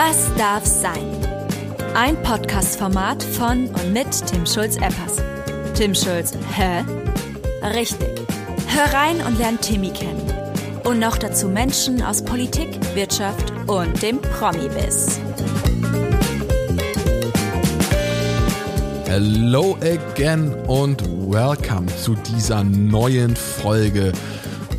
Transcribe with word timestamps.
Was 0.00 0.32
darf 0.36 0.64
sein? 0.64 1.26
Ein 1.96 2.22
Podcast-Format 2.22 3.20
von 3.20 3.66
und 3.66 3.92
mit 3.92 4.06
Tim 4.28 4.46
Schulz-Eppers. 4.46 5.16
Tim 5.74 5.92
Schulz, 5.92 6.34
hä? 6.54 6.84
Richtig. 7.74 8.08
Hör 8.68 8.94
rein 8.94 9.16
und 9.26 9.40
lern 9.40 9.60
Timmy 9.60 9.90
kennen. 9.90 10.22
Und 10.84 11.00
noch 11.00 11.18
dazu 11.18 11.48
Menschen 11.48 12.00
aus 12.00 12.24
Politik, 12.24 12.68
Wirtschaft 12.94 13.52
und 13.66 14.00
dem 14.00 14.20
Promi-Biss. 14.20 15.18
Hello 19.06 19.76
again 19.80 20.54
und 20.68 21.02
welcome 21.28 21.86
zu 22.04 22.14
dieser 22.14 22.62
neuen 22.62 23.34
Folge 23.34 24.12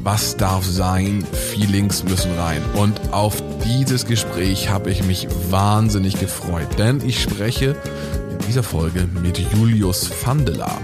Was 0.02 0.38
darf 0.38 0.64
sein? 0.64 1.28
Feelings 1.34 2.06
müssen 2.06 2.32
rein. 2.40 2.62
Und 2.76 2.98
auf 3.12 3.44
dieses 3.66 4.06
Gespräch 4.06 4.70
habe 4.70 4.92
ich 4.92 5.04
mich 5.04 5.28
wahnsinnig 5.50 6.20
gefreut, 6.20 6.68
denn 6.78 7.02
ich 7.06 7.22
spreche 7.22 7.76
in 8.32 8.38
dieser 8.48 8.64
Folge 8.64 9.08
mit 9.22 9.38
Julius 9.38 10.10
Vandela. 10.26 10.78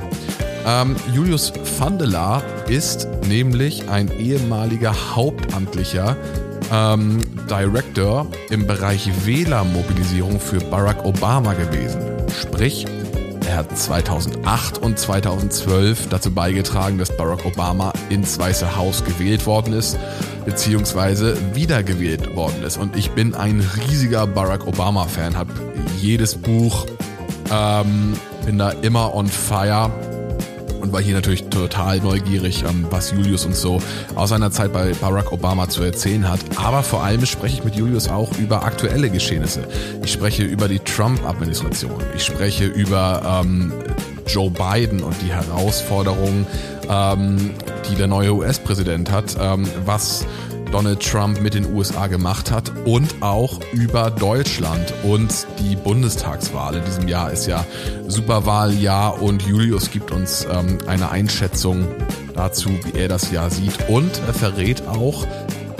Ähm, 0.66 0.96
Julius 1.14 1.54
Vandela 1.78 2.42
ist 2.68 3.08
nämlich 3.28 3.88
ein 3.90 4.10
ehemaliger 4.20 4.96
Hauptamtlicher 5.16 6.18
ähm, 6.72 7.20
Director 7.50 8.28
im 8.50 8.66
Bereich 8.66 9.10
Wählermobilisierung 9.26 10.40
für 10.40 10.60
Barack 10.60 11.06
Obama 11.06 11.54
gewesen. 11.54 12.02
Sprich, 12.40 12.86
er 13.56 13.60
hat 13.60 13.78
2008 13.78 14.80
und 14.80 15.00
2012 15.00 16.10
dazu 16.10 16.30
beigetragen, 16.30 16.98
dass 16.98 17.16
Barack 17.16 17.46
Obama 17.46 17.94
ins 18.10 18.38
Weiße 18.38 18.76
Haus 18.76 19.06
gewählt 19.06 19.46
worden 19.46 19.74
ist, 19.74 19.98
beziehungsweise 20.44 21.38
wiedergewählt 21.56 22.36
worden 22.36 22.64
ist. 22.64 22.76
Und 22.76 22.98
ich 22.98 23.12
bin 23.12 23.34
ein 23.34 23.62
riesiger 23.88 24.28
Barack 24.28 24.68
Obama-Fan, 24.68 25.38
habe 25.38 25.54
jedes 26.02 26.36
Buch, 26.36 26.86
ähm, 27.50 28.18
bin 28.46 28.58
da 28.58 28.72
immer 28.72 29.16
on 29.16 29.28
fire 29.28 29.90
und 30.86 30.94
war 30.94 31.02
hier 31.02 31.16
natürlich 31.16 31.46
total 31.46 32.00
neugierig, 32.00 32.64
ähm, 32.64 32.86
was 32.92 33.12
Julius 33.12 33.46
uns 33.46 33.60
so 33.60 33.82
aus 34.14 34.30
seiner 34.30 34.52
Zeit 34.52 34.72
bei 34.72 34.94
Barack 35.02 35.32
Obama 35.32 35.68
zu 35.68 35.84
erzählen 35.84 36.30
hat. 36.30 36.40
Aber 36.58 36.84
vor 36.84 37.04
allem 37.04 37.26
spreche 37.26 37.58
ich 37.58 37.64
mit 37.64 37.76
Julius 37.76 38.08
auch 38.08 38.38
über 38.38 38.64
aktuelle 38.64 39.10
Geschehnisse. 39.10 39.68
Ich 40.04 40.12
spreche 40.12 40.44
über 40.44 40.68
die 40.68 40.80
Trump-Administration. 40.80 42.02
Ich 42.16 42.24
spreche 42.24 42.66
über 42.66 43.42
ähm, 43.44 43.74
Joe 44.28 44.52
Biden 44.52 45.02
und 45.02 45.16
die 45.22 45.34
Herausforderungen, 45.34 46.46
ähm, 46.88 47.52
die 47.90 47.96
der 47.96 48.08
neue 48.08 48.34
US-Präsident 48.36 49.12
hat, 49.12 49.36
ähm, 49.40 49.68
was 49.86 50.26
Donald 50.76 51.02
Trump 51.02 51.40
mit 51.40 51.54
den 51.54 51.74
USA 51.74 52.08
gemacht 52.08 52.52
hat 52.52 52.70
und 52.84 53.22
auch 53.22 53.62
über 53.72 54.12
Deutschland 54.12 54.94
und 55.04 55.48
die 55.60 55.78
Bundestagswahl. 55.78 56.76
In 56.76 56.84
diesem 56.84 57.08
Jahr 57.08 57.32
ist 57.32 57.48
ja 57.48 57.66
Superwahljahr 58.10 59.22
und 59.22 59.44
Julius 59.44 59.90
gibt 59.90 60.12
uns 60.12 60.46
ähm, 60.52 60.80
eine 60.86 61.12
Einschätzung 61.12 61.88
dazu, 62.34 62.72
wie 62.84 63.00
er 63.00 63.08
das 63.08 63.32
Jahr 63.32 63.52
sieht 63.52 63.88
und 63.88 64.20
er 64.28 64.34
verrät 64.34 64.86
auch, 64.86 65.26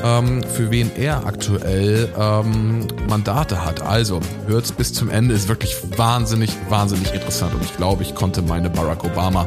ähm, 0.02 0.42
für 0.44 0.72
wen 0.72 0.90
er 0.96 1.26
aktuell 1.26 2.08
ähm, 2.18 2.88
Mandate 3.10 3.66
hat. 3.66 3.82
Also 3.82 4.22
hört's 4.48 4.72
bis 4.72 4.94
zum 4.94 5.10
Ende, 5.10 5.36
ist 5.36 5.50
wirklich 5.50 5.76
wahnsinnig, 5.98 6.52
wahnsinnig 6.70 7.14
interessant 7.14 7.54
und 7.54 7.66
ich 7.66 7.76
glaube, 7.76 8.04
ich 8.04 8.16
konnte 8.16 8.42
meine 8.42 8.70
Barack 8.70 9.04
Obama 9.04 9.46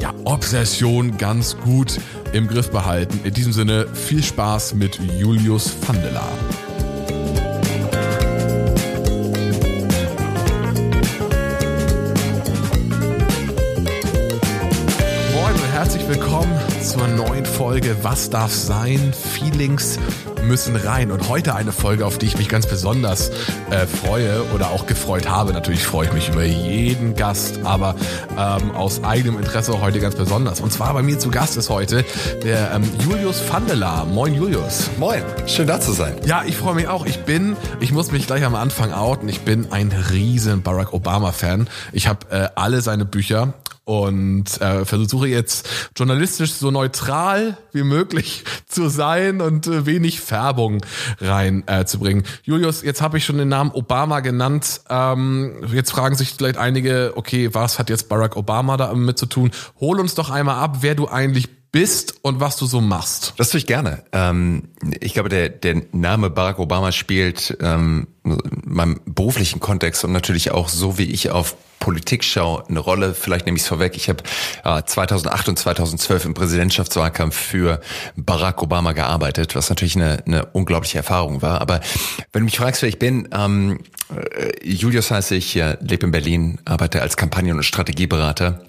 ja, 0.00 0.14
Obsession 0.24 1.16
ganz 1.18 1.56
gut 1.56 2.00
im 2.32 2.46
Griff 2.48 2.70
behalten. 2.70 3.20
In 3.24 3.34
diesem 3.34 3.52
Sinne 3.52 3.86
viel 3.92 4.22
Spaß 4.22 4.74
mit 4.74 4.98
Julius 5.18 5.72
Vandela. 5.86 6.26
Moin 15.34 15.54
und 15.54 15.72
herzlich 15.72 16.06
willkommen 16.08 16.52
zur 16.82 17.08
neuen 17.08 17.46
Folge 17.46 17.96
Was 18.02 18.30
darf 18.30 18.52
sein? 18.52 19.12
Feelings 19.12 19.98
müssen 20.48 20.74
rein. 20.74 21.12
Und 21.12 21.28
heute 21.28 21.54
eine 21.54 21.72
Folge, 21.72 22.06
auf 22.06 22.18
die 22.18 22.26
ich 22.26 22.38
mich 22.38 22.48
ganz 22.48 22.66
besonders 22.66 23.30
äh, 23.70 23.86
freue 23.86 24.42
oder 24.54 24.70
auch 24.70 24.86
gefreut 24.86 25.28
habe. 25.28 25.52
Natürlich 25.52 25.84
freue 25.84 26.06
ich 26.06 26.12
mich 26.12 26.28
über 26.30 26.42
jeden 26.42 27.14
Gast, 27.14 27.60
aber 27.64 27.94
ähm, 28.36 28.72
aus 28.72 29.04
eigenem 29.04 29.38
Interesse 29.38 29.80
heute 29.80 30.00
ganz 30.00 30.14
besonders. 30.14 30.60
Und 30.60 30.72
zwar 30.72 30.94
bei 30.94 31.02
mir 31.02 31.18
zu 31.18 31.30
Gast 31.30 31.56
ist 31.56 31.68
heute 31.68 32.04
der 32.42 32.72
ähm, 32.72 32.84
Julius 33.04 33.42
Vandela. 33.48 34.04
Moin 34.06 34.34
Julius. 34.34 34.90
Moin, 34.98 35.22
schön 35.46 35.66
da 35.66 35.80
zu 35.80 35.92
sein. 35.92 36.16
Ja, 36.24 36.42
ich 36.46 36.56
freue 36.56 36.74
mich 36.74 36.88
auch. 36.88 37.06
Ich 37.06 37.20
bin, 37.20 37.56
ich 37.80 37.92
muss 37.92 38.10
mich 38.10 38.26
gleich 38.26 38.44
am 38.44 38.54
Anfang 38.54 38.92
outen, 38.92 39.28
ich 39.28 39.42
bin 39.42 39.70
ein 39.70 39.92
riesen 40.10 40.62
Barack 40.62 40.92
Obama-Fan. 40.92 41.68
Ich 41.92 42.08
habe 42.08 42.20
äh, 42.30 42.48
alle 42.54 42.80
seine 42.80 43.04
Bücher 43.04 43.52
und 43.88 44.60
äh, 44.60 44.84
versuche 44.84 45.28
jetzt 45.28 45.66
journalistisch 45.96 46.52
so 46.52 46.70
neutral 46.70 47.56
wie 47.72 47.84
möglich 47.84 48.44
zu 48.66 48.90
sein 48.90 49.40
und 49.40 49.66
äh, 49.66 49.86
wenig 49.86 50.20
Färbung 50.20 50.84
rein 51.22 51.64
äh. 51.66 52.22
Julius, 52.42 52.82
jetzt 52.82 53.00
habe 53.00 53.16
ich 53.16 53.24
schon 53.24 53.38
den 53.38 53.48
Namen 53.48 53.70
Obama 53.70 54.20
genannt. 54.20 54.82
Ähm, 54.90 55.54
jetzt 55.72 55.92
fragen 55.92 56.16
sich 56.16 56.34
vielleicht 56.34 56.58
einige, 56.58 57.14
okay, 57.16 57.54
was 57.54 57.78
hat 57.78 57.88
jetzt 57.88 58.10
Barack 58.10 58.36
Obama 58.36 58.76
damit 58.76 59.16
zu 59.16 59.24
tun? 59.24 59.52
Hol 59.80 60.00
uns 60.00 60.14
doch 60.14 60.28
einmal 60.28 60.56
ab, 60.56 60.78
wer 60.82 60.94
du 60.94 61.08
eigentlich 61.08 61.48
bist 61.72 62.16
und 62.20 62.40
was 62.40 62.56
du 62.56 62.66
so 62.66 62.82
machst. 62.82 63.32
Das 63.38 63.48
tue 63.48 63.58
ich 63.58 63.66
gerne. 63.66 64.04
Ähm, 64.12 64.64
ich 65.00 65.14
glaube, 65.14 65.30
der, 65.30 65.48
der 65.48 65.82
Name 65.92 66.28
Barack 66.28 66.58
Obama 66.58 66.92
spielt 66.92 67.56
ähm, 67.62 68.08
in 68.22 68.38
meinem 68.66 69.00
beruflichen 69.06 69.60
Kontext 69.60 70.04
und 70.04 70.12
natürlich 70.12 70.50
auch 70.50 70.68
so, 70.68 70.98
wie 70.98 71.04
ich 71.04 71.30
auf 71.30 71.56
Politik 71.78 72.24
schaue, 72.24 72.64
eine 72.68 72.80
Rolle. 72.80 73.14
Vielleicht 73.14 73.46
nehme 73.46 73.56
ich 73.56 73.62
es 73.62 73.68
vorweg. 73.68 73.96
Ich 73.96 74.08
habe 74.08 74.22
äh, 74.64 74.82
2008 74.84 75.48
und 75.48 75.58
2012 75.58 76.24
im 76.26 76.34
Präsidentschaftswahlkampf 76.34 77.36
für 77.36 77.80
Barack 78.16 78.62
Obama 78.62 78.92
gearbeitet, 78.92 79.54
was 79.54 79.68
natürlich 79.68 79.96
eine, 79.96 80.22
eine 80.26 80.46
unglaubliche 80.46 80.98
Erfahrung 80.98 81.42
war. 81.42 81.60
Aber 81.60 81.80
wenn 82.32 82.40
du 82.40 82.44
mich 82.46 82.58
fragst, 82.58 82.82
wer 82.82 82.88
ich 82.88 82.98
bin, 82.98 83.28
ähm, 83.32 83.80
äh, 84.10 84.68
Julius 84.68 85.10
heiße 85.10 85.34
ich, 85.34 85.54
lebe 85.54 86.06
in 86.06 86.10
Berlin, 86.10 86.58
arbeite 86.64 87.02
als 87.02 87.16
Kampagnen- 87.16 87.56
und 87.56 87.62
Strategieberater 87.62 88.60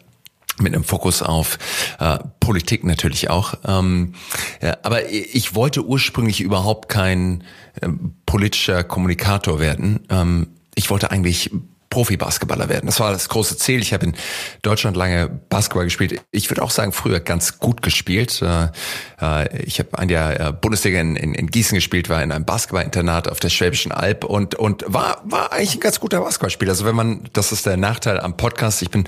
mit 0.62 0.74
einem 0.74 0.84
Fokus 0.84 1.22
auf 1.22 1.58
äh, 2.00 2.20
Politik 2.40 2.84
natürlich 2.84 3.30
auch. 3.30 3.54
Ähm, 3.66 4.14
ja, 4.62 4.78
aber 4.84 5.10
ich 5.10 5.56
wollte 5.56 5.86
ursprünglich 5.86 6.42
überhaupt 6.42 6.90
kein 6.90 7.44
äh, 7.82 7.90
politischer 8.26 8.84
Kommunikator 8.84 9.60
werden. 9.60 10.02
Ähm, 10.10 10.48
ich 10.76 10.90
wollte 10.90 11.12
eigentlich 11.12 11.52
Profi-Basketballer 11.90 12.70
werden. 12.70 12.86
Das 12.86 13.00
war 13.00 13.12
das 13.12 13.30
große 13.30 13.58
Ziel. 13.58 13.82
Ich 13.82 13.94
habe 13.94 14.06
in 14.06 14.16
Deutschland 14.62 14.96
lange 14.96 15.28
Basketball 15.28 15.86
gespielt. 15.86 16.22
Ich 16.32 16.50
würde 16.50 16.62
auch 16.62 16.72
sagen, 16.72 16.92
früher 16.92 17.20
ganz 17.20 17.60
gut 17.60 17.82
gespielt. 17.82 18.42
Äh, 18.42 18.70
äh, 19.22 19.64
ich 19.64 19.80
habe 19.80 19.98
ein 19.98 20.10
Jahr 20.10 20.40
äh, 20.40 20.54
Bundesliga 20.54 21.00
in, 21.00 21.16
in, 21.16 21.48
Gießen 21.48 21.76
gespielt, 21.76 22.10
war 22.10 22.22
in 22.22 22.32
einem 22.32 22.46
Basketballinternat 22.46 23.28
auf 23.28 23.40
der 23.40 23.50
Schwäbischen 23.50 23.92
Alb 23.92 24.24
und, 24.24 24.56
und 24.56 24.86
war, 24.88 25.22
war 25.26 25.52
eigentlich 25.52 25.76
ein 25.76 25.80
ganz 25.80 26.00
guter 26.00 26.22
Basketballspieler. 26.22 26.72
Also 26.72 26.86
wenn 26.86 26.96
man, 26.96 27.30
das 27.34 27.52
ist 27.52 27.66
der 27.66 27.78
Nachteil 27.78 28.20
am 28.20 28.38
Podcast, 28.38 28.82
ich 28.82 28.92
bin 28.92 29.06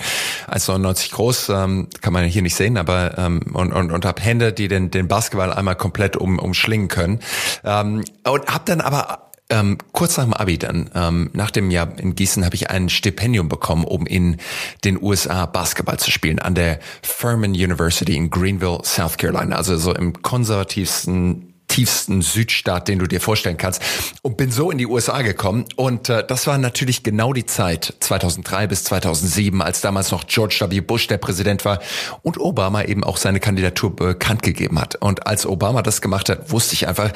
1,99 0.50 1.12
groß, 1.12 1.50
ähm, 1.50 1.88
kann 2.02 2.14
man 2.14 2.26
hier 2.26 2.42
nicht 2.42 2.56
sehen, 2.56 2.78
aber 2.78 3.18
ähm, 3.18 3.42
und, 3.54 3.74
und, 3.74 3.92
und 3.92 4.06
habe 4.06 4.22
Hände, 4.22 4.54
die 4.54 4.68
den, 4.68 4.90
den 4.90 5.08
Basketball 5.08 5.54
einmal 5.54 5.76
komplett 5.76 6.18
um, 6.18 6.40
umschlingen 6.40 6.88
können. 6.88 7.20
Ähm, 7.64 8.04
und 8.24 8.48
habe 8.48 8.64
dann 8.66 8.82
aber 8.82 9.31
ähm, 9.52 9.78
kurz 9.92 10.18
nach 10.18 10.24
dem 10.24 10.34
Abi 10.34 10.58
dann, 10.58 10.90
ähm, 10.96 11.30
nach 11.34 11.52
dem 11.52 11.70
Jahr 11.70 12.00
in 12.00 12.16
Gießen, 12.16 12.44
habe 12.44 12.56
ich 12.56 12.70
ein 12.70 12.90
Stipendium 12.90 13.50
bekommen, 13.50 13.84
um 13.84 14.08
in 14.08 14.38
den 14.84 15.02
USA 15.02 15.46
Basketball 15.46 16.00
zu 16.00 16.10
spielen, 16.10 16.40
an 16.40 16.56
der 16.56 16.80
Furman 17.04 17.52
University 17.52 18.16
in 18.16 18.30
Greenville, 18.30 18.80
South 18.84 19.18
Carolina, 19.18 19.56
also 19.56 19.78
so 19.78 19.94
im 19.94 20.22
konservativsten 20.22 21.52
tiefsten 21.72 22.22
Südstaat, 22.22 22.90
den 22.90 23.00
du 23.00 23.08
dir 23.08 23.22
vorstellen 23.22 23.58
kannst. 23.58 23.82
Und 24.22 24.36
bin 24.36 24.52
so 24.52 24.72
in 24.72 24.78
die 24.78 24.88
USA 24.88 25.22
gekommen. 25.22 25.66
Und 25.78 26.10
äh, 26.10 26.26
das 26.26 26.46
war 26.46 26.58
natürlich 26.58 27.02
genau 27.02 27.32
die 27.32 27.46
Zeit, 27.46 27.94
2003 28.02 28.68
bis 28.68 28.84
2007, 28.84 29.62
als 29.62 29.80
damals 29.80 30.12
noch 30.12 30.28
George 30.28 30.66
W. 30.68 30.82
Bush 30.82 31.08
der 31.08 31.18
Präsident 31.18 31.64
war 31.64 31.80
und 32.24 32.38
Obama 32.40 32.84
eben 32.84 33.06
auch 33.06 33.16
seine 33.16 33.40
Kandidatur 33.40 33.96
bekannt 33.96 34.44
gegeben 34.44 34.82
hat. 34.82 34.96
Und 34.96 35.28
als 35.28 35.46
Obama 35.46 35.82
das 35.82 36.02
gemacht 36.02 36.28
hat, 36.28 36.52
wusste 36.52 36.74
ich 36.74 36.90
einfach, 36.90 37.14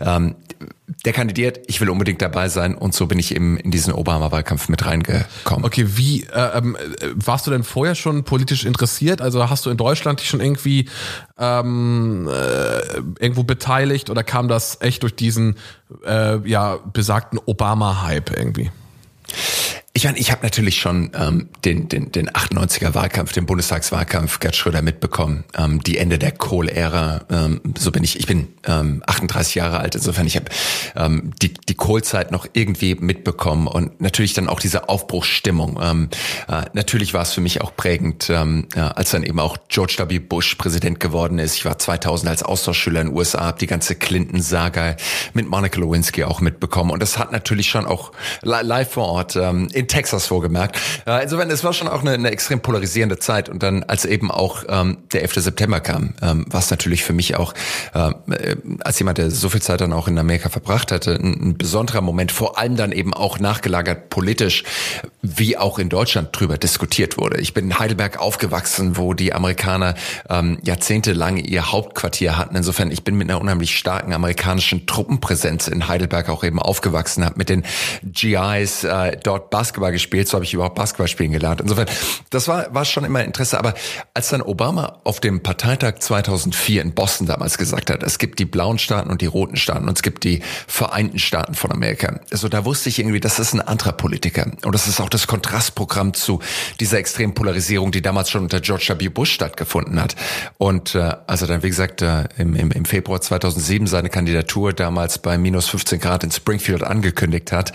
ähm, 0.00 0.36
der 1.04 1.12
kandidiert, 1.12 1.60
ich 1.66 1.80
will 1.80 1.90
unbedingt 1.90 2.22
dabei 2.22 2.48
sein 2.48 2.74
und 2.74 2.94
so 2.94 3.06
bin 3.06 3.18
ich 3.18 3.34
eben 3.34 3.56
in 3.56 3.70
diesen 3.70 3.92
Obama-Wahlkampf 3.92 4.68
mit 4.68 4.86
reingekommen. 4.86 5.64
Okay, 5.64 5.84
wie 5.96 6.22
äh, 6.24 6.58
ähm, 6.58 6.76
warst 7.14 7.46
du 7.46 7.50
denn 7.50 7.64
vorher 7.64 7.94
schon 7.94 8.24
politisch 8.24 8.64
interessiert? 8.64 9.20
Also 9.20 9.48
hast 9.50 9.66
du 9.66 9.70
in 9.70 9.76
Deutschland 9.76 10.20
dich 10.20 10.28
schon 10.28 10.40
irgendwie 10.40 10.88
ähm, 11.38 12.28
äh, 12.28 12.78
irgendwo 13.18 13.42
beteiligt 13.42 14.10
oder 14.10 14.22
kam 14.22 14.48
das 14.48 14.78
echt 14.80 15.02
durch 15.02 15.16
diesen 15.16 15.56
äh, 16.04 16.38
ja 16.48 16.78
besagten 16.92 17.40
Obama-Hype 17.44 18.36
irgendwie? 18.36 18.70
Ich 19.96 20.04
meine, 20.04 20.18
ich 20.18 20.30
habe 20.30 20.42
natürlich 20.42 20.78
schon 20.78 21.10
ähm, 21.18 21.48
den, 21.64 21.88
den, 21.88 22.12
den 22.12 22.28
98er 22.28 22.92
Wahlkampf, 22.92 23.32
den 23.32 23.46
Bundestagswahlkampf 23.46 24.40
Gerd 24.40 24.54
Schröder 24.54 24.82
mitbekommen. 24.82 25.44
Ähm, 25.56 25.82
die 25.82 25.96
Ende 25.96 26.18
der 26.18 26.32
Kohl-Ära, 26.32 27.24
ähm, 27.30 27.62
so 27.78 27.90
bin 27.92 28.04
ich, 28.04 28.20
ich 28.20 28.26
bin 28.26 28.48
ähm, 28.66 29.02
38 29.06 29.54
Jahre 29.54 29.80
alt, 29.80 29.94
insofern 29.94 30.26
ich 30.26 30.36
habe 30.36 30.50
ähm, 30.96 31.32
die, 31.40 31.54
die 31.54 31.74
Kohl-Zeit 31.74 32.30
noch 32.30 32.46
irgendwie 32.52 32.94
mitbekommen 32.94 33.68
und 33.68 33.98
natürlich 34.02 34.34
dann 34.34 34.50
auch 34.50 34.60
diese 34.60 34.90
Aufbruchsstimmung. 34.90 35.80
Ähm, 35.82 36.10
äh, 36.46 36.64
natürlich 36.74 37.14
war 37.14 37.22
es 37.22 37.32
für 37.32 37.40
mich 37.40 37.62
auch 37.62 37.74
prägend, 37.74 38.28
ähm, 38.28 38.68
ja, 38.76 38.88
als 38.88 39.12
dann 39.12 39.22
eben 39.22 39.40
auch 39.40 39.56
George 39.68 39.96
W. 39.98 40.18
Bush 40.18 40.56
Präsident 40.56 41.00
geworden 41.00 41.38
ist. 41.38 41.54
Ich 41.54 41.64
war 41.64 41.78
2000 41.78 42.28
als 42.28 42.42
Austauschschüler 42.42 43.00
in 43.00 43.06
den 43.06 43.16
USA, 43.16 43.46
habe 43.46 43.58
die 43.58 43.66
ganze 43.66 43.94
Clinton-Saga 43.94 44.96
mit 45.32 45.48
Monica 45.48 45.80
Lewinsky 45.80 46.24
auch 46.24 46.42
mitbekommen 46.42 46.90
und 46.90 47.00
das 47.00 47.16
hat 47.16 47.32
natürlich 47.32 47.70
schon 47.70 47.86
auch 47.86 48.12
live 48.42 48.90
vor 48.90 49.06
Ort 49.06 49.36
ähm, 49.36 49.70
in 49.72 49.85
Texas 49.86 50.26
vorgemerkt. 50.26 50.78
Äh, 51.06 51.22
insofern, 51.22 51.50
es 51.50 51.64
war 51.64 51.72
schon 51.72 51.88
auch 51.88 52.00
eine, 52.00 52.12
eine 52.12 52.30
extrem 52.30 52.60
polarisierende 52.60 53.18
Zeit. 53.18 53.48
Und 53.48 53.62
dann, 53.62 53.82
als 53.84 54.04
eben 54.04 54.30
auch 54.30 54.64
ähm, 54.68 54.98
der 55.12 55.22
11. 55.22 55.34
September 55.34 55.80
kam, 55.80 56.14
ähm, 56.22 56.46
war 56.48 56.60
es 56.60 56.70
natürlich 56.70 57.04
für 57.04 57.12
mich 57.12 57.36
auch, 57.36 57.54
ähm, 57.94 58.14
äh, 58.30 58.56
als 58.80 58.98
jemand, 58.98 59.18
der 59.18 59.30
so 59.30 59.48
viel 59.48 59.62
Zeit 59.62 59.80
dann 59.80 59.92
auch 59.92 60.08
in 60.08 60.18
Amerika 60.18 60.48
verbracht 60.48 60.92
hatte, 60.92 61.14
ein, 61.14 61.50
ein 61.50 61.58
besonderer 61.58 62.00
Moment, 62.00 62.32
vor 62.32 62.58
allem 62.58 62.76
dann 62.76 62.92
eben 62.92 63.14
auch 63.14 63.38
nachgelagert 63.38 64.10
politisch, 64.10 64.64
wie 65.22 65.56
auch 65.56 65.78
in 65.78 65.88
Deutschland 65.88 66.28
drüber 66.32 66.58
diskutiert 66.58 67.18
wurde. 67.18 67.40
Ich 67.40 67.54
bin 67.54 67.66
in 67.66 67.78
Heidelberg 67.78 68.18
aufgewachsen, 68.18 68.96
wo 68.96 69.14
die 69.14 69.32
Amerikaner 69.32 69.94
ähm, 70.28 70.58
jahrzehntelang 70.62 71.36
ihr 71.36 71.72
Hauptquartier 71.72 72.36
hatten. 72.36 72.56
Insofern, 72.56 72.90
ich 72.90 73.04
bin 73.04 73.16
mit 73.16 73.28
einer 73.28 73.40
unheimlich 73.40 73.76
starken 73.78 74.12
amerikanischen 74.12 74.86
Truppenpräsenz 74.86 75.68
in 75.68 75.88
Heidelberg 75.88 76.28
auch 76.28 76.44
eben 76.44 76.60
aufgewachsen, 76.60 77.24
habe 77.24 77.36
mit 77.38 77.48
den 77.48 77.64
GIs 78.02 78.84
äh, 78.84 79.16
dort 79.22 79.50
Basketball 79.50 79.75
Basketball 79.76 79.92
gespielt, 79.92 80.28
so 80.28 80.34
habe 80.34 80.44
ich 80.44 80.54
überhaupt 80.54 80.74
Basketball 80.74 81.08
spielen 81.08 81.32
gelernt. 81.32 81.60
Insofern, 81.60 81.86
das 82.30 82.48
war, 82.48 82.72
war 82.74 82.84
schon 82.84 83.04
immer 83.04 83.22
Interesse. 83.22 83.58
Aber 83.58 83.74
als 84.14 84.30
dann 84.30 84.40
Obama 84.40 85.00
auf 85.04 85.20
dem 85.20 85.42
Parteitag 85.42 85.98
2004 85.98 86.82
in 86.82 86.94
Boston 86.94 87.26
damals 87.26 87.58
gesagt 87.58 87.90
hat, 87.90 88.02
es 88.02 88.18
gibt 88.18 88.38
die 88.38 88.46
blauen 88.46 88.78
Staaten 88.78 89.10
und 89.10 89.20
die 89.20 89.26
roten 89.26 89.56
Staaten 89.56 89.88
und 89.88 89.98
es 89.98 90.02
gibt 90.02 90.24
die 90.24 90.40
Vereinten 90.66 91.18
Staaten 91.18 91.54
von 91.54 91.72
Amerika. 91.72 92.20
Also 92.30 92.48
da 92.48 92.64
wusste 92.64 92.88
ich 92.88 92.98
irgendwie, 92.98 93.20
das 93.20 93.38
ist 93.38 93.52
ein 93.52 93.60
anderer 93.60 93.92
Politiker. 93.92 94.50
Und 94.64 94.74
das 94.74 94.88
ist 94.88 95.00
auch 95.00 95.10
das 95.10 95.26
Kontrastprogramm 95.26 96.14
zu 96.14 96.40
dieser 96.80 96.98
extremen 96.98 97.34
Polarisierung, 97.34 97.92
die 97.92 98.02
damals 98.02 98.30
schon 98.30 98.42
unter 98.42 98.60
George 98.60 98.94
W. 98.98 99.08
Bush 99.08 99.32
stattgefunden 99.32 100.00
hat. 100.00 100.16
Und 100.58 100.94
äh, 100.94 101.16
also 101.26 101.46
dann, 101.46 101.62
wie 101.62 101.68
gesagt, 101.68 102.00
äh, 102.02 102.24
im, 102.38 102.54
im, 102.56 102.70
im 102.70 102.84
Februar 102.86 103.20
2007 103.20 103.86
seine 103.86 104.08
Kandidatur 104.08 104.72
damals 104.72 105.18
bei 105.18 105.36
minus 105.36 105.68
15 105.68 106.00
Grad 106.00 106.24
in 106.24 106.30
Springfield 106.30 106.82
angekündigt 106.82 107.52
hat, 107.52 107.72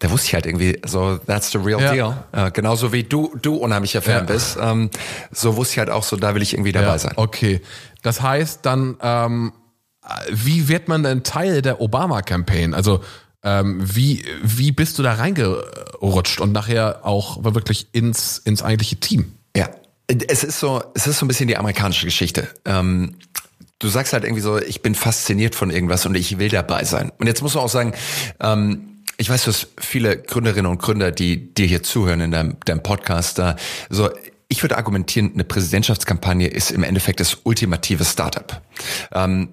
da 0.00 0.10
wusste 0.10 0.28
ich 0.28 0.34
halt 0.34 0.46
irgendwie 0.46 0.80
so, 0.84 1.20
that's 1.34 1.50
the 1.50 1.58
real 1.58 1.80
ja. 1.80 1.92
deal. 1.92 2.16
Äh, 2.32 2.50
genauso 2.52 2.92
wie 2.92 3.02
du, 3.02 3.34
du 3.40 3.56
unheimlicher 3.56 4.02
Fan 4.02 4.14
ja. 4.14 4.20
bist. 4.22 4.56
Ähm, 4.60 4.90
so 5.32 5.56
wusste 5.56 5.72
ich 5.72 5.78
halt 5.78 5.90
auch 5.90 6.04
so, 6.04 6.16
da 6.16 6.34
will 6.34 6.42
ich 6.42 6.54
irgendwie 6.54 6.72
dabei 6.72 6.86
ja, 6.86 6.98
sein. 6.98 7.12
Okay. 7.16 7.60
Das 8.02 8.22
heißt 8.22 8.60
dann, 8.62 8.96
ähm, 9.00 9.52
wie 10.30 10.68
wird 10.68 10.88
man 10.88 11.02
denn 11.02 11.24
Teil 11.24 11.62
der 11.62 11.80
Obama-Campaign? 11.80 12.74
Also, 12.74 13.02
ähm, 13.42 13.80
wie, 13.82 14.24
wie 14.42 14.72
bist 14.72 14.98
du 14.98 15.02
da 15.02 15.14
reingerutscht 15.14 16.40
und 16.40 16.52
nachher 16.52 17.04
auch 17.04 17.42
wirklich 17.42 17.88
ins, 17.92 18.38
ins 18.38 18.62
eigentliche 18.62 18.96
Team? 18.96 19.32
Ja. 19.56 19.68
Es 20.06 20.44
ist 20.44 20.60
so, 20.60 20.82
es 20.94 21.06
ist 21.06 21.18
so 21.18 21.24
ein 21.24 21.28
bisschen 21.28 21.48
die 21.48 21.56
amerikanische 21.56 22.04
Geschichte. 22.04 22.48
Ähm, 22.66 23.16
du 23.78 23.88
sagst 23.88 24.12
halt 24.12 24.24
irgendwie 24.24 24.42
so, 24.42 24.58
ich 24.58 24.82
bin 24.82 24.94
fasziniert 24.94 25.54
von 25.54 25.70
irgendwas 25.70 26.04
und 26.06 26.14
ich 26.14 26.38
will 26.38 26.50
dabei 26.50 26.84
sein. 26.84 27.10
Und 27.18 27.26
jetzt 27.26 27.42
muss 27.42 27.54
man 27.54 27.64
auch 27.64 27.70
sagen, 27.70 27.94
ähm, 28.40 28.93
ich 29.16 29.30
weiß, 29.30 29.44
dass 29.44 29.68
viele 29.78 30.16
Gründerinnen 30.18 30.70
und 30.70 30.80
Gründer, 30.80 31.10
die 31.10 31.54
dir 31.54 31.66
hier 31.66 31.82
zuhören 31.82 32.20
in 32.20 32.30
deinem, 32.30 32.56
deinem 32.64 32.82
Podcast, 32.82 33.38
da 33.38 33.56
so 33.90 34.10
ich 34.48 34.62
würde 34.62 34.76
argumentieren, 34.76 35.32
eine 35.34 35.44
Präsidentschaftskampagne 35.44 36.46
ist 36.46 36.70
im 36.70 36.84
Endeffekt 36.84 37.18
das 37.18 37.38
ultimative 37.44 38.04
Startup. 38.04 38.60
Ähm, 39.12 39.48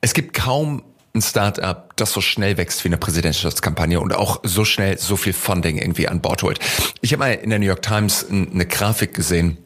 es 0.00 0.14
gibt 0.14 0.34
kaum 0.34 0.82
ein 1.14 1.22
Startup, 1.22 1.94
das 1.96 2.12
so 2.12 2.20
schnell 2.20 2.56
wächst 2.56 2.84
wie 2.84 2.88
eine 2.88 2.96
Präsidentschaftskampagne 2.96 4.00
und 4.00 4.14
auch 4.14 4.40
so 4.44 4.64
schnell 4.64 4.98
so 4.98 5.16
viel 5.16 5.32
Funding 5.32 5.78
irgendwie 5.78 6.08
an 6.08 6.20
Bord 6.20 6.42
holt. 6.42 6.60
Ich 7.00 7.12
habe 7.12 7.20
mal 7.20 7.32
in 7.32 7.50
der 7.50 7.58
New 7.58 7.66
York 7.66 7.82
Times 7.82 8.26
eine 8.30 8.66
Grafik 8.66 9.14
gesehen, 9.14 9.58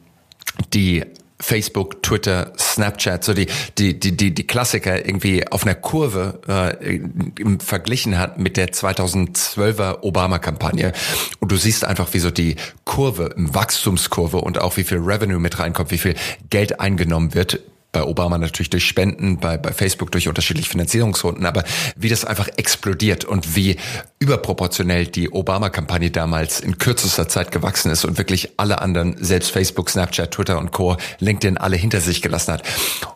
die 0.73 1.03
Facebook, 1.41 2.03
Twitter, 2.03 2.53
Snapchat, 2.57 3.23
so 3.23 3.33
die 3.33 3.47
die 3.77 3.99
die 3.99 4.15
die, 4.15 4.33
die 4.33 4.47
Klassiker 4.47 5.05
irgendwie 5.05 5.47
auf 5.47 5.63
einer 5.63 5.75
Kurve 5.75 6.39
äh, 6.47 6.95
im 7.39 7.59
verglichen 7.59 8.17
hat 8.17 8.37
mit 8.37 8.57
der 8.57 8.69
2012er 8.69 10.01
Obama-Kampagne. 10.01 10.93
Und 11.39 11.51
du 11.51 11.55
siehst 11.55 11.85
einfach, 11.85 12.13
wie 12.13 12.19
so 12.19 12.31
die 12.31 12.55
Kurve, 12.85 13.33
Wachstumskurve 13.35 14.37
und 14.37 14.59
auch 14.59 14.77
wie 14.77 14.83
viel 14.83 14.99
Revenue 14.99 15.39
mit 15.39 15.59
reinkommt, 15.59 15.91
wie 15.91 15.97
viel 15.97 16.15
Geld 16.49 16.79
eingenommen 16.79 17.33
wird 17.33 17.59
bei 17.91 18.03
Obama 18.03 18.37
natürlich 18.37 18.69
durch 18.69 18.85
Spenden, 18.85 19.37
bei, 19.37 19.57
bei 19.57 19.73
Facebook 19.73 20.11
durch 20.11 20.27
unterschiedliche 20.27 20.69
Finanzierungsrunden, 20.69 21.45
aber 21.45 21.63
wie 21.95 22.09
das 22.09 22.23
einfach 22.25 22.47
explodiert 22.57 23.25
und 23.25 23.55
wie 23.55 23.77
überproportionell 24.19 25.07
die 25.07 25.31
Obama-Kampagne 25.31 26.11
damals 26.11 26.59
in 26.59 26.77
kürzester 26.77 27.27
Zeit 27.27 27.51
gewachsen 27.51 27.91
ist 27.91 28.05
und 28.05 28.17
wirklich 28.17 28.53
alle 28.57 28.81
anderen, 28.81 29.15
selbst 29.19 29.51
Facebook, 29.51 29.89
Snapchat, 29.89 30.31
Twitter 30.31 30.57
und 30.57 30.71
Co., 30.71 30.97
LinkedIn 31.19 31.57
alle 31.57 31.75
hinter 31.75 31.99
sich 31.99 32.21
gelassen 32.21 32.53
hat. 32.53 32.63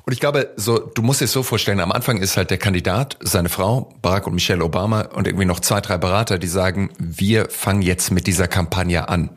Und 0.03 0.13
ich 0.13 0.19
glaube, 0.19 0.49
so, 0.57 0.79
du 0.79 1.01
musst 1.01 1.21
dir 1.21 1.27
so 1.27 1.43
vorstellen, 1.43 1.79
am 1.79 1.91
Anfang 1.91 2.17
ist 2.17 2.37
halt 2.37 2.49
der 2.49 2.57
Kandidat, 2.57 3.17
seine 3.21 3.49
Frau, 3.49 3.93
Barack 4.01 4.27
und 4.27 4.33
Michelle 4.33 4.63
Obama 4.63 5.01
und 5.01 5.27
irgendwie 5.27 5.45
noch 5.45 5.59
zwei, 5.59 5.79
drei 5.79 5.97
Berater, 5.97 6.37
die 6.37 6.47
sagen, 6.47 6.89
wir 6.97 7.49
fangen 7.49 7.81
jetzt 7.81 8.11
mit 8.11 8.27
dieser 8.27 8.47
Kampagne 8.47 9.07
an 9.07 9.29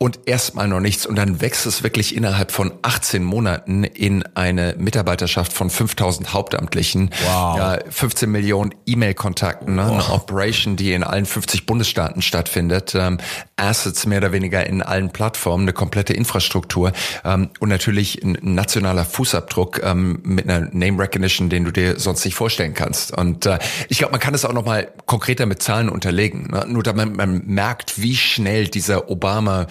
und 0.00 0.20
erstmal 0.26 0.68
noch 0.68 0.78
nichts. 0.78 1.06
Und 1.06 1.16
dann 1.16 1.40
wächst 1.40 1.66
es 1.66 1.82
wirklich 1.82 2.14
innerhalb 2.16 2.52
von 2.52 2.72
18 2.82 3.24
Monaten 3.24 3.82
in 3.82 4.24
eine 4.36 4.76
Mitarbeiterschaft 4.78 5.52
von 5.52 5.70
5000 5.70 6.32
Hauptamtlichen, 6.32 7.10
wow. 7.26 7.58
ja, 7.58 7.78
15 7.90 8.30
Millionen 8.30 8.72
E-Mail-Kontakten, 8.86 9.74
ne, 9.74 9.82
eine 9.82 10.10
Operation, 10.10 10.76
die 10.76 10.92
in 10.92 11.02
allen 11.02 11.26
50 11.26 11.66
Bundesstaaten 11.66 12.22
stattfindet, 12.22 12.94
ähm, 12.94 13.18
Assets 13.56 14.06
mehr 14.06 14.18
oder 14.18 14.30
weniger 14.30 14.64
in 14.64 14.82
allen 14.82 15.10
Plattformen, 15.10 15.64
eine 15.64 15.72
komplette 15.72 16.12
Infrastruktur 16.12 16.92
ähm, 17.24 17.50
und 17.58 17.68
natürlich 17.68 18.22
ein 18.22 18.38
nationaler 18.40 19.04
Fußabdruck 19.04 19.82
ähm, 19.82 20.20
mit 20.22 20.48
einer 20.48 20.68
Name 20.72 21.02
Recognition, 21.02 21.50
den 21.50 21.64
du 21.64 21.72
dir 21.72 21.98
sonst 21.98 22.24
nicht 22.24 22.36
vorstellen 22.36 22.72
kannst. 22.72 23.16
Und 23.16 23.46
äh, 23.46 23.58
ich 23.88 23.98
glaube, 23.98 24.12
man 24.12 24.20
kann 24.20 24.32
es 24.32 24.44
auch 24.44 24.52
noch 24.52 24.64
mal 24.64 24.92
konkreter 25.06 25.46
mit 25.46 25.60
Zahlen 25.60 25.88
unterlegen. 25.88 26.48
Ne? 26.52 26.66
Nur 26.68 26.84
damit 26.84 27.16
man 27.16 27.42
merkt, 27.46 28.00
wie 28.00 28.14
schnell 28.14 28.68
dieser 28.68 29.10
Obama 29.10 29.66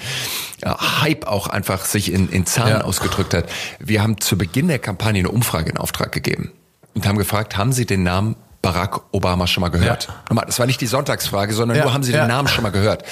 Hype 0.64 1.28
auch 1.28 1.48
einfach 1.48 1.86
sich 1.86 2.12
in, 2.12 2.30
in 2.30 2.46
Zahlen 2.46 2.80
ja. 2.80 2.81
ausgedrückt 2.81 3.34
hat. 3.34 3.46
Wir 3.80 4.02
haben 4.02 4.19
zu 4.19 4.38
Beginn 4.38 4.68
der 4.68 4.80
Kampagne 4.80 5.19
eine 5.19 5.30
Umfrage 5.30 5.69
in 5.69 5.78
Auftrag 5.78 6.12
gegeben 6.12 6.52
und 6.94 7.08
haben 7.08 7.18
gefragt, 7.18 7.58
haben 7.58 7.72
Sie 7.72 7.86
den 7.86 8.04
Namen 8.04 8.36
Barack 8.62 9.02
Obama 9.12 9.48
schon 9.48 9.62
mal 9.62 9.69
gehört? 9.69 10.10
Ja. 10.30 10.42
Das 10.46 10.60
war 10.60 10.66
nicht 10.66 10.81
die 10.81 10.88
Sonntagsfrage, 10.88 11.54
sondern 11.54 11.78
ja. 11.78 11.84
nur 11.84 11.94
haben 11.94 12.04
Sie 12.04 12.12
den 12.12 12.28
Namen 12.28 12.48
schon 12.48 12.64
mal 12.64 12.72
gehört? 12.72 13.04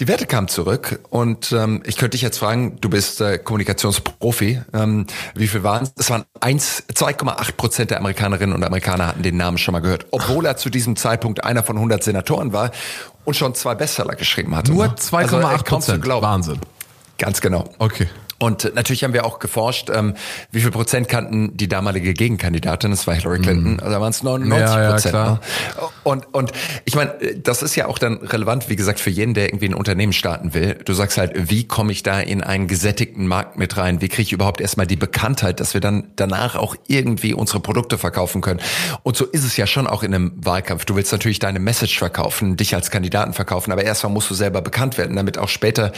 Die 0.00 0.06
Werte 0.06 0.26
kamen 0.26 0.46
zurück 0.46 1.00
und 1.10 1.50
ähm, 1.50 1.82
ich 1.84 1.96
könnte 1.96 2.10
dich 2.10 2.22
jetzt 2.22 2.38
fragen, 2.38 2.80
du 2.80 2.88
bist 2.88 3.20
äh, 3.20 3.36
Kommunikationsprofi, 3.36 4.62
ähm, 4.72 5.06
wie 5.34 5.48
viel 5.48 5.64
waren 5.64 5.82
es? 5.82 5.92
Es 5.96 6.10
waren 6.10 6.24
2,8 6.40 7.52
Prozent 7.56 7.90
der 7.90 7.98
Amerikanerinnen 7.98 8.54
und 8.54 8.62
Amerikaner 8.62 9.08
hatten 9.08 9.24
den 9.24 9.36
Namen 9.36 9.58
schon 9.58 9.72
mal 9.72 9.80
gehört, 9.80 10.06
obwohl 10.12 10.46
er 10.46 10.56
zu 10.56 10.70
diesem 10.70 10.94
Zeitpunkt 10.94 11.42
einer 11.42 11.64
von 11.64 11.74
100 11.74 12.04
Senatoren 12.04 12.52
war 12.52 12.70
und 13.24 13.34
schon 13.34 13.56
zwei 13.56 13.74
Bestseller 13.74 14.14
geschrieben 14.14 14.54
hatte. 14.54 14.70
Nur 14.70 14.86
2,8 14.86 15.36
ne? 15.36 15.48
also, 15.48 15.64
Prozent, 15.64 16.06
Wahnsinn. 16.06 16.60
Ganz 17.18 17.40
genau. 17.40 17.68
Okay. 17.80 18.06
Und 18.38 18.72
natürlich 18.74 19.02
haben 19.02 19.12
wir 19.12 19.24
auch 19.24 19.40
geforscht, 19.40 19.90
ähm, 19.92 20.14
wie 20.52 20.60
viel 20.60 20.70
Prozent 20.70 21.08
kannten 21.08 21.56
die 21.56 21.68
damalige 21.68 22.14
Gegenkandidatin, 22.14 22.92
das 22.92 23.06
war 23.06 23.14
Hillary 23.14 23.40
Clinton, 23.40 23.76
mm. 23.76 23.80
also 23.80 23.92
da 23.92 24.00
waren 24.00 24.10
es 24.10 24.22
99 24.22 24.76
ja, 24.76 24.90
Prozent. 24.90 25.14
Ja, 25.14 25.30
ne? 25.32 25.40
Und, 26.04 26.34
und 26.34 26.52
ich 26.84 26.94
meine, 26.94 27.14
das 27.42 27.62
ist 27.62 27.74
ja 27.74 27.86
auch 27.86 27.98
dann 27.98 28.18
relevant, 28.18 28.68
wie 28.68 28.76
gesagt, 28.76 29.00
für 29.00 29.10
jeden, 29.10 29.34
der 29.34 29.48
irgendwie 29.48 29.66
ein 29.66 29.74
Unternehmen 29.74 30.12
starten 30.12 30.54
will. 30.54 30.78
Du 30.84 30.92
sagst 30.92 31.18
halt, 31.18 31.50
wie 31.50 31.66
komme 31.66 31.90
ich 31.90 32.02
da 32.02 32.20
in 32.20 32.42
einen 32.42 32.68
gesättigten 32.68 33.26
Markt 33.26 33.58
mit 33.58 33.76
rein? 33.76 34.00
Wie 34.00 34.08
kriege 34.08 34.22
ich 34.22 34.32
überhaupt 34.32 34.60
erstmal 34.60 34.86
die 34.86 34.96
Bekanntheit, 34.96 35.58
dass 35.58 35.74
wir 35.74 35.80
dann 35.80 36.12
danach 36.14 36.54
auch 36.54 36.76
irgendwie 36.86 37.34
unsere 37.34 37.60
Produkte 37.60 37.98
verkaufen 37.98 38.40
können? 38.40 38.60
Und 39.02 39.16
so 39.16 39.24
ist 39.24 39.44
es 39.44 39.56
ja 39.56 39.66
schon 39.66 39.86
auch 39.86 40.02
in 40.04 40.14
einem 40.14 40.32
Wahlkampf. 40.36 40.84
Du 40.84 40.94
willst 40.94 41.10
natürlich 41.10 41.40
deine 41.40 41.58
Message 41.58 41.98
verkaufen, 41.98 42.56
dich 42.56 42.74
als 42.74 42.90
Kandidaten 42.90 43.32
verkaufen, 43.32 43.72
aber 43.72 43.82
erstmal 43.82 44.12
musst 44.12 44.30
du 44.30 44.34
selber 44.34 44.62
bekannt 44.62 44.96
werden, 44.96 45.16
damit 45.16 45.38
auch 45.38 45.48
später 45.48 45.92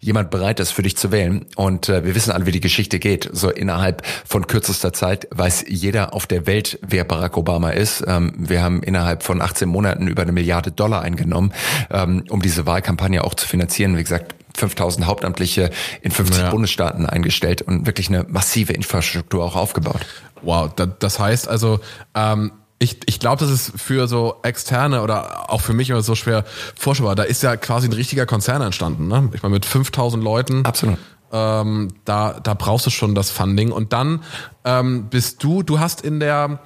jemand 0.00 0.30
bereit 0.30 0.60
ist, 0.60 0.70
für 0.70 0.82
dich 0.82 0.96
zu 0.96 1.12
wählen. 1.12 1.46
Und 1.56 1.73
und 1.74 1.88
äh, 1.88 2.04
wir 2.04 2.14
wissen 2.14 2.30
alle, 2.30 2.46
wie 2.46 2.52
die 2.52 2.60
Geschichte 2.60 3.00
geht. 3.00 3.28
So 3.32 3.50
innerhalb 3.50 4.06
von 4.24 4.46
kürzester 4.46 4.92
Zeit 4.92 5.26
weiß 5.32 5.64
jeder 5.68 6.14
auf 6.14 6.26
der 6.26 6.46
Welt, 6.46 6.78
wer 6.86 7.02
Barack 7.02 7.36
Obama 7.36 7.70
ist. 7.70 8.04
Ähm, 8.06 8.32
wir 8.36 8.62
haben 8.62 8.82
innerhalb 8.84 9.24
von 9.24 9.42
18 9.42 9.68
Monaten 9.68 10.06
über 10.06 10.22
eine 10.22 10.30
Milliarde 10.30 10.70
Dollar 10.70 11.02
eingenommen, 11.02 11.52
ähm, 11.90 12.24
um 12.30 12.40
diese 12.40 12.64
Wahlkampagne 12.64 13.24
auch 13.24 13.34
zu 13.34 13.48
finanzieren. 13.48 13.96
Wie 13.96 14.04
gesagt, 14.04 14.36
5000 14.56 15.06
Hauptamtliche 15.06 15.70
in 16.00 16.12
50 16.12 16.42
ja. 16.42 16.50
Bundesstaaten 16.50 17.06
eingestellt 17.06 17.62
und 17.62 17.86
wirklich 17.86 18.08
eine 18.08 18.24
massive 18.28 18.72
Infrastruktur 18.72 19.44
auch 19.44 19.56
aufgebaut. 19.56 20.06
Wow, 20.42 20.70
das 21.00 21.18
heißt 21.18 21.48
also, 21.48 21.80
ähm, 22.14 22.52
ich, 22.78 22.98
ich 23.06 23.18
glaube, 23.18 23.44
das 23.44 23.50
ist 23.50 23.72
für 23.76 24.06
so 24.06 24.36
externe 24.42 25.02
oder 25.02 25.50
auch 25.50 25.60
für 25.60 25.72
mich 25.72 25.90
immer 25.90 26.02
so 26.02 26.14
schwer 26.14 26.44
vorstellbar. 26.76 27.16
Da 27.16 27.22
ist 27.24 27.42
ja 27.42 27.56
quasi 27.56 27.88
ein 27.88 27.92
richtiger 27.92 28.26
Konzern 28.26 28.62
entstanden. 28.62 29.08
Ne? 29.08 29.30
Ich 29.32 29.42
meine, 29.42 29.54
mit 29.54 29.64
5000 29.64 30.22
Leuten. 30.22 30.64
Absolut. 30.64 30.98
Ähm, 31.34 31.88
da, 32.04 32.38
da 32.40 32.54
brauchst 32.54 32.86
du 32.86 32.90
schon 32.90 33.16
das 33.16 33.30
Funding. 33.30 33.72
Und 33.72 33.92
dann 33.92 34.22
ähm, 34.64 35.08
bist 35.10 35.42
du, 35.42 35.64
du 35.64 35.80
hast 35.80 36.00
in 36.00 36.20
der, 36.20 36.60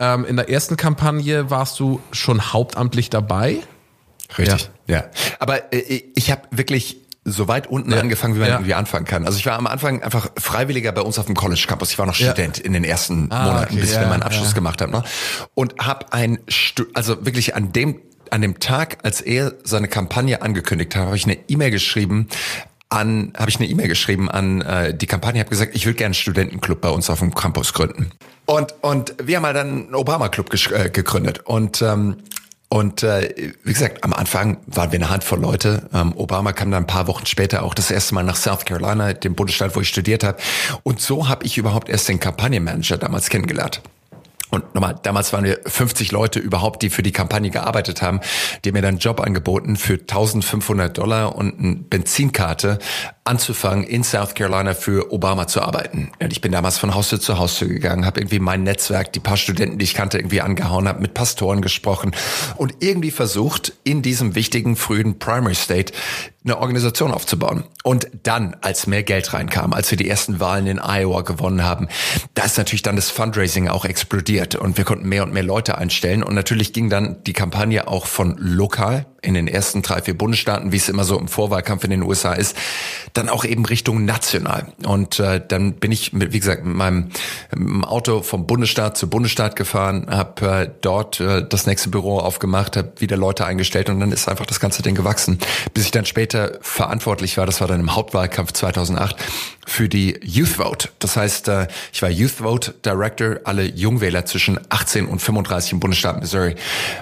ähm, 0.00 0.24
in 0.24 0.36
der 0.36 0.48
ersten 0.48 0.78
Kampagne 0.78 1.50
warst 1.50 1.78
du 1.78 2.00
schon 2.10 2.52
hauptamtlich 2.54 3.10
dabei. 3.10 3.58
Richtig. 4.38 4.70
Ja. 4.86 4.96
ja. 4.96 5.04
Aber 5.40 5.74
äh, 5.74 6.02
ich 6.14 6.30
habe 6.30 6.42
wirklich 6.52 6.96
so 7.26 7.48
weit 7.48 7.66
unten 7.66 7.92
ja. 7.92 8.00
angefangen, 8.00 8.34
wie 8.34 8.38
man 8.38 8.48
ja. 8.48 8.54
irgendwie 8.54 8.74
anfangen 8.74 9.04
kann. 9.04 9.26
Also 9.26 9.38
ich 9.38 9.44
war 9.44 9.58
am 9.58 9.66
Anfang 9.66 10.02
einfach 10.02 10.30
Freiwilliger 10.38 10.92
bei 10.92 11.02
uns 11.02 11.18
auf 11.18 11.26
dem 11.26 11.34
College 11.34 11.64
Campus. 11.68 11.90
Ich 11.90 11.98
war 11.98 12.06
noch 12.06 12.14
Student 12.14 12.58
ja. 12.58 12.64
in 12.64 12.72
den 12.72 12.84
ersten 12.84 13.30
ah, 13.30 13.44
Monaten, 13.44 13.74
okay. 13.74 13.80
bis 13.80 13.98
wir 13.98 14.06
meinen 14.06 14.22
Abschluss 14.22 14.54
gemacht 14.54 14.80
haben. 14.80 14.92
Ne? 14.92 15.04
Und 15.54 15.74
habe 15.78 16.12
ein, 16.14 16.38
Stu 16.48 16.84
also 16.94 17.26
wirklich 17.26 17.54
an 17.54 17.72
dem 17.72 18.00
an 18.30 18.40
dem 18.40 18.58
Tag, 18.58 18.98
als 19.04 19.20
er 19.20 19.52
seine 19.62 19.86
Kampagne 19.86 20.42
angekündigt 20.42 20.96
hat, 20.96 21.06
habe 21.06 21.16
ich 21.16 21.24
eine 21.24 21.38
E-Mail 21.46 21.70
geschrieben 21.70 22.28
an, 22.94 23.32
habe 23.36 23.50
ich 23.50 23.56
eine 23.56 23.68
E-Mail 23.68 23.88
geschrieben 23.88 24.30
an 24.30 24.62
äh, 24.62 24.94
die 24.94 25.06
Kampagne, 25.06 25.40
habe 25.40 25.50
gesagt, 25.50 25.74
ich 25.74 25.86
will 25.86 25.94
gerne 25.94 26.06
einen 26.06 26.14
Studentenclub 26.14 26.80
bei 26.80 26.88
uns 26.88 27.10
auf 27.10 27.18
dem 27.18 27.34
Campus 27.34 27.72
gründen. 27.72 28.10
Und 28.46 28.74
und 28.82 29.14
wir 29.22 29.36
haben 29.36 29.46
halt 29.46 29.56
dann 29.56 29.68
einen 29.68 29.94
Obama 29.94 30.28
Club 30.28 30.52
äh, 30.52 30.90
gegründet 30.90 31.40
und 31.44 31.82
ähm, 31.82 32.16
und 32.74 33.04
äh, 33.04 33.54
wie 33.62 33.72
gesagt, 33.72 34.02
am 34.02 34.12
Anfang 34.12 34.56
waren 34.66 34.90
wir 34.90 34.98
eine 34.98 35.08
Handvoll 35.08 35.38
Leute. 35.38 35.88
Ähm, 35.94 36.12
Obama 36.16 36.52
kam 36.52 36.72
dann 36.72 36.82
ein 36.82 36.86
paar 36.88 37.06
Wochen 37.06 37.24
später 37.24 37.62
auch 37.62 37.72
das 37.72 37.88
erste 37.88 38.14
Mal 38.14 38.24
nach 38.24 38.34
South 38.34 38.64
Carolina, 38.64 39.12
dem 39.12 39.36
Bundesstaat, 39.36 39.76
wo 39.76 39.80
ich 39.80 39.88
studiert 39.88 40.24
habe. 40.24 40.38
Und 40.82 41.00
so 41.00 41.28
habe 41.28 41.46
ich 41.46 41.56
überhaupt 41.56 41.88
erst 41.88 42.08
den 42.08 42.18
Kampagnenmanager 42.18 42.96
damals 42.96 43.28
kennengelernt. 43.28 43.80
Und 44.54 44.74
nochmal, 44.74 44.94
damals 45.02 45.32
waren 45.32 45.44
wir 45.44 45.58
50 45.66 46.12
Leute 46.12 46.38
überhaupt, 46.38 46.82
die 46.82 46.90
für 46.90 47.02
die 47.02 47.10
Kampagne 47.10 47.50
gearbeitet 47.50 48.02
haben. 48.02 48.20
Die 48.64 48.70
mir 48.70 48.82
dann 48.82 48.90
einen 48.90 48.98
Job 48.98 49.20
angeboten 49.20 49.76
für 49.76 49.94
1500 49.94 50.96
Dollar 50.96 51.34
und 51.34 51.58
eine 51.58 51.74
Benzinkarte 51.76 52.78
anzufangen, 53.24 53.84
in 53.84 54.04
South 54.04 54.34
Carolina 54.34 54.74
für 54.74 55.10
Obama 55.12 55.46
zu 55.46 55.62
arbeiten. 55.62 56.12
Und 56.20 56.30
ich 56.30 56.40
bin 56.40 56.52
damals 56.52 56.78
von 56.78 56.94
Haustür 56.94 57.20
zu 57.20 57.38
Haustür 57.38 57.68
gegangen, 57.68 58.04
habe 58.04 58.20
irgendwie 58.20 58.38
mein 58.38 58.62
Netzwerk, 58.62 59.12
die 59.14 59.20
paar 59.20 59.38
Studenten, 59.38 59.78
die 59.78 59.84
ich 59.84 59.94
kannte, 59.94 60.18
irgendwie 60.18 60.42
angehauen, 60.42 60.86
habe 60.86 61.00
mit 61.00 61.14
Pastoren 61.14 61.62
gesprochen 61.62 62.12
und 62.56 62.74
irgendwie 62.80 63.10
versucht, 63.10 63.72
in 63.82 64.02
diesem 64.02 64.34
wichtigen 64.34 64.76
frühen 64.76 65.18
Primary 65.18 65.54
State 65.54 65.94
eine 66.44 66.58
Organisation 66.58 67.12
aufzubauen. 67.12 67.64
Und 67.82 68.08
dann, 68.22 68.54
als 68.60 68.86
mehr 68.86 69.02
Geld 69.02 69.32
reinkam, 69.32 69.72
als 69.72 69.90
wir 69.90 69.96
die 69.96 70.08
ersten 70.08 70.40
Wahlen 70.40 70.66
in 70.66 70.78
Iowa 70.78 71.22
gewonnen 71.22 71.64
haben, 71.64 71.88
da 72.34 72.44
ist 72.44 72.58
natürlich 72.58 72.82
dann 72.82 72.96
das 72.96 73.10
Fundraising 73.10 73.68
auch 73.68 73.86
explodiert 73.86 74.43
und 74.54 74.76
wir 74.76 74.84
konnten 74.84 75.08
mehr 75.08 75.22
und 75.22 75.32
mehr 75.32 75.42
Leute 75.42 75.78
einstellen. 75.78 76.22
Und 76.22 76.34
natürlich 76.34 76.72
ging 76.72 76.90
dann 76.90 77.22
die 77.24 77.32
Kampagne 77.32 77.88
auch 77.88 78.06
von 78.06 78.36
lokal 78.38 79.06
in 79.24 79.34
den 79.34 79.48
ersten 79.48 79.82
drei, 79.82 80.02
vier 80.02 80.16
Bundesstaaten, 80.16 80.72
wie 80.72 80.76
es 80.76 80.88
immer 80.88 81.04
so 81.04 81.18
im 81.18 81.28
Vorwahlkampf 81.28 81.84
in 81.84 81.90
den 81.90 82.02
USA 82.02 82.32
ist, 82.32 82.56
dann 83.12 83.28
auch 83.28 83.44
eben 83.44 83.64
Richtung 83.64 84.04
national. 84.04 84.72
Und 84.84 85.20
äh, 85.20 85.40
dann 85.46 85.74
bin 85.74 85.92
ich, 85.92 86.12
mit, 86.12 86.32
wie 86.32 86.40
gesagt, 86.40 86.64
mit 86.64 86.74
meinem 86.74 87.10
Auto 87.84 88.22
vom 88.22 88.46
Bundesstaat 88.46 88.96
zu 88.96 89.08
Bundesstaat 89.08 89.56
gefahren, 89.56 90.06
habe 90.10 90.46
äh, 90.46 90.70
dort 90.80 91.20
äh, 91.20 91.46
das 91.46 91.66
nächste 91.66 91.88
Büro 91.88 92.18
aufgemacht, 92.18 92.76
habe 92.76 92.92
wieder 92.98 93.16
Leute 93.16 93.46
eingestellt 93.46 93.88
und 93.88 94.00
dann 94.00 94.12
ist 94.12 94.28
einfach 94.28 94.46
das 94.46 94.60
ganze 94.60 94.82
Ding 94.82 94.94
gewachsen, 94.94 95.38
bis 95.72 95.84
ich 95.84 95.90
dann 95.90 96.06
später 96.06 96.58
verantwortlich 96.60 97.36
war. 97.36 97.46
Das 97.46 97.60
war 97.60 97.68
dann 97.68 97.80
im 97.80 97.94
Hauptwahlkampf 97.94 98.52
2008 98.52 99.16
für 99.66 99.88
die 99.88 100.18
Youth 100.22 100.48
Vote. 100.48 100.88
Das 100.98 101.16
heißt, 101.16 101.48
äh, 101.48 101.68
ich 101.92 102.02
war 102.02 102.10
Youth 102.10 102.32
Vote 102.32 102.74
Director, 102.84 103.36
alle 103.44 103.64
Jungwähler 103.64 104.26
zwischen 104.26 104.58
18 104.68 105.06
und 105.06 105.20
35 105.20 105.72
im 105.72 105.80
Bundesstaat 105.80 106.20
Missouri, 106.20 106.54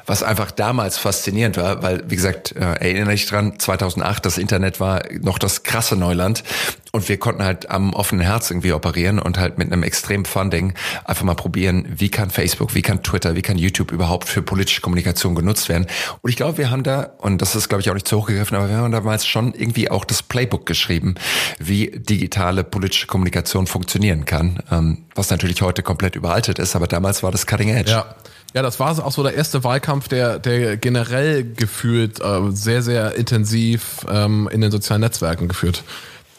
was 0.06 0.22
einfach 0.22 0.50
damals 0.50 0.98
faszinierend 0.98 1.56
war, 1.56 1.82
weil, 1.82 2.10
wie 2.12 2.16
gesagt, 2.16 2.54
äh, 2.56 2.60
erinnere 2.60 3.14
ich 3.14 3.24
dran, 3.24 3.58
2008, 3.58 4.26
das 4.26 4.36
Internet 4.36 4.80
war 4.80 5.02
noch 5.22 5.38
das 5.38 5.62
krasse 5.62 5.96
Neuland 5.96 6.44
und 6.92 7.08
wir 7.08 7.16
konnten 7.16 7.42
halt 7.42 7.70
am 7.70 7.94
offenen 7.94 8.22
Herz 8.22 8.50
irgendwie 8.50 8.74
operieren 8.74 9.18
und 9.18 9.38
halt 9.38 9.56
mit 9.56 9.72
einem 9.72 9.82
extremen 9.82 10.26
Funding 10.26 10.74
einfach 11.06 11.24
mal 11.24 11.36
probieren, 11.36 11.86
wie 11.88 12.10
kann 12.10 12.28
Facebook, 12.28 12.74
wie 12.74 12.82
kann 12.82 13.02
Twitter, 13.02 13.34
wie 13.34 13.40
kann 13.40 13.56
YouTube 13.56 13.92
überhaupt 13.92 14.28
für 14.28 14.42
politische 14.42 14.82
Kommunikation 14.82 15.34
genutzt 15.34 15.70
werden. 15.70 15.86
Und 16.20 16.28
ich 16.28 16.36
glaube, 16.36 16.58
wir 16.58 16.70
haben 16.70 16.82
da, 16.82 17.14
und 17.16 17.40
das 17.40 17.56
ist 17.56 17.70
glaube 17.70 17.80
ich 17.80 17.88
auch 17.88 17.94
nicht 17.94 18.06
zu 18.06 18.18
hoch 18.18 18.26
gegriffen, 18.26 18.58
aber 18.58 18.68
wir 18.68 18.76
haben 18.76 18.92
damals 18.92 19.26
schon 19.26 19.54
irgendwie 19.54 19.90
auch 19.90 20.04
das 20.04 20.22
Playbook 20.22 20.66
geschrieben, 20.66 21.14
wie 21.58 21.92
digitale 21.92 22.62
politische 22.62 23.06
Kommunikation 23.06 23.66
funktionieren 23.66 24.26
kann, 24.26 24.62
ähm, 24.70 25.06
was 25.14 25.30
natürlich 25.30 25.62
heute 25.62 25.82
komplett 25.82 26.14
überaltet 26.14 26.58
ist, 26.58 26.76
aber 26.76 26.88
damals 26.88 27.22
war 27.22 27.30
das 27.30 27.46
Cutting 27.46 27.70
Edge. 27.70 27.92
Ja. 27.92 28.14
Ja, 28.54 28.62
das 28.62 28.78
war 28.78 28.90
auch 29.04 29.12
so 29.12 29.22
der 29.22 29.34
erste 29.34 29.64
Wahlkampf, 29.64 30.08
der, 30.08 30.38
der 30.38 30.76
generell 30.76 31.44
gefühlt 31.44 32.20
äh, 32.20 32.50
sehr, 32.50 32.82
sehr 32.82 33.14
intensiv 33.14 34.04
ähm, 34.10 34.48
in 34.52 34.60
den 34.60 34.70
sozialen 34.70 35.00
Netzwerken 35.00 35.48
geführt 35.48 35.84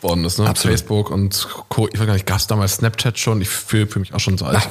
worden 0.01 0.25
ist, 0.25 0.37
ne? 0.37 0.47
Absolut. 0.47 0.77
Facebook 0.77 1.09
und 1.09 1.47
Co. 1.69 1.87
Ich 1.91 1.99
weiß 1.99 2.05
gar 2.05 2.13
nicht, 2.13 2.25
gab 2.25 2.37
es 2.37 2.47
damals 2.47 2.75
Snapchat 2.75 3.17
schon? 3.17 3.41
Ich 3.41 3.49
fühle 3.49 3.87
fühl 3.87 4.01
mich 4.01 4.13
auch 4.13 4.19
schon 4.19 4.37
so 4.37 4.45
alt. 4.45 4.67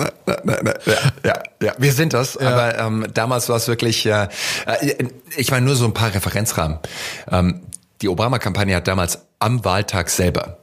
Nein, 0.00 0.12
nein, 0.44 0.58
nein, 0.62 0.74
ja, 0.86 0.94
ja, 1.24 1.42
ja, 1.60 1.72
wir 1.76 1.92
sind 1.92 2.12
das. 2.12 2.38
Ja. 2.40 2.50
Aber 2.50 2.78
ähm, 2.78 3.06
damals 3.14 3.48
war 3.48 3.56
es 3.56 3.66
wirklich, 3.66 4.06
äh, 4.06 4.28
ich 5.36 5.50
meine 5.50 5.66
nur 5.66 5.74
so 5.74 5.86
ein 5.86 5.92
paar 5.92 6.14
Referenzrahmen. 6.14 6.78
Ähm, 7.30 7.62
die 8.00 8.08
Obama-Kampagne 8.08 8.76
hat 8.76 8.86
damals 8.86 9.18
am 9.40 9.64
Wahltag 9.64 10.08
selber 10.10 10.58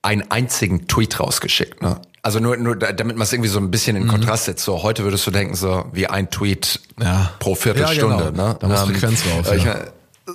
einen 0.00 0.30
einzigen 0.30 0.88
Tweet 0.88 1.20
rausgeschickt. 1.20 1.82
Ne? 1.82 2.00
Also 2.26 2.40
nur, 2.40 2.56
nur 2.56 2.74
damit 2.74 3.16
man 3.16 3.22
es 3.22 3.32
irgendwie 3.32 3.48
so 3.48 3.60
ein 3.60 3.70
bisschen 3.70 3.94
in 3.94 4.02
mhm. 4.02 4.08
Kontrast 4.08 4.46
setzt. 4.46 4.64
So 4.64 4.82
heute 4.82 5.04
würdest 5.04 5.24
du 5.28 5.30
denken 5.30 5.54
so 5.54 5.84
wie 5.92 6.08
ein 6.08 6.28
Tweet 6.28 6.80
ja. 7.00 7.30
pro 7.38 7.54
Viertelstunde. 7.54 8.16
Ja, 8.16 8.30
genau. 8.30 8.48
ne? 8.48 8.56
Da 8.58 8.66
muss 8.66 8.80
ähm, 8.80 8.86
Frequenz 8.88 9.22
drauf. 9.22 9.52
Ich, 9.52 9.62
ja. 9.62 9.76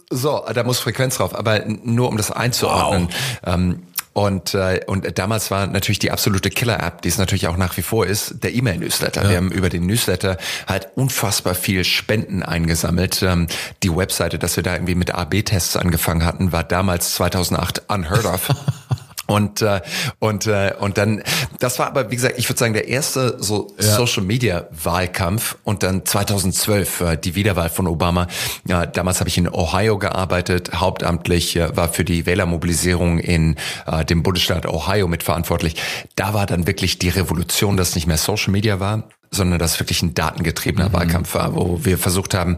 So, 0.09 0.41
da 0.53 0.63
muss 0.63 0.79
Frequenz 0.79 1.17
drauf, 1.17 1.35
aber 1.35 1.65
nur 1.65 2.07
um 2.07 2.15
das 2.15 2.31
einzuordnen. 2.31 3.09
Wow. 3.43 3.53
Ähm, 3.53 3.83
und, 4.13 4.53
äh, 4.53 4.79
und 4.87 5.19
damals 5.19 5.51
war 5.51 5.67
natürlich 5.67 5.99
die 5.99 6.11
absolute 6.11 6.49
Killer-App, 6.49 7.01
die 7.01 7.09
es 7.09 7.17
natürlich 7.17 7.49
auch 7.49 7.57
nach 7.57 7.75
wie 7.75 7.81
vor 7.81 8.07
ist, 8.07 8.41
der 8.41 8.53
E-Mail-Newsletter. 8.53 9.23
Ja. 9.23 9.29
Wir 9.29 9.35
haben 9.35 9.51
über 9.51 9.67
den 9.67 9.85
Newsletter 9.85 10.37
halt 10.67 10.87
unfassbar 10.95 11.55
viel 11.55 11.83
Spenden 11.83 12.41
eingesammelt. 12.41 13.21
Ähm, 13.21 13.47
die 13.83 13.93
Webseite, 13.93 14.39
dass 14.39 14.55
wir 14.55 14.63
da 14.63 14.75
irgendwie 14.75 14.95
mit 14.95 15.13
AB-Tests 15.13 15.75
angefangen 15.75 16.23
hatten, 16.23 16.53
war 16.53 16.63
damals 16.63 17.15
2008 17.15 17.83
unheard 17.89 18.25
of. 18.25 18.47
Und 19.31 19.61
äh, 19.61 19.79
und 20.19 20.45
äh, 20.45 20.73
und 20.77 20.97
dann 20.97 21.23
das 21.59 21.79
war 21.79 21.87
aber 21.87 22.11
wie 22.11 22.15
gesagt 22.15 22.35
ich 22.37 22.49
würde 22.49 22.59
sagen 22.59 22.73
der 22.73 22.89
erste 22.89 23.37
so 23.39 23.73
ja. 23.79 23.95
Social 23.95 24.23
Media 24.23 24.67
Wahlkampf 24.71 25.55
und 25.63 25.83
dann 25.83 26.05
2012 26.05 27.01
äh, 27.01 27.17
die 27.17 27.35
Wiederwahl 27.35 27.69
von 27.69 27.87
Obama. 27.87 28.27
Ja, 28.67 28.85
damals 28.85 29.21
habe 29.21 29.29
ich 29.29 29.37
in 29.37 29.47
Ohio 29.47 29.97
gearbeitet. 29.97 30.71
Hauptamtlich 30.73 31.55
äh, 31.55 31.77
war 31.77 31.87
für 31.87 32.03
die 32.03 32.25
Wählermobilisierung 32.25 33.19
in 33.19 33.55
äh, 33.87 34.03
dem 34.03 34.21
Bundesstaat 34.21 34.65
Ohio 34.65 35.07
mitverantwortlich. 35.07 35.75
Da 36.15 36.33
war 36.33 36.45
dann 36.45 36.67
wirklich 36.67 36.99
die 36.99 37.09
Revolution 37.09 37.77
dass 37.77 37.95
nicht 37.95 38.07
mehr 38.07 38.17
Social 38.17 38.51
Media 38.51 38.81
war 38.81 39.03
sondern 39.33 39.59
das 39.59 39.79
wirklich 39.79 40.01
ein 40.01 40.13
datengetriebener 40.13 40.89
mhm. 40.89 40.93
Wahlkampf 40.93 41.33
war, 41.35 41.55
wo 41.55 41.85
wir 41.85 41.97
versucht 41.97 42.33
haben, 42.33 42.57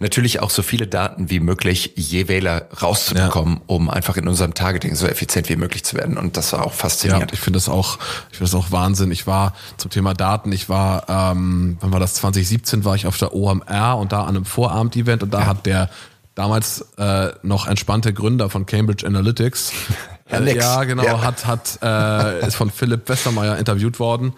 natürlich 0.00 0.40
auch 0.40 0.48
so 0.48 0.62
viele 0.62 0.86
Daten 0.86 1.28
wie 1.28 1.40
möglich 1.40 1.92
je 1.94 2.26
Wähler 2.26 2.68
rauszubekommen, 2.80 3.56
ja. 3.56 3.62
um 3.66 3.90
einfach 3.90 4.16
in 4.16 4.26
unserem 4.26 4.54
Targeting 4.54 4.94
so 4.94 5.06
effizient 5.06 5.50
wie 5.50 5.56
möglich 5.56 5.84
zu 5.84 5.94
werden. 5.94 6.16
Und 6.16 6.38
das 6.38 6.54
war 6.54 6.64
auch 6.64 6.72
faszinierend. 6.72 7.32
Ja, 7.32 7.34
ich 7.34 7.40
finde 7.40 7.58
das 7.58 7.68
auch, 7.68 7.98
ich 8.30 8.38
finde 8.38 8.50
das 8.50 8.54
auch 8.54 8.72
Wahnsinn. 8.72 9.10
Ich 9.10 9.26
war 9.26 9.52
zum 9.76 9.90
Thema 9.90 10.14
Daten, 10.14 10.52
ich 10.52 10.70
war, 10.70 11.06
ähm, 11.06 11.76
wann 11.80 11.92
war 11.92 12.00
das? 12.00 12.14
2017 12.14 12.86
war 12.86 12.94
ich 12.94 13.06
auf 13.06 13.18
der 13.18 13.34
OMR 13.34 13.98
und 13.98 14.12
da 14.12 14.22
an 14.22 14.36
einem 14.36 14.46
Vorabend-Event 14.46 15.22
und 15.22 15.34
da 15.34 15.40
ja. 15.40 15.46
hat 15.46 15.66
der 15.66 15.90
damals 16.34 16.80
äh, 16.96 17.28
noch 17.42 17.66
entspannte 17.66 18.14
Gründer 18.14 18.48
von 18.48 18.64
Cambridge 18.64 19.06
Analytics 19.06 19.72
ja, 20.30 20.84
genau, 20.84 21.04
ja. 21.04 21.22
hat, 21.22 21.46
hat, 21.46 21.78
äh, 21.82 22.46
ist 22.46 22.56
von 22.56 22.70
Philipp 22.70 23.08
Westermeier 23.08 23.58
interviewt 23.58 23.98
worden 23.98 24.32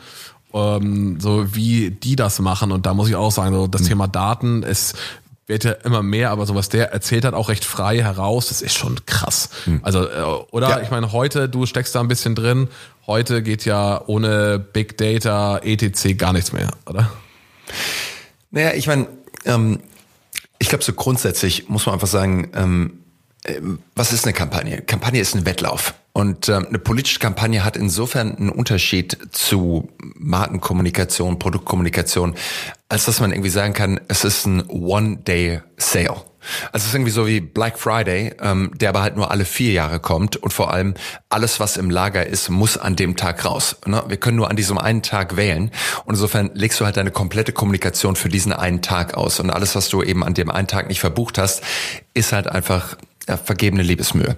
ähm, 0.52 1.18
so 1.20 1.54
wie 1.54 1.90
die 1.90 2.16
das 2.16 2.38
machen. 2.38 2.72
Und 2.72 2.86
da 2.86 2.94
muss 2.94 3.08
ich 3.08 3.16
auch 3.16 3.30
sagen, 3.30 3.54
so 3.54 3.66
das 3.66 3.82
mhm. 3.82 3.86
Thema 3.86 4.08
Daten 4.08 4.62
ist 4.62 4.96
wird 5.48 5.64
ja 5.64 5.72
immer 5.72 6.02
mehr, 6.02 6.30
aber 6.30 6.44
so 6.44 6.54
was 6.54 6.68
der 6.68 6.92
erzählt 6.92 7.24
hat, 7.24 7.32
auch 7.32 7.48
recht 7.48 7.64
frei 7.64 8.02
heraus, 8.02 8.48
das 8.48 8.60
ist 8.60 8.76
schon 8.76 9.00
krass. 9.06 9.48
Mhm. 9.64 9.80
Also, 9.82 10.06
äh, 10.06 10.22
oder 10.50 10.68
ja. 10.68 10.80
ich 10.82 10.90
meine, 10.90 11.12
heute, 11.12 11.48
du 11.48 11.64
steckst 11.64 11.94
da 11.94 12.00
ein 12.00 12.08
bisschen 12.08 12.34
drin, 12.34 12.68
heute 13.06 13.42
geht 13.42 13.64
ja 13.64 14.02
ohne 14.06 14.58
Big 14.58 14.98
Data, 14.98 15.58
ETC 15.58 16.18
gar 16.18 16.34
nichts 16.34 16.52
mehr, 16.52 16.70
oder? 16.86 17.10
Naja, 18.50 18.72
ich 18.74 18.86
meine, 18.86 19.08
ähm, 19.46 19.80
ich 20.58 20.68
glaube, 20.68 20.84
so 20.84 20.92
grundsätzlich 20.92 21.68
muss 21.70 21.86
man 21.86 21.94
einfach 21.94 22.08
sagen, 22.08 22.50
ähm, 22.54 23.00
äh, 23.44 23.60
was 23.94 24.12
ist 24.12 24.26
eine 24.26 24.34
Kampagne? 24.34 24.82
Kampagne 24.82 25.20
ist 25.20 25.34
ein 25.34 25.46
Wettlauf. 25.46 25.94
Und 26.18 26.48
ähm, 26.48 26.66
eine 26.66 26.80
politische 26.80 27.20
Kampagne 27.20 27.64
hat 27.64 27.76
insofern 27.76 28.34
einen 28.34 28.48
Unterschied 28.48 29.16
zu 29.30 29.88
Markenkommunikation, 30.16 31.38
Produktkommunikation, 31.38 32.34
als 32.88 33.04
dass 33.04 33.20
man 33.20 33.30
irgendwie 33.30 33.50
sagen 33.50 33.72
kann, 33.72 34.00
es 34.08 34.24
ist 34.24 34.44
ein 34.44 34.66
One-Day-Sale. 34.66 36.08
Also 36.08 36.24
es 36.72 36.86
ist 36.86 36.94
irgendwie 36.94 37.12
so 37.12 37.28
wie 37.28 37.38
Black 37.38 37.78
Friday, 37.78 38.34
ähm, 38.42 38.72
der 38.74 38.88
aber 38.88 39.02
halt 39.02 39.14
nur 39.14 39.30
alle 39.30 39.44
vier 39.44 39.70
Jahre 39.70 40.00
kommt 40.00 40.34
und 40.34 40.52
vor 40.52 40.72
allem 40.72 40.94
alles, 41.28 41.60
was 41.60 41.76
im 41.76 41.88
Lager 41.88 42.26
ist, 42.26 42.48
muss 42.48 42.76
an 42.76 42.96
dem 42.96 43.14
Tag 43.14 43.44
raus. 43.44 43.76
Ne? 43.86 44.02
Wir 44.08 44.16
können 44.16 44.38
nur 44.38 44.50
an 44.50 44.56
diesem 44.56 44.76
einen 44.76 45.04
Tag 45.04 45.36
wählen 45.36 45.70
und 46.04 46.14
insofern 46.14 46.50
legst 46.52 46.80
du 46.80 46.84
halt 46.84 46.96
deine 46.96 47.12
komplette 47.12 47.52
Kommunikation 47.52 48.16
für 48.16 48.28
diesen 48.28 48.52
einen 48.52 48.82
Tag 48.82 49.14
aus 49.14 49.38
und 49.38 49.50
alles, 49.50 49.76
was 49.76 49.88
du 49.88 50.02
eben 50.02 50.24
an 50.24 50.34
dem 50.34 50.50
einen 50.50 50.66
Tag 50.66 50.88
nicht 50.88 50.98
verbucht 50.98 51.38
hast, 51.38 51.62
ist 52.12 52.32
halt 52.32 52.48
einfach 52.48 52.96
vergebene 53.44 53.82
Liebesmühe. 53.82 54.36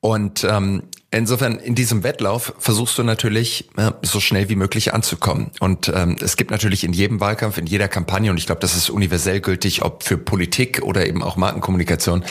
Und 0.00 0.44
ähm, 0.44 0.82
Insofern, 1.12 1.58
in 1.58 1.74
diesem 1.74 2.02
Wettlauf 2.02 2.52
versuchst 2.58 2.98
du 2.98 3.02
natürlich, 3.02 3.70
so 4.02 4.20
schnell 4.20 4.48
wie 4.48 4.56
möglich 4.56 4.92
anzukommen. 4.92 5.50
Und 5.60 5.88
ähm, 5.94 6.16
es 6.20 6.36
gibt 6.36 6.50
natürlich 6.50 6.84
in 6.84 6.92
jedem 6.92 7.20
Wahlkampf, 7.20 7.58
in 7.58 7.66
jeder 7.66 7.88
Kampagne, 7.88 8.30
und 8.30 8.38
ich 8.38 8.46
glaube, 8.46 8.60
das 8.60 8.76
ist 8.76 8.90
universell 8.90 9.40
gültig, 9.40 9.82
ob 9.82 10.02
für 10.02 10.18
Politik 10.18 10.82
oder 10.82 11.06
eben 11.06 11.22
auch 11.22 11.36
Markenkommunikation, 11.36 12.24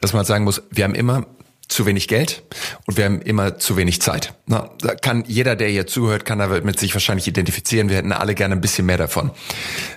dass 0.00 0.12
man 0.12 0.24
sagen 0.24 0.44
muss, 0.44 0.62
wir 0.70 0.84
haben 0.84 0.94
immer 0.94 1.26
zu 1.70 1.86
wenig 1.86 2.08
Geld 2.08 2.42
und 2.86 2.96
wir 2.96 3.04
haben 3.04 3.22
immer 3.22 3.58
zu 3.58 3.76
wenig 3.76 4.02
Zeit. 4.02 4.34
Na, 4.46 4.70
da 4.80 4.94
kann 4.94 5.24
jeder, 5.26 5.56
der 5.56 5.68
hier 5.68 5.86
zuhört, 5.86 6.24
kann 6.24 6.40
damit 6.40 6.78
sich 6.78 6.94
wahrscheinlich 6.94 7.28
identifizieren. 7.28 7.88
Wir 7.88 7.96
hätten 7.96 8.12
alle 8.12 8.34
gerne 8.34 8.56
ein 8.56 8.60
bisschen 8.60 8.86
mehr 8.86 8.98
davon. 8.98 9.30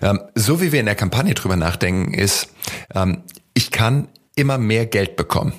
Ähm, 0.01 0.21
so 0.35 0.61
wie 0.61 0.71
wir 0.71 0.79
in 0.79 0.85
der 0.85 0.95
Kampagne 0.95 1.33
drüber 1.33 1.55
nachdenken, 1.55 2.13
ist, 2.13 2.49
ähm, 2.93 3.23
ich 3.53 3.71
kann 3.71 4.07
immer 4.35 4.57
mehr 4.57 4.85
Geld 4.85 5.15
bekommen. 5.15 5.53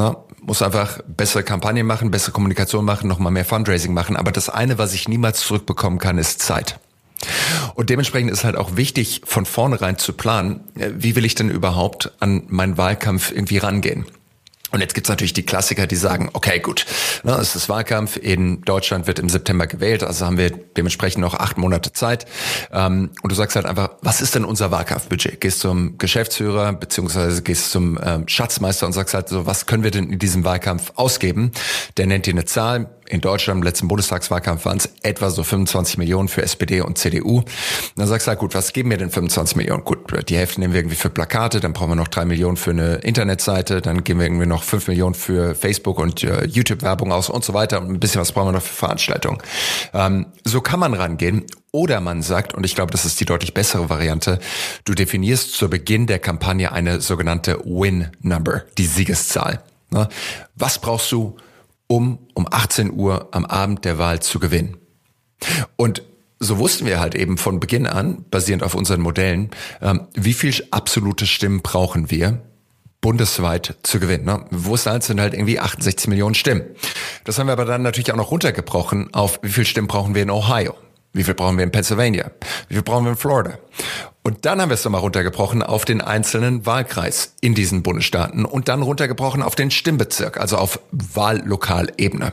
Na, 0.00 0.16
muss 0.40 0.62
einfach 0.62 1.00
bessere 1.06 1.42
Kampagnen 1.42 1.86
machen, 1.86 2.10
bessere 2.10 2.32
Kommunikation 2.32 2.86
machen, 2.86 3.06
nochmal 3.06 3.32
mehr 3.32 3.44
Fundraising 3.44 3.92
machen. 3.92 4.16
Aber 4.16 4.32
das 4.32 4.48
eine, 4.48 4.78
was 4.78 4.94
ich 4.94 5.10
niemals 5.10 5.40
zurückbekommen 5.40 5.98
kann, 5.98 6.16
ist 6.16 6.40
Zeit. 6.40 6.80
Und 7.74 7.90
dementsprechend 7.90 8.30
ist 8.30 8.42
halt 8.44 8.56
auch 8.56 8.76
wichtig, 8.76 9.20
von 9.26 9.44
vornherein 9.44 9.98
zu 9.98 10.14
planen, 10.14 10.60
äh, 10.78 10.88
wie 10.96 11.16
will 11.16 11.26
ich 11.26 11.34
denn 11.34 11.50
überhaupt 11.50 12.12
an 12.18 12.44
meinen 12.48 12.78
Wahlkampf 12.78 13.30
irgendwie 13.30 13.58
rangehen. 13.58 14.06
Und 14.70 14.80
jetzt 14.80 14.94
gibt's 14.94 15.08
natürlich 15.08 15.32
die 15.32 15.44
Klassiker, 15.44 15.86
die 15.86 15.96
sagen, 15.96 16.30
okay, 16.32 16.60
gut, 16.60 16.86
ne, 17.24 17.32
es 17.40 17.56
ist 17.56 17.68
Wahlkampf, 17.68 18.16
in 18.16 18.62
Deutschland 18.62 19.06
wird 19.06 19.18
im 19.18 19.28
September 19.28 19.66
gewählt, 19.66 20.04
also 20.04 20.26
haben 20.26 20.38
wir 20.38 20.50
dementsprechend 20.50 21.20
noch 21.20 21.34
acht 21.34 21.58
Monate 21.58 21.92
Zeit. 21.92 22.26
Ähm, 22.72 23.10
und 23.22 23.32
du 23.32 23.34
sagst 23.34 23.56
halt 23.56 23.66
einfach, 23.66 23.90
was 24.02 24.20
ist 24.20 24.34
denn 24.34 24.44
unser 24.44 24.70
Wahlkampfbudget? 24.70 25.40
Gehst 25.40 25.60
zum 25.60 25.98
Geschäftsführer 25.98 26.72
beziehungsweise 26.72 27.42
gehst 27.42 27.72
zum 27.72 27.98
ähm, 28.02 28.28
Schatzmeister 28.28 28.86
und 28.86 28.92
sagst 28.92 29.14
halt 29.14 29.28
so, 29.28 29.46
was 29.46 29.66
können 29.66 29.82
wir 29.82 29.90
denn 29.90 30.10
in 30.10 30.18
diesem 30.18 30.44
Wahlkampf 30.44 30.92
ausgeben? 30.94 31.52
Der 31.96 32.06
nennt 32.06 32.26
dir 32.26 32.32
eine 32.32 32.44
Zahl, 32.44 32.90
in 33.10 33.20
Deutschland 33.20 33.58
im 33.58 33.62
letzten 33.64 33.88
Bundestagswahlkampf 33.88 34.64
waren 34.64 34.78
es 34.78 34.88
etwa 35.02 35.30
so 35.30 35.42
25 35.42 35.98
Millionen 35.98 36.28
für 36.28 36.42
SPD 36.42 36.80
und 36.80 36.96
CDU. 36.96 37.38
Und 37.38 37.48
dann 37.96 38.06
sagst 38.06 38.26
du 38.26 38.28
halt, 38.28 38.38
gut, 38.38 38.54
was 38.54 38.72
geben 38.72 38.90
wir 38.90 38.98
denn 38.98 39.10
25 39.10 39.56
Millionen? 39.56 39.84
Gut, 39.84 40.28
die 40.28 40.36
Hälfte 40.36 40.60
nehmen 40.60 40.72
wir 40.72 40.80
irgendwie 40.80 40.96
für 40.96 41.10
Plakate, 41.10 41.60
dann 41.60 41.72
brauchen 41.72 41.90
wir 41.90 41.96
noch 41.96 42.08
drei 42.08 42.24
Millionen 42.24 42.56
für 42.56 42.70
eine 42.70 42.96
Internetseite, 42.96 43.80
dann 43.82 44.04
geben 44.04 44.20
wir 44.20 44.26
irgendwie 44.26 44.46
noch 44.46 44.62
fünf 44.62 44.86
Millionen 44.86 45.14
für 45.14 45.54
Facebook 45.54 45.98
und 45.98 46.22
äh, 46.22 46.44
YouTube-Werbung 46.44 47.12
aus 47.12 47.28
und 47.28 47.44
so 47.44 47.52
weiter 47.52 47.80
und 47.80 47.90
ein 47.90 48.00
bisschen 48.00 48.20
was 48.20 48.32
brauchen 48.32 48.48
wir 48.48 48.52
noch 48.52 48.62
für 48.62 48.74
Veranstaltungen. 48.74 49.38
Ähm, 49.92 50.26
so 50.44 50.60
kann 50.60 50.78
man 50.80 50.94
rangehen. 50.94 51.44
Oder 51.72 52.00
man 52.00 52.22
sagt, 52.22 52.52
und 52.52 52.64
ich 52.64 52.74
glaube, 52.74 52.90
das 52.90 53.04
ist 53.04 53.20
die 53.20 53.24
deutlich 53.24 53.54
bessere 53.54 53.88
Variante, 53.88 54.40
du 54.84 54.94
definierst 54.94 55.52
zu 55.52 55.70
Beginn 55.70 56.08
der 56.08 56.18
Kampagne 56.18 56.72
eine 56.72 57.00
sogenannte 57.00 57.60
Win-Number, 57.64 58.64
die 58.76 58.86
Siegeszahl. 58.86 59.62
Was 60.56 60.80
brauchst 60.80 61.12
du, 61.12 61.36
um 61.90 62.20
um 62.34 62.46
18 62.48 62.92
Uhr 62.92 63.28
am 63.32 63.44
Abend 63.44 63.84
der 63.84 63.98
Wahl 63.98 64.22
zu 64.22 64.38
gewinnen. 64.38 64.76
Und 65.74 66.04
so 66.38 66.58
wussten 66.58 66.86
wir 66.86 67.00
halt 67.00 67.16
eben 67.16 67.36
von 67.36 67.58
Beginn 67.58 67.88
an, 67.88 68.24
basierend 68.30 68.62
auf 68.62 68.76
unseren 68.76 69.00
Modellen, 69.00 69.50
ähm, 69.82 70.06
wie 70.14 70.32
viel 70.32 70.54
absolute 70.70 71.26
Stimmen 71.26 71.62
brauchen 71.62 72.10
wir, 72.12 72.42
bundesweit 73.00 73.76
zu 73.82 73.98
gewinnen. 73.98 74.24
Ne? 74.24 74.44
Wussten 74.50 74.92
halt, 74.92 75.02
sind 75.02 75.20
halt 75.20 75.34
irgendwie 75.34 75.58
68 75.58 76.06
Millionen 76.06 76.36
Stimmen. 76.36 76.62
Das 77.24 77.40
haben 77.40 77.48
wir 77.48 77.54
aber 77.54 77.64
dann 77.64 77.82
natürlich 77.82 78.12
auch 78.12 78.16
noch 78.16 78.30
runtergebrochen 78.30 79.12
auf, 79.12 79.40
wie 79.42 79.48
viel 79.48 79.66
Stimmen 79.66 79.88
brauchen 79.88 80.14
wir 80.14 80.22
in 80.22 80.30
Ohio. 80.30 80.74
Wie 81.12 81.24
viel 81.24 81.34
brauchen 81.34 81.56
wir 81.56 81.64
in 81.64 81.72
Pennsylvania? 81.72 82.30
Wie 82.68 82.74
viel 82.74 82.82
brauchen 82.82 83.04
wir 83.04 83.10
in 83.10 83.16
Florida? 83.16 83.58
Und 84.22 84.44
dann 84.44 84.60
haben 84.60 84.68
wir 84.68 84.74
es 84.74 84.84
nochmal 84.84 85.00
runtergebrochen 85.00 85.62
auf 85.62 85.84
den 85.84 86.00
einzelnen 86.02 86.66
Wahlkreis 86.66 87.34
in 87.40 87.54
diesen 87.54 87.82
Bundesstaaten 87.82 88.44
und 88.44 88.68
dann 88.68 88.82
runtergebrochen 88.82 89.42
auf 89.42 89.54
den 89.54 89.70
Stimmbezirk, 89.70 90.38
also 90.38 90.56
auf 90.56 90.78
Wahllokalebene. 90.92 92.32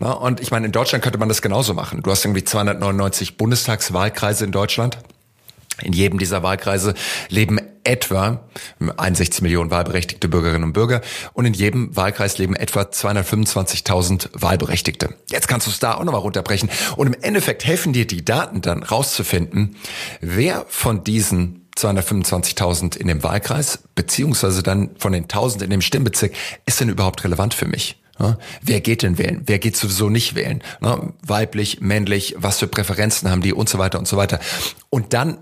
Und 0.00 0.40
ich 0.40 0.50
meine, 0.50 0.66
in 0.66 0.72
Deutschland 0.72 1.02
könnte 1.02 1.18
man 1.18 1.28
das 1.28 1.40
genauso 1.40 1.74
machen. 1.74 2.02
Du 2.02 2.10
hast 2.10 2.24
irgendwie 2.24 2.44
299 2.44 3.36
Bundestagswahlkreise 3.36 4.44
in 4.44 4.52
Deutschland. 4.52 4.98
In 5.80 5.92
jedem 5.92 6.18
dieser 6.18 6.42
Wahlkreise 6.42 6.94
leben 7.28 7.57
etwa 7.88 8.44
61 8.78 9.40
Millionen 9.40 9.70
wahlberechtigte 9.70 10.28
Bürgerinnen 10.28 10.64
und 10.64 10.74
Bürger 10.74 11.00
und 11.32 11.46
in 11.46 11.54
jedem 11.54 11.96
Wahlkreis 11.96 12.36
leben 12.36 12.54
etwa 12.54 12.82
225.000 12.82 14.28
Wahlberechtigte. 14.34 15.14
Jetzt 15.30 15.48
kannst 15.48 15.66
du 15.66 15.70
es 15.70 15.78
da 15.78 15.94
auch 15.94 16.04
nochmal 16.04 16.20
runterbrechen 16.20 16.68
und 16.96 17.06
im 17.06 17.16
Endeffekt 17.22 17.64
helfen 17.64 17.94
dir 17.94 18.06
die 18.06 18.24
Daten 18.24 18.60
dann 18.60 18.82
rauszufinden, 18.82 19.76
wer 20.20 20.66
von 20.68 21.02
diesen 21.02 21.66
225.000 21.78 22.96
in 22.96 23.08
dem 23.08 23.22
Wahlkreis, 23.22 23.78
beziehungsweise 23.94 24.62
dann 24.62 24.90
von 24.98 25.12
den 25.12 25.22
1000 25.22 25.62
in 25.62 25.70
dem 25.70 25.80
Stimmbezirk, 25.80 26.32
ist 26.66 26.80
denn 26.80 26.90
überhaupt 26.90 27.24
relevant 27.24 27.54
für 27.54 27.66
mich? 27.66 28.02
Wer 28.60 28.80
geht 28.80 29.02
denn 29.02 29.16
wählen? 29.16 29.42
Wer 29.46 29.60
geht 29.60 29.76
sowieso 29.76 30.10
nicht 30.10 30.34
wählen? 30.34 30.60
Weiblich, 31.24 31.80
männlich, 31.80 32.34
was 32.36 32.58
für 32.58 32.66
Präferenzen 32.66 33.30
haben 33.30 33.42
die 33.42 33.52
und 33.52 33.68
so 33.68 33.78
weiter 33.78 33.98
und 34.00 34.08
so 34.08 34.16
weiter. 34.16 34.40
Und 34.90 35.14
dann 35.14 35.38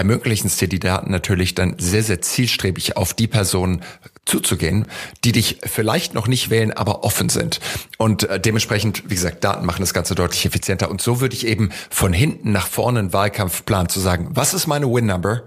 ermöglichen 0.00 0.46
es 0.46 0.56
dir 0.56 0.68
die 0.68 0.78
Daten 0.78 1.10
natürlich 1.10 1.54
dann 1.54 1.76
sehr, 1.78 2.02
sehr 2.02 2.22
zielstrebig 2.22 2.96
auf 2.96 3.12
die 3.12 3.26
Personen 3.26 3.82
zuzugehen, 4.24 4.86
die 5.24 5.32
dich 5.32 5.58
vielleicht 5.62 6.14
noch 6.14 6.26
nicht 6.26 6.50
wählen, 6.50 6.72
aber 6.72 7.04
offen 7.04 7.28
sind. 7.28 7.60
Und 7.98 8.24
äh, 8.24 8.40
dementsprechend, 8.40 9.10
wie 9.10 9.14
gesagt, 9.14 9.44
Daten 9.44 9.66
machen 9.66 9.80
das 9.80 9.92
Ganze 9.92 10.14
deutlich 10.14 10.46
effizienter. 10.46 10.90
Und 10.90 11.02
so 11.02 11.20
würde 11.20 11.34
ich 11.34 11.46
eben 11.46 11.70
von 11.90 12.12
hinten 12.12 12.52
nach 12.52 12.66
vorne 12.66 13.00
einen 13.00 13.12
Wahlkampf 13.12 13.64
planen, 13.66 13.88
zu 13.88 14.00
sagen, 14.00 14.30
was 14.30 14.54
ist 14.54 14.66
meine 14.66 14.86
Win-Number? 14.86 15.42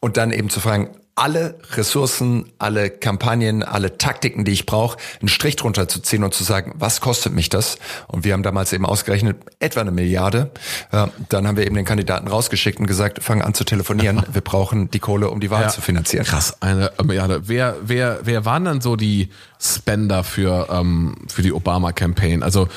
Und 0.00 0.16
dann 0.16 0.32
eben 0.32 0.50
zu 0.50 0.60
fragen, 0.60 0.90
alle 1.16 1.58
Ressourcen, 1.72 2.50
alle 2.58 2.90
Kampagnen, 2.90 3.62
alle 3.62 3.98
Taktiken, 3.98 4.44
die 4.44 4.50
ich 4.50 4.66
brauche, 4.66 4.98
einen 5.20 5.28
Strich 5.28 5.54
drunter 5.54 5.86
zu 5.86 6.00
ziehen 6.00 6.24
und 6.24 6.34
zu 6.34 6.42
sagen, 6.42 6.74
was 6.76 7.00
kostet 7.00 7.32
mich 7.32 7.48
das? 7.48 7.78
Und 8.08 8.24
wir 8.24 8.32
haben 8.32 8.42
damals 8.42 8.72
eben 8.72 8.84
ausgerechnet, 8.84 9.36
etwa 9.60 9.80
eine 9.80 9.92
Milliarde. 9.92 10.50
dann 10.90 11.46
haben 11.46 11.56
wir 11.56 11.66
eben 11.66 11.76
den 11.76 11.84
Kandidaten 11.84 12.26
rausgeschickt 12.26 12.80
und 12.80 12.86
gesagt, 12.86 13.22
fang 13.22 13.42
an 13.42 13.54
zu 13.54 13.64
telefonieren. 13.64 14.22
Wir 14.32 14.40
brauchen 14.40 14.90
die 14.90 14.98
Kohle, 14.98 15.30
um 15.30 15.40
die 15.40 15.50
Wahl 15.50 15.62
ja, 15.62 15.68
zu 15.68 15.80
finanzieren. 15.80 16.24
Krass, 16.24 16.60
eine 16.60 16.90
Milliarde. 17.02 17.48
Wer, 17.48 17.76
wer, 17.82 18.20
wer 18.24 18.44
waren 18.44 18.64
dann 18.64 18.80
so 18.80 18.96
die 18.96 19.28
Spender 19.60 20.24
für, 20.24 20.68
ähm, 20.70 21.14
für 21.28 21.42
die 21.42 21.52
Obama-Campaign? 21.52 22.42
Also 22.42 22.68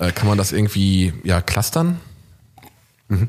äh, 0.00 0.10
kann 0.10 0.26
man 0.26 0.38
das 0.38 0.52
irgendwie 0.52 1.12
ja 1.22 1.40
clustern? 1.40 2.00
Mhm. 3.08 3.28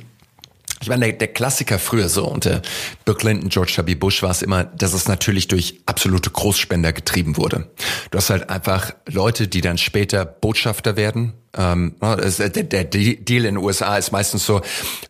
Ich 0.82 0.90
meine, 0.90 1.06
der, 1.06 1.14
der 1.14 1.28
Klassiker 1.30 1.80
früher 1.80 2.10
so 2.10 2.28
unter 2.28 2.62
Bill 3.06 3.16
Clinton, 3.16 3.50
George 3.50 3.78
W. 3.78 3.96
Bush 3.96 4.22
war 4.22 4.32
es 4.32 4.42
immer, 4.42 4.66
dass 4.66 4.94
es 4.94 5.08
natürlich 5.08 5.48
durch 5.48 5.82
absolute 5.86 6.30
Großspender 6.30 6.94
getrieben 6.94 7.38
wurde. 7.38 7.68
Du 8.12 8.18
hast 8.18 8.30
halt 8.30 8.50
einfach 8.50 8.94
Leute, 9.08 9.48
die 9.48 9.62
dann 9.62 9.78
später 9.78 10.26
Botschafter 10.26 10.98
werden. 10.98 11.34
Ähm, 11.58 11.96
der, 12.02 12.50
der 12.50 12.84
Deal 12.84 13.46
in 13.46 13.56
den 13.56 13.58
USA 13.58 13.98
ist 13.98 14.12
meistens 14.12 14.46
so, 14.46 14.62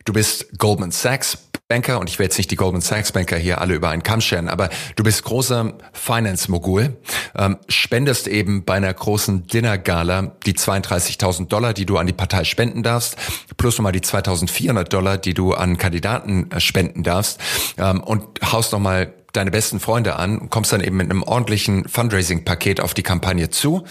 du 0.04 0.12
bist 0.12 0.58
Goldman 0.58 0.92
Sachs, 0.92 1.38
Banker, 1.68 1.98
und 1.98 2.08
ich 2.08 2.20
will 2.20 2.26
jetzt 2.26 2.38
nicht 2.38 2.52
die 2.52 2.56
Goldman 2.56 2.80
Sachs 2.80 3.10
Banker 3.10 3.36
hier 3.36 3.60
alle 3.60 3.74
über 3.74 3.90
einen 3.90 4.04
Kamm 4.04 4.20
scheren, 4.20 4.48
aber 4.48 4.70
du 4.94 5.02
bist 5.02 5.24
großer 5.24 5.72
Finance-Mogul, 5.92 6.96
ähm, 7.36 7.58
spendest 7.68 8.28
eben 8.28 8.64
bei 8.64 8.74
einer 8.74 8.94
großen 8.94 9.48
Dinner-Gala 9.48 10.36
die 10.46 10.54
32.000 10.54 11.48
Dollar, 11.48 11.74
die 11.74 11.84
du 11.84 11.98
an 11.98 12.06
die 12.06 12.12
Partei 12.12 12.44
spenden 12.44 12.84
darfst, 12.84 13.16
plus 13.56 13.78
nochmal 13.78 13.90
die 13.90 14.00
2.400 14.00 14.84
Dollar, 14.84 15.18
die 15.18 15.34
du 15.34 15.54
an 15.54 15.76
Kandidaten 15.76 16.52
äh, 16.52 16.60
spenden 16.60 17.02
darfst, 17.02 17.40
ähm, 17.78 18.00
und 18.00 18.40
haust 18.52 18.72
nochmal 18.72 19.12
deine 19.32 19.50
besten 19.50 19.80
Freunde 19.80 20.16
an, 20.16 20.50
kommst 20.50 20.72
dann 20.72 20.80
eben 20.80 20.96
mit 20.96 21.10
einem 21.10 21.24
ordentlichen 21.24 21.88
Fundraising-Paket 21.88 22.80
auf 22.80 22.94
die 22.94 23.02
Kampagne 23.02 23.50
zu, 23.50 23.84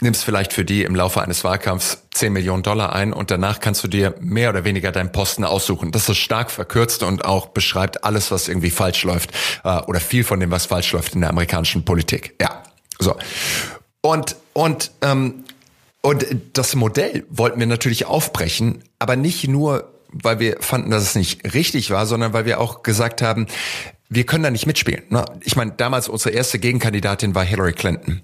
nimmst 0.00 0.24
vielleicht 0.24 0.52
für 0.52 0.64
die 0.64 0.82
im 0.82 0.94
Laufe 0.94 1.22
eines 1.22 1.44
Wahlkampfs 1.44 2.02
10 2.12 2.32
Millionen 2.32 2.62
Dollar 2.62 2.94
ein 2.94 3.12
und 3.12 3.30
danach 3.30 3.60
kannst 3.60 3.84
du 3.84 3.88
dir 3.88 4.14
mehr 4.20 4.50
oder 4.50 4.64
weniger 4.64 4.92
deinen 4.92 5.12
Posten 5.12 5.44
aussuchen. 5.44 5.92
Das 5.92 6.08
ist 6.08 6.18
stark 6.18 6.50
verkürzt 6.50 7.02
und 7.02 7.24
auch 7.24 7.46
beschreibt 7.46 8.04
alles, 8.04 8.30
was 8.30 8.48
irgendwie 8.48 8.70
falsch 8.70 9.04
läuft 9.04 9.30
äh, 9.64 9.78
oder 9.82 10.00
viel 10.00 10.24
von 10.24 10.40
dem, 10.40 10.50
was 10.50 10.66
falsch 10.66 10.92
läuft 10.92 11.14
in 11.14 11.20
der 11.20 11.30
amerikanischen 11.30 11.84
Politik. 11.84 12.34
Ja, 12.40 12.62
so. 12.98 13.16
Und, 14.00 14.36
und, 14.52 14.90
ähm, 15.02 15.44
und 16.02 16.26
das 16.52 16.74
Modell 16.74 17.24
wollten 17.30 17.58
wir 17.58 17.66
natürlich 17.66 18.06
aufbrechen, 18.06 18.84
aber 18.98 19.16
nicht 19.16 19.48
nur, 19.48 19.92
weil 20.12 20.38
wir 20.38 20.58
fanden, 20.60 20.90
dass 20.90 21.02
es 21.02 21.14
nicht 21.14 21.54
richtig 21.54 21.90
war, 21.90 22.06
sondern 22.06 22.32
weil 22.32 22.44
wir 22.44 22.60
auch 22.60 22.82
gesagt 22.82 23.22
haben, 23.22 23.46
wir 24.08 24.24
können 24.24 24.44
da 24.44 24.50
nicht 24.50 24.66
mitspielen. 24.66 25.02
Ne? 25.08 25.24
Ich 25.42 25.56
meine, 25.56 25.72
damals 25.72 26.08
unsere 26.08 26.34
erste 26.34 26.58
Gegenkandidatin 26.58 27.34
war 27.34 27.44
Hillary 27.44 27.72
Clinton, 27.72 28.22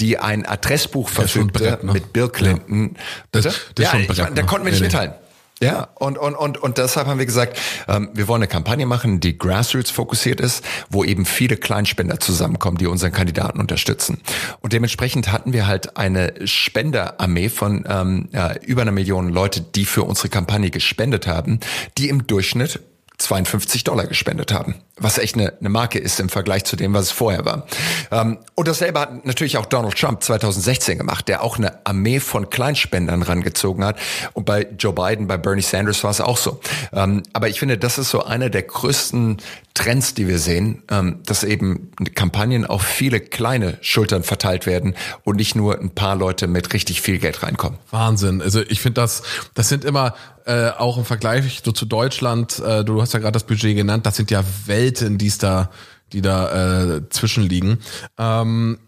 die 0.00 0.18
ein 0.18 0.46
Adressbuch 0.46 1.08
verfügte 1.08 1.58
Brett, 1.58 1.84
ne? 1.84 1.92
mit 1.92 2.12
Bill 2.12 2.28
Clinton. 2.28 2.94
Ja. 2.94 3.00
Das, 3.32 3.44
das 3.44 3.92
ja, 3.92 3.98
ich, 3.98 4.06
da 4.06 4.42
konnten 4.42 4.64
wir 4.64 4.72
nicht 4.72 4.82
mithalten. 4.82 5.14
Ja, 5.62 5.88
und, 5.94 6.18
und, 6.18 6.34
und, 6.34 6.58
und 6.58 6.76
deshalb 6.76 7.06
haben 7.06 7.18
wir 7.18 7.24
gesagt, 7.24 7.58
ähm, 7.88 8.10
wir 8.12 8.28
wollen 8.28 8.42
eine 8.42 8.48
Kampagne 8.48 8.84
machen, 8.84 9.20
die 9.20 9.38
Grassroots 9.38 9.90
fokussiert 9.90 10.38
ist, 10.38 10.62
wo 10.90 11.02
eben 11.02 11.24
viele 11.24 11.56
Kleinspender 11.56 12.20
zusammenkommen, 12.20 12.76
die 12.76 12.86
unseren 12.86 13.12
Kandidaten 13.12 13.58
unterstützen. 13.58 14.20
Und 14.60 14.74
dementsprechend 14.74 15.32
hatten 15.32 15.54
wir 15.54 15.66
halt 15.66 15.96
eine 15.96 16.34
Spenderarmee 16.46 17.48
von 17.48 17.86
ähm, 17.88 18.28
äh, 18.32 18.58
über 18.66 18.82
einer 18.82 18.92
Million 18.92 19.30
Leute, 19.30 19.62
die 19.62 19.86
für 19.86 20.02
unsere 20.02 20.28
Kampagne 20.28 20.70
gespendet 20.70 21.26
haben, 21.26 21.60
die 21.96 22.10
im 22.10 22.26
Durchschnitt 22.26 22.80
52 23.18 23.84
Dollar 23.84 24.06
gespendet 24.06 24.52
haben, 24.52 24.74
was 24.98 25.16
echt 25.16 25.36
eine, 25.36 25.54
eine 25.58 25.70
Marke 25.70 25.98
ist 25.98 26.20
im 26.20 26.28
Vergleich 26.28 26.64
zu 26.64 26.76
dem, 26.76 26.92
was 26.92 27.06
es 27.06 27.10
vorher 27.12 27.44
war. 27.46 27.66
Ähm, 28.10 28.38
und 28.54 28.68
dasselbe 28.68 29.00
hat 29.00 29.24
natürlich 29.24 29.56
auch 29.56 29.66
Donald 29.66 29.96
Trump 29.98 30.22
2016 30.22 30.98
gemacht, 30.98 31.26
der 31.28 31.42
auch 31.42 31.56
eine 31.56 31.86
Armee 31.86 32.20
von 32.20 32.50
Kleinspendern 32.50 33.22
rangezogen 33.22 33.84
hat. 33.84 33.98
Und 34.34 34.44
bei 34.44 34.66
Joe 34.78 34.92
Biden, 34.92 35.26
bei 35.26 35.38
Bernie 35.38 35.62
Sanders 35.62 36.04
war 36.04 36.10
es 36.10 36.20
auch 36.20 36.36
so. 36.36 36.60
Ähm, 36.92 37.22
aber 37.32 37.48
ich 37.48 37.58
finde, 37.58 37.78
das 37.78 37.96
ist 37.96 38.10
so 38.10 38.22
einer 38.22 38.50
der 38.50 38.62
größten 38.62 39.38
Trends, 39.72 40.14
die 40.14 40.28
wir 40.28 40.38
sehen, 40.38 40.82
ähm, 40.90 41.20
dass 41.24 41.42
eben 41.42 41.92
Kampagnen 42.14 42.66
auf 42.66 42.82
viele 42.82 43.20
kleine 43.20 43.78
Schultern 43.80 44.24
verteilt 44.24 44.66
werden 44.66 44.94
und 45.24 45.36
nicht 45.36 45.54
nur 45.54 45.78
ein 45.78 45.90
paar 45.90 46.16
Leute 46.16 46.48
mit 46.48 46.72
richtig 46.74 47.00
viel 47.00 47.18
Geld 47.18 47.42
reinkommen. 47.42 47.78
Wahnsinn. 47.90 48.42
Also 48.42 48.60
ich 48.60 48.80
finde 48.80 49.00
das, 49.00 49.22
das 49.54 49.68
sind 49.68 49.84
immer 49.84 50.14
äh, 50.46 50.70
auch 50.70 50.96
im 50.96 51.04
Vergleich 51.04 51.60
so 51.64 51.72
zu 51.72 51.86
Deutschland, 51.86 52.60
äh, 52.60 52.84
du 52.84 53.02
hast 53.02 53.12
ja 53.12 53.18
gerade 53.18 53.32
das 53.32 53.44
Budget 53.44 53.76
genannt, 53.76 54.06
das 54.06 54.16
sind 54.16 54.30
ja 54.30 54.44
Welten, 54.66 55.18
die 55.18 55.32
da, 55.38 55.70
die 56.12 56.22
da 56.22 56.96
äh, 56.96 57.08
zwischenliegen. 57.10 57.78
Ähm, 58.16 58.78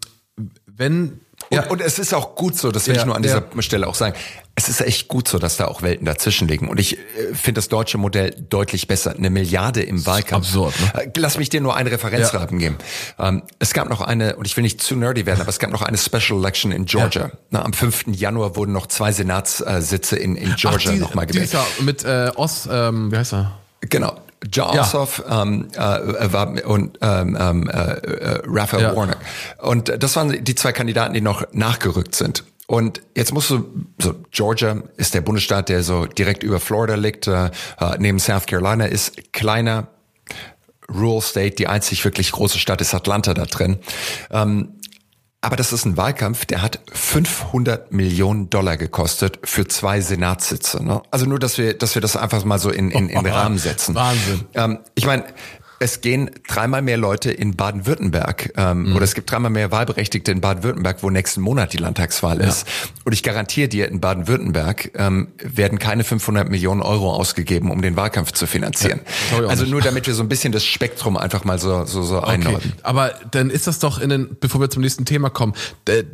wenn 0.65 1.19
ja. 1.49 1.63
Und, 1.63 1.71
und, 1.71 1.81
es 1.81 1.99
ist 1.99 2.13
auch 2.13 2.35
gut 2.35 2.57
so, 2.57 2.71
das 2.71 2.87
will 2.87 2.95
ja, 2.95 3.01
ich 3.01 3.05
nur 3.05 3.15
an 3.15 3.23
dieser 3.23 3.43
ja. 3.53 3.61
Stelle 3.61 3.87
auch 3.87 3.95
sagen. 3.95 4.15
Es 4.55 4.67
ist 4.67 4.81
echt 4.81 5.07
gut 5.07 5.27
so, 5.27 5.39
dass 5.39 5.55
da 5.57 5.67
auch 5.67 5.81
Welten 5.81 6.05
dazwischen 6.05 6.47
liegen. 6.47 6.67
Und 6.67 6.79
ich 6.79 6.97
äh, 6.97 7.33
finde 7.33 7.59
das 7.59 7.69
deutsche 7.69 7.97
Modell 7.97 8.35
deutlich 8.49 8.87
besser. 8.87 9.15
Eine 9.15 9.29
Milliarde 9.29 9.81
im 9.81 10.05
Wahlkampf. 10.05 10.47
Absurd. 10.47 10.73
Ne? 10.95 11.05
Äh, 11.05 11.09
lass 11.17 11.37
mich 11.37 11.49
dir 11.49 11.61
nur 11.61 11.75
einen 11.75 11.87
Referenzrahmen 11.87 12.59
geben. 12.59 12.77
Ähm, 13.17 13.43
es 13.59 13.73
gab 13.73 13.89
noch 13.89 14.01
eine, 14.01 14.35
und 14.35 14.45
ich 14.45 14.57
will 14.57 14.63
nicht 14.63 14.81
zu 14.81 14.95
nerdy 14.95 15.25
werden, 15.25 15.39
aber 15.41 15.49
es 15.49 15.59
gab 15.59 15.71
noch 15.71 15.81
eine 15.81 15.97
Special 15.97 16.39
Election 16.39 16.71
in 16.71 16.85
Georgia. 16.85 17.31
Na, 17.51 17.63
am 17.63 17.73
5. 17.73 18.07
Januar 18.07 18.55
wurden 18.55 18.73
noch 18.73 18.87
zwei 18.87 19.11
Senatssitze 19.11 20.17
in, 20.17 20.35
in 20.35 20.55
Georgia 20.55 20.91
nochmal 20.93 21.25
gewählt. 21.25 21.45
Dieser 21.45 21.65
mit 21.81 22.03
äh, 22.03 22.31
Oss, 22.35 22.67
ähm, 22.69 23.11
wie 23.11 23.17
heißt 23.17 23.33
er? 23.33 23.59
Genau. 23.81 24.17
Ossoff 24.57 25.23
ja. 25.27 25.41
ähm, 25.43 25.67
äh, 25.73 26.33
war 26.33 26.65
und 26.65 26.97
ähm, 27.01 27.37
ähm, 27.39 27.69
äh, 27.69 27.73
äh, 27.73 28.41
Raphael 28.45 28.83
ja. 28.83 28.95
Warnock. 28.95 29.17
Und 29.61 30.01
das 30.01 30.15
waren 30.15 30.43
die 30.43 30.55
zwei 30.55 30.71
Kandidaten, 30.71 31.13
die 31.13 31.21
noch 31.21 31.43
nachgerückt 31.51 32.15
sind. 32.15 32.43
Und 32.67 33.01
jetzt 33.15 33.33
musst 33.33 33.49
du, 33.49 33.65
so 33.99 34.13
Georgia 34.31 34.83
ist 34.95 35.13
der 35.13 35.21
Bundesstaat, 35.21 35.69
der 35.69 35.83
so 35.83 36.05
direkt 36.05 36.43
über 36.43 36.59
Florida 36.59 36.95
liegt, 36.95 37.27
äh, 37.27 37.45
äh 37.45 37.49
neben 37.97 38.19
South 38.19 38.45
Carolina 38.45 38.85
ist 38.85 39.33
kleiner, 39.33 39.87
Rural 40.93 41.21
State, 41.21 41.55
die 41.55 41.67
einzig 41.67 42.03
wirklich 42.05 42.31
große 42.31 42.59
Stadt 42.59 42.81
ist 42.81 42.93
Atlanta 42.93 43.33
da 43.33 43.45
drin. 43.45 43.79
Ähm, 44.31 44.79
aber 45.41 45.55
das 45.55 45.71
ist 45.71 45.85
ein 45.85 45.95
Wahlkampf, 45.95 46.45
der 46.45 46.61
hat 46.61 46.79
500 46.91 47.93
Millionen 47.93 48.49
Dollar 48.49 48.75
gekostet 48.75 49.39
für 49.43 49.65
zwei 49.67 50.01
Senatssitze. 50.01 50.83
Ne? 50.83 51.01
Also 51.11 51.25
nur, 51.25 51.39
dass 51.39 51.57
wir, 51.57 51.77
dass 51.77 51.95
wir 51.95 52.01
das 52.01 52.17
einfach 52.17 52.43
mal 52.43 52.59
so 52.59 52.69
in, 52.69 52.91
in, 52.91 53.07
in 53.07 53.23
den 53.23 53.33
Rahmen 53.33 53.57
setzen. 53.57 53.95
Wahnsinn. 53.95 54.45
Ähm, 54.53 54.79
ich 54.95 55.05
meine, 55.05 55.23
es 55.79 56.01
gehen 56.01 56.29
dreimal 56.47 56.81
mehr 56.81 56.97
Leute 56.97 57.31
in 57.31 57.55
Baden-Württemberg 57.55 58.53
ähm, 58.57 58.89
mhm. 58.89 58.95
oder 58.95 59.03
es 59.05 59.15
gibt 59.15 59.31
dreimal 59.31 59.51
mehr 59.51 59.71
Wahlberechtigte 59.71 60.31
in 60.31 60.41
Baden-Württemberg, 60.41 61.01
wo 61.01 61.09
nächsten 61.09 61.41
Monat 61.41 61.73
die 61.73 61.77
Landtagswahl 61.77 62.41
ja. 62.41 62.47
ist. 62.47 62.67
Und 63.05 63.13
ich 63.13 63.23
garantiere 63.23 63.69
dir, 63.69 63.87
in 63.87 63.99
Baden-Württemberg 63.99 64.91
ähm, 64.95 65.29
werden 65.41 65.79
keine 65.79 66.03
500 66.03 66.49
Millionen 66.49 66.81
Euro 66.81 67.13
ausgegeben, 67.13 67.71
um 67.71 67.81
den 67.81 67.95
Wahlkampf 67.95 68.33
zu 68.33 68.45
finanzieren. 68.45 68.99
Ja, 69.31 69.47
also 69.47 69.65
nur 69.65 69.81
damit 69.81 70.07
wir 70.07 70.13
so 70.13 70.23
ein 70.23 70.29
bisschen 70.29 70.51
das 70.51 70.65
Spektrum 70.65 71.17
einfach 71.17 71.45
mal 71.45 71.57
so 71.57 71.85
so, 71.85 72.03
so 72.03 72.17
okay. 72.17 72.31
einordnen. 72.31 72.73
Aber 72.83 73.13
dann 73.31 73.49
ist 73.49 73.67
das 73.67 73.79
doch 73.79 73.99
in 73.99 74.09
den, 74.09 74.37
bevor 74.39 74.61
wir 74.61 74.69
zum 74.69 74.81
nächsten 74.81 75.05
Thema 75.05 75.29
kommen, 75.29 75.53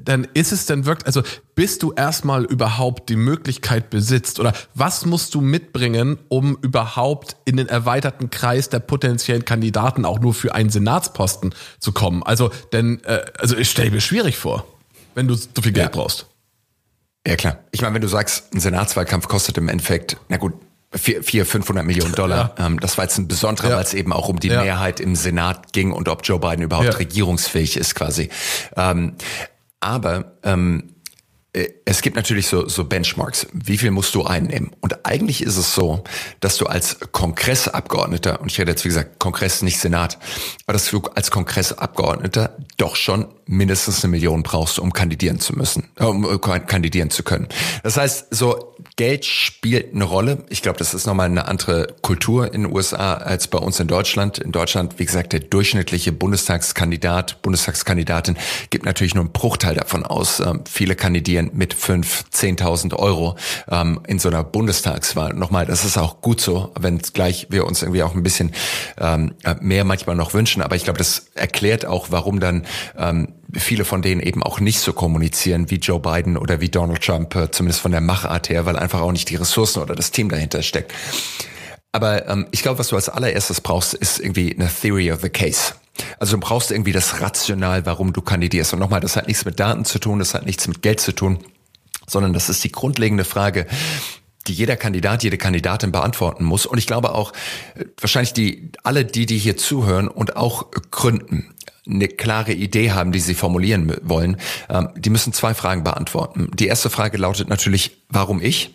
dann 0.04 0.28
ist 0.34 0.52
es 0.52 0.66
denn 0.66 0.86
wirklich, 0.86 1.08
also 1.08 1.24
bis 1.56 1.80
du 1.80 1.94
erstmal 1.94 2.44
überhaupt 2.44 3.10
die 3.10 3.16
Möglichkeit 3.16 3.90
besitzt 3.90 4.40
oder 4.40 4.54
was 4.74 5.06
musst 5.06 5.34
du 5.34 5.42
mitbringen, 5.42 6.18
um 6.28 6.58
überhaupt 6.62 7.38
in 7.46 7.58
den 7.58 7.68
erweiterten 7.68 8.30
Kreis 8.30 8.70
der 8.70 8.80
potenziellen 8.80 9.46
Kandidaten 9.46 9.55
Kandidaten 9.56 10.04
auch 10.04 10.20
nur 10.20 10.34
für 10.34 10.54
einen 10.54 10.70
Senatsposten 10.70 11.56
zu 11.80 11.94
kommen. 11.94 12.24
Also, 12.24 12.52
denn, 12.74 13.02
äh, 13.06 13.22
also 13.40 13.56
ich 13.56 13.70
stelle 13.70 13.90
mir 13.90 14.02
schwierig 14.02 14.38
vor, 14.38 14.68
wenn 15.14 15.30
du 15.30 15.36
so 15.36 15.62
viel 15.62 15.72
Geld 15.72 15.96
ja. 15.96 16.02
brauchst. 16.02 16.26
Ja, 17.26 17.38
klar. 17.38 17.60
Ich 17.72 17.82
meine, 17.82 17.96
wenn 17.96 18.02
du 18.02 18.10
sagst, 18.10 18.54
ein 18.54 18.60
Senatswahlkampf 18.60 19.30
kostet 19.30 19.58
im 19.58 19.70
Endeffekt, 19.70 20.18
na 20.28 20.36
gut, 20.36 20.54
vier, 20.92 21.24
vier 21.24 21.46
500 21.46 21.86
Millionen 21.86 22.14
Dollar. 22.14 22.54
Ja. 22.60 22.66
Ähm, 22.66 22.82
das 22.82 22.98
war 22.98 23.06
jetzt 23.06 23.18
ein 23.18 23.30
besonderer, 23.30 23.70
ja. 23.70 23.76
weil 23.78 23.84
es 23.84 23.94
eben 23.94 24.12
auch 24.12 24.28
um 24.28 24.42
die 24.42 24.50
ja. 24.50 24.62
Mehrheit 24.62 25.00
im 25.00 25.16
Senat 25.16 25.72
ging 25.72 25.94
und 25.94 26.10
ob 26.10 26.28
Joe 26.28 26.40
Biden 26.40 26.64
überhaupt 26.64 27.00
regierungsfähig 27.00 27.78
ist 27.78 27.96
quasi. 27.96 28.30
Ähm, 28.76 29.16
aber 29.80 30.34
ähm, 30.44 30.84
äh, 30.90 30.95
es 31.86 32.02
gibt 32.02 32.18
natürlich 32.18 32.48
so, 32.48 32.68
so 32.68 32.84
Benchmarks. 32.84 33.48
Wie 33.54 33.78
viel 33.78 33.92
musst 33.92 34.14
du 34.14 34.26
einnehmen? 34.26 34.72
Und 34.82 35.06
eigentlich 35.06 35.42
ist 35.42 35.56
es 35.56 35.74
so, 35.74 36.04
dass 36.42 36.58
du 36.58 36.66
als 36.66 37.00
Kongressabgeordneter, 37.12 38.42
und 38.42 38.52
ich 38.52 38.60
rede 38.60 38.72
jetzt 38.72 38.84
wie 38.84 38.90
gesagt 38.90 39.20
Kongress, 39.20 39.62
nicht 39.62 39.80
Senat, 39.80 40.18
aber 40.66 40.74
dass 40.74 40.90
du 40.90 41.02
als 41.16 41.32
Kongressabgeordneter 41.32 42.58
doch 42.78 42.98
schon 42.98 43.28
mindestens 43.46 44.04
eine 44.04 44.12
Million 44.12 44.44
brauchst, 44.44 44.80
um 44.80 44.92
kandidieren 44.92 45.40
zu 45.40 45.54
müssen, 45.54 45.90
äh, 45.98 46.04
um 46.04 46.26
äh, 46.26 46.38
kandidieren 46.40 47.10
zu 47.10 47.24
können. 47.24 47.48
Das 47.84 47.96
heißt, 47.96 48.28
so 48.32 48.76
Geld 48.98 49.26
spielt 49.26 49.94
eine 49.94 50.04
Rolle. 50.04 50.46
Ich 50.50 50.62
glaube, 50.62 50.80
das 50.80 50.94
ist 50.94 51.06
nochmal 51.06 51.28
eine 51.28 51.48
andere 51.48 51.88
Kultur 52.02 52.54
in 52.54 52.64
den 52.64 52.74
USA 52.74 53.16
als 53.16 53.48
bei 53.48 53.58
uns 53.58 53.80
in 53.80 53.88
Deutschland. 53.88 54.40
In 54.40 54.52
Deutschland, 54.52 55.00
wie 55.00 55.06
gesagt, 55.06 55.34
der 55.34 55.42
durchschnittliche 55.42 56.12
Bundestagskandidat, 56.12 57.42
Bundestagskandidatin 57.42 58.38
gibt 58.70 58.86
natürlich 58.86 59.14
nur 59.14 59.26
einen 59.26 59.34
Bruchteil 59.34 59.76
davon 59.76 60.06
aus. 60.06 60.40
Ähm, 60.40 60.64
viele 60.70 60.96
kandidieren 60.96 61.45
mit 61.54 61.74
fünf, 61.74 62.26
zehntausend 62.30 62.94
Euro 62.94 63.36
ähm, 63.70 64.02
in 64.08 64.20
so 64.20 64.30
einer 64.30 64.44
Bundestagswahl. 64.44 65.34
Nochmal, 65.34 65.66
das 65.66 65.86
ist 65.86 65.98
auch 65.98 66.22
gut 66.22 66.42
so, 66.42 66.72
wenn 66.80 67.00
gleich 67.00 67.48
wir 67.50 67.66
uns 67.66 67.82
irgendwie 67.82 68.04
auch 68.04 68.16
ein 68.16 68.24
bisschen 68.24 68.54
ähm, 68.98 69.34
mehr 69.62 69.84
manchmal 69.84 70.16
noch 70.16 70.34
wünschen. 70.34 70.62
Aber 70.62 70.76
ich 70.76 70.84
glaube, 70.84 70.98
das 70.98 71.28
erklärt 71.36 71.86
auch, 71.86 72.08
warum 72.12 72.40
dann 72.40 72.66
ähm, 72.98 73.34
viele 73.54 73.86
von 73.86 74.02
denen 74.02 74.22
eben 74.22 74.44
auch 74.44 74.60
nicht 74.60 74.80
so 74.80 74.94
kommunizieren 74.94 75.70
wie 75.70 75.76
Joe 75.76 76.00
Biden 76.00 76.38
oder 76.38 76.62
wie 76.62 76.70
Donald 76.70 77.04
Trump, 77.04 77.36
äh, 77.36 77.52
zumindest 77.52 77.82
von 77.82 77.92
der 77.92 78.02
Machart 78.02 78.50
her, 78.50 78.66
weil 78.66 78.78
einfach 78.78 79.02
auch 79.02 79.12
nicht 79.12 79.30
die 79.30 79.36
Ressourcen 79.36 79.82
oder 79.82 79.96
das 79.96 80.12
Team 80.12 80.30
dahinter 80.30 80.62
steckt. 80.62 80.94
Aber 81.92 82.28
ähm, 82.28 82.48
ich 82.52 82.62
glaube, 82.62 82.80
was 82.80 82.90
du 82.90 82.98
als 82.98 83.08
allererstes 83.08 83.62
brauchst, 83.62 83.94
ist 83.94 84.20
irgendwie 84.20 84.54
eine 84.54 84.70
Theory 84.70 85.12
of 85.12 85.22
the 85.22 85.30
Case. 85.30 85.74
Also 86.20 86.38
du 86.38 86.40
brauchst 86.40 86.72
irgendwie 86.72 86.92
das 86.92 87.22
Rational, 87.22 87.86
warum 87.86 88.14
du 88.14 88.22
kandidierst. 88.22 88.74
Und 88.74 88.80
nochmal, 88.80 89.02
das 89.02 89.16
hat 89.16 89.28
nichts 89.28 89.46
mit 89.46 89.60
Daten 89.60 89.86
zu 89.86 90.00
tun, 90.00 90.20
das 90.20 90.34
hat 90.34 90.46
nichts 90.46 90.68
mit 90.68 90.82
Geld 90.82 91.00
zu 91.00 91.14
tun, 91.14 91.40
sondern 92.08 92.34
das 92.34 92.50
ist 92.50 92.64
die 92.64 92.72
grundlegende 92.72 93.26
Frage, 93.26 93.68
die 94.48 94.54
jeder 94.54 94.76
Kandidat, 94.76 95.24
jede 95.24 95.38
Kandidatin 95.38 95.92
beantworten 95.92 96.44
muss. 96.44 96.66
Und 96.66 96.78
ich 96.78 96.88
glaube 96.88 97.14
auch, 97.14 97.34
äh, 97.76 97.86
wahrscheinlich 98.00 98.34
die, 98.34 98.72
alle 98.84 99.06
die, 99.06 99.26
die 99.26 99.38
hier 99.38 99.58
zuhören 99.58 100.08
und 100.08 100.36
auch 100.36 100.72
gründen, 100.92 101.56
eine 101.88 102.08
klare 102.08 102.52
Idee 102.54 102.92
haben, 102.92 103.12
die 103.12 103.20
sie 103.20 103.36
formulieren 103.36 103.96
wollen, 104.02 104.38
ähm, 104.70 104.90
die 104.96 105.10
müssen 105.10 105.34
zwei 105.34 105.54
Fragen 105.54 105.84
beantworten. 105.84 106.50
Die 106.54 106.68
erste 106.68 106.90
Frage 106.90 107.18
lautet 107.18 107.48
natürlich, 107.50 107.98
warum 108.10 108.42
ich? 108.42 108.74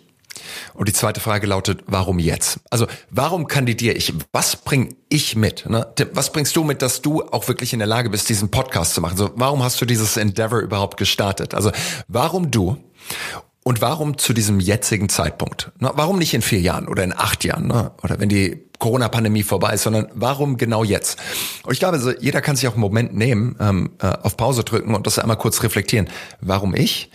Und 0.73 0.87
die 0.87 0.93
zweite 0.93 1.19
Frage 1.19 1.47
lautet, 1.47 1.83
warum 1.87 2.19
jetzt? 2.19 2.59
Also, 2.69 2.87
warum 3.09 3.47
kandidiere 3.47 3.95
ich? 3.95 4.13
Was 4.31 4.55
bringe 4.55 4.95
ich 5.09 5.35
mit? 5.35 5.69
Ne? 5.69 5.87
Was 6.13 6.31
bringst 6.31 6.55
du 6.55 6.63
mit, 6.63 6.81
dass 6.81 7.01
du 7.01 7.23
auch 7.23 7.47
wirklich 7.47 7.73
in 7.73 7.79
der 7.79 7.87
Lage 7.87 8.09
bist, 8.09 8.29
diesen 8.29 8.49
Podcast 8.49 8.93
zu 8.93 9.01
machen? 9.01 9.13
Also, 9.13 9.31
warum 9.35 9.63
hast 9.63 9.81
du 9.81 9.85
dieses 9.85 10.17
Endeavor 10.17 10.59
überhaupt 10.59 10.97
gestartet? 10.97 11.53
Also, 11.53 11.71
warum 12.07 12.51
du? 12.51 12.77
Und 13.63 13.79
warum 13.81 14.17
zu 14.17 14.33
diesem 14.33 14.59
jetzigen 14.59 15.07
Zeitpunkt? 15.07 15.71
Na, 15.79 15.91
warum 15.95 16.17
nicht 16.17 16.33
in 16.33 16.41
vier 16.41 16.61
Jahren 16.61 16.87
oder 16.87 17.03
in 17.03 17.13
acht 17.13 17.43
Jahren? 17.43 17.67
Ne? 17.67 17.91
Oder 18.01 18.19
wenn 18.19 18.29
die 18.29 18.59
Corona-Pandemie 18.79 19.43
vorbei 19.43 19.73
ist, 19.73 19.83
sondern 19.83 20.07
warum 20.15 20.57
genau 20.57 20.83
jetzt? 20.83 21.19
Und 21.63 21.71
ich 21.71 21.79
glaube, 21.79 21.97
also 21.97 22.11
jeder 22.19 22.41
kann 22.41 22.55
sich 22.55 22.67
auch 22.67 22.73
einen 22.73 22.81
Moment 22.81 23.15
nehmen, 23.15 23.55
ähm, 23.59 23.91
äh, 24.01 24.07
auf 24.07 24.35
Pause 24.35 24.63
drücken 24.63 24.95
und 24.95 25.05
das 25.05 25.19
einmal 25.19 25.37
kurz 25.37 25.61
reflektieren. 25.61 26.09
Warum 26.41 26.73
ich? 26.73 27.11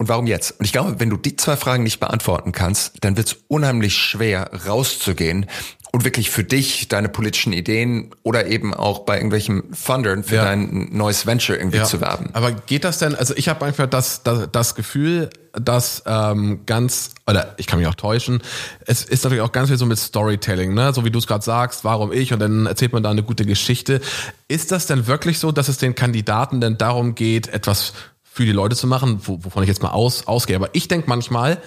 Und 0.00 0.08
warum 0.08 0.28
jetzt? 0.28 0.52
Und 0.60 0.64
ich 0.64 0.72
glaube, 0.72 1.00
wenn 1.00 1.10
du 1.10 1.16
die 1.16 1.34
zwei 1.34 1.56
Fragen 1.56 1.82
nicht 1.82 1.98
beantworten 1.98 2.52
kannst, 2.52 3.04
dann 3.04 3.16
wird 3.16 3.26
es 3.26 3.36
unheimlich 3.48 3.94
schwer, 3.96 4.48
rauszugehen 4.66 5.46
und 5.90 6.04
wirklich 6.04 6.30
für 6.30 6.44
dich, 6.44 6.86
deine 6.86 7.08
politischen 7.08 7.52
Ideen 7.52 8.14
oder 8.22 8.46
eben 8.46 8.74
auch 8.74 9.00
bei 9.00 9.16
irgendwelchen 9.16 9.74
Fundern 9.74 10.22
für 10.22 10.36
ja. 10.36 10.44
dein 10.44 10.90
neues 10.92 11.26
Venture 11.26 11.56
irgendwie 11.56 11.78
ja. 11.78 11.84
zu 11.84 12.00
werben. 12.00 12.30
Aber 12.34 12.52
geht 12.52 12.84
das 12.84 12.98
denn, 12.98 13.16
also 13.16 13.34
ich 13.36 13.48
habe 13.48 13.64
einfach 13.64 13.86
das, 13.86 14.22
das, 14.22 14.48
das 14.52 14.74
Gefühl, 14.76 15.30
dass 15.52 16.04
ähm, 16.06 16.60
ganz, 16.66 17.14
oder 17.26 17.54
ich 17.56 17.66
kann 17.66 17.80
mich 17.80 17.88
auch 17.88 17.94
täuschen, 17.94 18.42
es 18.86 19.02
ist 19.02 19.24
natürlich 19.24 19.42
auch 19.42 19.50
ganz 19.50 19.68
viel 19.68 19.78
so 19.78 19.86
mit 19.86 19.98
Storytelling, 19.98 20.74
ne? 20.74 20.92
so 20.92 21.04
wie 21.04 21.10
du 21.10 21.18
es 21.18 21.26
gerade 21.26 21.44
sagst, 21.44 21.84
warum 21.84 22.12
ich 22.12 22.32
und 22.32 22.38
dann 22.38 22.66
erzählt 22.66 22.92
man 22.92 23.02
da 23.02 23.10
eine 23.10 23.22
gute 23.24 23.46
Geschichte. 23.46 24.00
Ist 24.46 24.70
das 24.70 24.86
denn 24.86 25.06
wirklich 25.08 25.38
so, 25.38 25.50
dass 25.50 25.68
es 25.68 25.78
den 25.78 25.94
Kandidaten 25.94 26.60
denn 26.60 26.78
darum 26.78 27.14
geht, 27.14 27.48
etwas 27.48 27.94
für 28.38 28.44
die 28.44 28.52
Leute 28.52 28.76
zu 28.76 28.86
machen, 28.86 29.18
wovon 29.26 29.64
ich 29.64 29.68
jetzt 29.68 29.82
mal 29.82 29.90
aus, 29.90 30.28
ausgehe? 30.28 30.54
Aber 30.54 30.68
ich 30.72 30.86
denke 30.86 31.08
manchmal, 31.08 31.60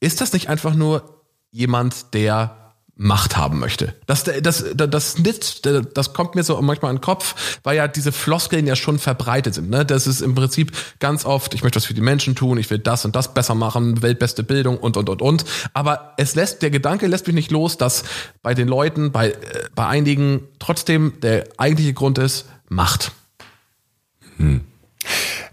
ist 0.00 0.20
das 0.20 0.32
nicht 0.32 0.48
einfach 0.48 0.74
nur 0.74 1.22
jemand, 1.52 2.14
der 2.14 2.74
Macht 2.96 3.36
haben 3.36 3.60
möchte. 3.60 3.94
Das, 4.06 4.24
das, 4.24 4.64
das, 4.74 4.90
das, 4.90 5.18
nicht, 5.18 5.64
das 5.64 6.12
kommt 6.12 6.34
mir 6.34 6.42
so 6.42 6.60
manchmal 6.60 6.90
in 6.90 6.96
den 6.96 7.00
Kopf, 7.00 7.60
weil 7.62 7.76
ja 7.76 7.86
diese 7.86 8.10
Floskeln 8.10 8.66
ja 8.66 8.74
schon 8.74 8.98
verbreitet 8.98 9.54
sind. 9.54 9.70
Ne? 9.70 9.86
Das 9.86 10.08
ist 10.08 10.20
im 10.20 10.34
Prinzip 10.34 10.72
ganz 10.98 11.24
oft, 11.24 11.54
ich 11.54 11.62
möchte 11.62 11.76
was 11.76 11.84
für 11.84 11.94
die 11.94 12.00
Menschen 12.00 12.34
tun, 12.34 12.58
ich 12.58 12.68
will 12.70 12.80
das 12.80 13.04
und 13.04 13.14
das 13.14 13.32
besser 13.32 13.54
machen, 13.54 14.02
weltbeste 14.02 14.42
Bildung 14.42 14.78
und, 14.78 14.96
und, 14.96 15.08
und, 15.08 15.22
und. 15.22 15.44
Aber 15.74 16.14
es 16.16 16.34
lässt, 16.34 16.60
der 16.60 16.70
Gedanke 16.70 17.06
lässt 17.06 17.28
mich 17.28 17.36
nicht 17.36 17.52
los, 17.52 17.78
dass 17.78 18.02
bei 18.42 18.52
den 18.52 18.66
Leuten, 18.66 19.12
bei, 19.12 19.28
äh, 19.28 19.36
bei 19.76 19.86
einigen 19.86 20.48
trotzdem 20.58 21.20
der 21.22 21.44
eigentliche 21.56 21.94
Grund 21.94 22.18
ist 22.18 22.46
Macht. 22.68 23.12
Hm. 24.38 24.62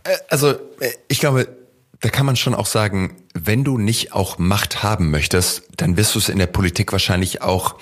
Äh, 0.08 0.18
also, 0.30 0.52
äh, 0.80 0.92
ich 1.08 1.20
glaube, 1.20 1.48
da 2.00 2.10
kann 2.10 2.26
man 2.26 2.36
schon 2.36 2.54
auch 2.54 2.68
sagen, 2.68 3.16
wenn 3.34 3.64
du 3.64 3.78
nicht 3.78 4.14
auch 4.14 4.38
Macht 4.38 4.84
haben 4.84 5.10
möchtest, 5.10 5.64
dann 5.78 5.98
wirst 5.98 6.16
du 6.16 6.20
es 6.20 6.30
in 6.30 6.38
der 6.38 6.48
Politik 6.48 6.92
wahrscheinlich 6.92 7.42
auch 7.42 7.76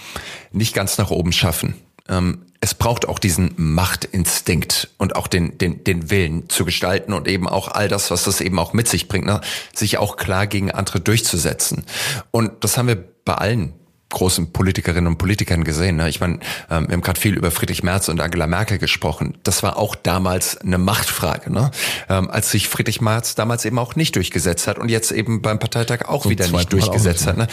nicht 0.51 0.73
ganz 0.73 0.97
nach 0.97 1.11
oben 1.11 1.33
schaffen. 1.33 1.75
Ähm, 2.07 2.45
es 2.61 2.73
braucht 2.73 3.07
auch 3.07 3.19
diesen 3.19 3.53
Machtinstinkt 3.57 4.89
und 4.97 5.15
auch 5.15 5.27
den, 5.27 5.57
den, 5.57 5.83
den 5.83 6.09
Willen 6.09 6.49
zu 6.49 6.65
gestalten 6.65 7.13
und 7.13 7.27
eben 7.27 7.47
auch 7.47 7.67
all 7.67 7.89
das, 7.89 8.09
was 8.09 8.23
das 8.23 8.41
eben 8.41 8.57
auch 8.57 8.73
mit 8.73 8.87
sich 8.87 9.07
bringt, 9.07 9.25
ne? 9.25 9.41
sich 9.73 9.97
auch 9.97 10.15
klar 10.15 10.47
gegen 10.47 10.71
andere 10.71 10.99
durchzusetzen. 10.99 11.85
Und 12.31 12.63
das 12.63 12.77
haben 12.77 12.87
wir 12.87 13.03
bei 13.25 13.35
allen 13.35 13.73
großen 14.15 14.51
Politikerinnen 14.51 15.07
und 15.07 15.17
Politikern 15.17 15.63
gesehen. 15.63 15.97
Ne? 15.97 16.09
Ich 16.09 16.19
meine, 16.19 16.39
ähm, 16.71 16.87
wir 16.87 16.93
haben 16.93 17.01
gerade 17.01 17.19
viel 17.19 17.35
über 17.35 17.51
Friedrich 17.51 17.83
Merz 17.83 18.09
und 18.09 18.21
Angela 18.21 18.47
Merkel 18.47 18.77
gesprochen. 18.77 19.37
Das 19.43 19.61
war 19.61 19.77
auch 19.77 19.95
damals 19.95 20.57
eine 20.57 20.77
Machtfrage, 20.77 21.51
ne? 21.51 21.71
Ähm, 22.09 22.29
als 22.31 22.49
sich 22.49 22.67
Friedrich 22.69 23.01
Merz 23.01 23.35
damals 23.35 23.65
eben 23.65 23.77
auch 23.77 23.95
nicht 23.95 24.15
durchgesetzt 24.15 24.67
hat 24.67 24.79
und 24.79 24.89
jetzt 24.89 25.11
eben 25.11 25.41
beim 25.41 25.59
Parteitag 25.59 26.07
auch 26.07 26.25
und 26.25 26.31
wieder 26.31 26.47
nicht 26.47 26.71
durchgesetzt 26.71 27.27
hat. 27.27 27.37
Ne? 27.37 27.47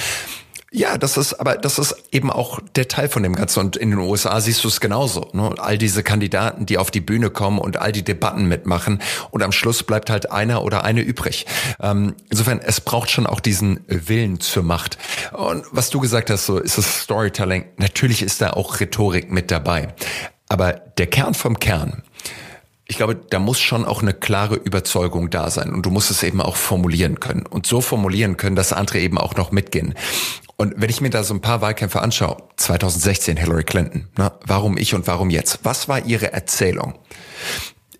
Ja, 0.74 0.96
das 0.96 1.18
ist, 1.18 1.34
aber 1.34 1.56
das 1.56 1.78
ist 1.78 1.94
eben 2.12 2.30
auch 2.30 2.58
der 2.76 2.88
Teil 2.88 3.10
von 3.10 3.22
dem 3.22 3.36
Ganzen. 3.36 3.60
Und 3.60 3.76
in 3.76 3.90
den 3.90 3.98
USA 3.98 4.40
siehst 4.40 4.64
du 4.64 4.68
es 4.68 4.80
genauso. 4.80 5.28
Ne? 5.34 5.54
All 5.58 5.76
diese 5.76 6.02
Kandidaten, 6.02 6.64
die 6.64 6.78
auf 6.78 6.90
die 6.90 7.02
Bühne 7.02 7.28
kommen 7.28 7.58
und 7.58 7.76
all 7.76 7.92
die 7.92 8.02
Debatten 8.02 8.46
mitmachen. 8.46 9.02
Und 9.30 9.42
am 9.42 9.52
Schluss 9.52 9.82
bleibt 9.82 10.08
halt 10.08 10.32
einer 10.32 10.64
oder 10.64 10.82
eine 10.82 11.02
übrig. 11.02 11.44
Ähm, 11.78 12.14
insofern, 12.30 12.58
es 12.60 12.80
braucht 12.80 13.10
schon 13.10 13.26
auch 13.26 13.40
diesen 13.40 13.80
Willen 13.86 14.40
zur 14.40 14.62
Macht. 14.62 14.96
Und 15.32 15.66
was 15.72 15.90
du 15.90 16.00
gesagt 16.00 16.30
hast, 16.30 16.46
so 16.46 16.58
ist 16.58 16.78
es 16.78 17.02
Storytelling. 17.02 17.66
Natürlich 17.76 18.22
ist 18.22 18.40
da 18.40 18.54
auch 18.54 18.80
Rhetorik 18.80 19.30
mit 19.30 19.50
dabei. 19.50 19.88
Aber 20.48 20.72
der 20.72 21.06
Kern 21.06 21.34
vom 21.34 21.58
Kern, 21.58 22.02
ich 22.86 22.96
glaube, 22.96 23.14
da 23.14 23.38
muss 23.38 23.60
schon 23.60 23.84
auch 23.84 24.02
eine 24.02 24.12
klare 24.12 24.54
Überzeugung 24.54 25.30
da 25.30 25.50
sein 25.50 25.72
und 25.72 25.86
du 25.86 25.90
musst 25.90 26.10
es 26.10 26.22
eben 26.22 26.40
auch 26.42 26.56
formulieren 26.56 27.20
können 27.20 27.46
und 27.46 27.66
so 27.66 27.80
formulieren 27.80 28.36
können, 28.36 28.56
dass 28.56 28.72
andere 28.72 28.98
eben 28.98 29.18
auch 29.18 29.34
noch 29.36 29.50
mitgehen. 29.50 29.94
Und 30.62 30.74
wenn 30.76 30.90
ich 30.90 31.00
mir 31.00 31.10
da 31.10 31.24
so 31.24 31.34
ein 31.34 31.40
paar 31.40 31.60
Wahlkämpfe 31.60 32.00
anschaue, 32.00 32.36
2016 32.56 33.36
Hillary 33.36 33.64
Clinton, 33.64 34.06
na, 34.16 34.38
warum 34.46 34.78
ich 34.78 34.94
und 34.94 35.08
warum 35.08 35.28
jetzt? 35.28 35.58
Was 35.64 35.88
war 35.88 36.06
ihre 36.06 36.32
Erzählung? 36.32 37.00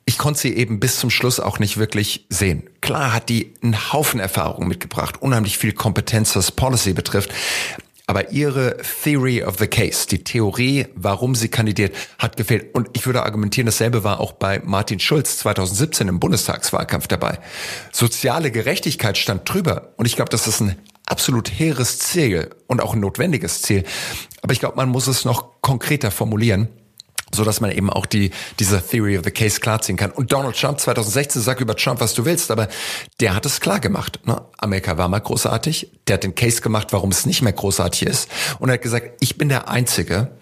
Ich 0.04 0.16
konnte 0.16 0.38
sie 0.38 0.56
eben 0.56 0.78
bis 0.78 1.00
zum 1.00 1.10
Schluss 1.10 1.40
auch 1.40 1.58
nicht 1.58 1.76
wirklich 1.76 2.24
sehen. 2.28 2.70
Klar 2.80 3.12
hat 3.12 3.30
die 3.30 3.52
einen 3.64 3.92
Haufen 3.92 4.20
Erfahrung 4.20 4.68
mitgebracht, 4.68 5.20
unheimlich 5.20 5.58
viel 5.58 5.72
Kompetenz, 5.72 6.36
was 6.36 6.52
Policy 6.52 6.92
betrifft. 6.92 7.32
Aber 8.06 8.30
ihre 8.30 8.76
Theory 9.02 9.42
of 9.42 9.58
the 9.58 9.66
Case, 9.66 10.06
die 10.06 10.22
Theorie, 10.22 10.86
warum 10.94 11.34
sie 11.34 11.48
kandidiert, 11.48 11.96
hat 12.20 12.36
gefehlt. 12.36 12.76
Und 12.76 12.90
ich 12.92 13.06
würde 13.06 13.24
argumentieren, 13.24 13.66
dasselbe 13.66 14.04
war 14.04 14.20
auch 14.20 14.30
bei 14.30 14.60
Martin 14.64 15.00
Schulz 15.00 15.38
2017 15.38 16.06
im 16.06 16.20
Bundestagswahlkampf 16.20 17.08
dabei. 17.08 17.40
Soziale 17.90 18.52
Gerechtigkeit 18.52 19.18
stand 19.18 19.52
drüber. 19.52 19.94
Und 19.96 20.06
ich 20.06 20.14
glaube, 20.14 20.30
das 20.30 20.46
ist 20.46 20.60
ein 20.60 20.76
absolut 21.06 21.50
hehres 21.50 21.98
Ziel 21.98 22.50
und 22.66 22.82
auch 22.82 22.94
ein 22.94 23.00
notwendiges 23.00 23.62
Ziel. 23.62 23.84
Aber 24.42 24.52
ich 24.52 24.60
glaube, 24.60 24.76
man 24.76 24.88
muss 24.88 25.06
es 25.06 25.24
noch 25.24 25.60
konkreter 25.60 26.10
formulieren 26.10 26.68
so 27.34 27.44
dass 27.44 27.60
man 27.60 27.70
eben 27.70 27.90
auch 27.90 28.06
die 28.06 28.30
diese 28.58 28.80
Theory 28.82 29.16
of 29.16 29.24
the 29.24 29.30
Case 29.30 29.60
klarziehen 29.60 29.96
kann. 29.96 30.10
Und 30.10 30.32
Donald 30.32 30.56
Trump 30.56 30.78
2016 30.78 31.42
sagt 31.42 31.60
über 31.60 31.76
Trump, 31.76 32.00
was 32.00 32.14
du 32.14 32.24
willst, 32.24 32.50
aber 32.50 32.68
der 33.20 33.34
hat 33.34 33.46
es 33.46 33.60
klar 33.60 33.80
gemacht. 33.80 34.20
Ne? 34.26 34.40
Amerika 34.58 34.98
war 34.98 35.08
mal 35.08 35.20
großartig, 35.20 35.90
der 36.06 36.14
hat 36.14 36.24
den 36.24 36.34
Case 36.34 36.60
gemacht, 36.60 36.88
warum 36.90 37.10
es 37.10 37.26
nicht 37.26 37.42
mehr 37.42 37.52
großartig 37.52 38.06
ist, 38.06 38.28
und 38.58 38.68
er 38.68 38.74
hat 38.74 38.82
gesagt, 38.82 39.12
ich 39.20 39.38
bin 39.38 39.48
der 39.48 39.68
Einzige, 39.68 40.32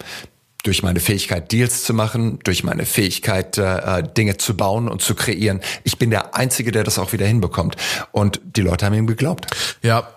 durch 0.63 0.83
meine 0.83 0.99
Fähigkeit, 0.99 1.51
Deals 1.51 1.83
zu 1.83 1.93
machen, 1.93 2.37
durch 2.43 2.63
meine 2.63 2.85
Fähigkeit, 2.85 3.57
äh, 3.57 4.03
Dinge 4.03 4.37
zu 4.37 4.55
bauen 4.55 4.89
und 4.89 5.01
zu 5.01 5.15
kreieren. 5.15 5.59
Ich 5.83 5.97
bin 5.97 6.11
der 6.11 6.35
Einzige, 6.35 6.71
der 6.71 6.83
das 6.83 6.99
auch 6.99 7.13
wieder 7.13 7.25
hinbekommt. 7.25 7.77
Und 8.11 8.39
die 8.43 8.61
Leute 8.61 8.85
haben 8.85 8.93
ihm 8.93 9.07
geglaubt. 9.07 9.47
Ja, 9.81 10.07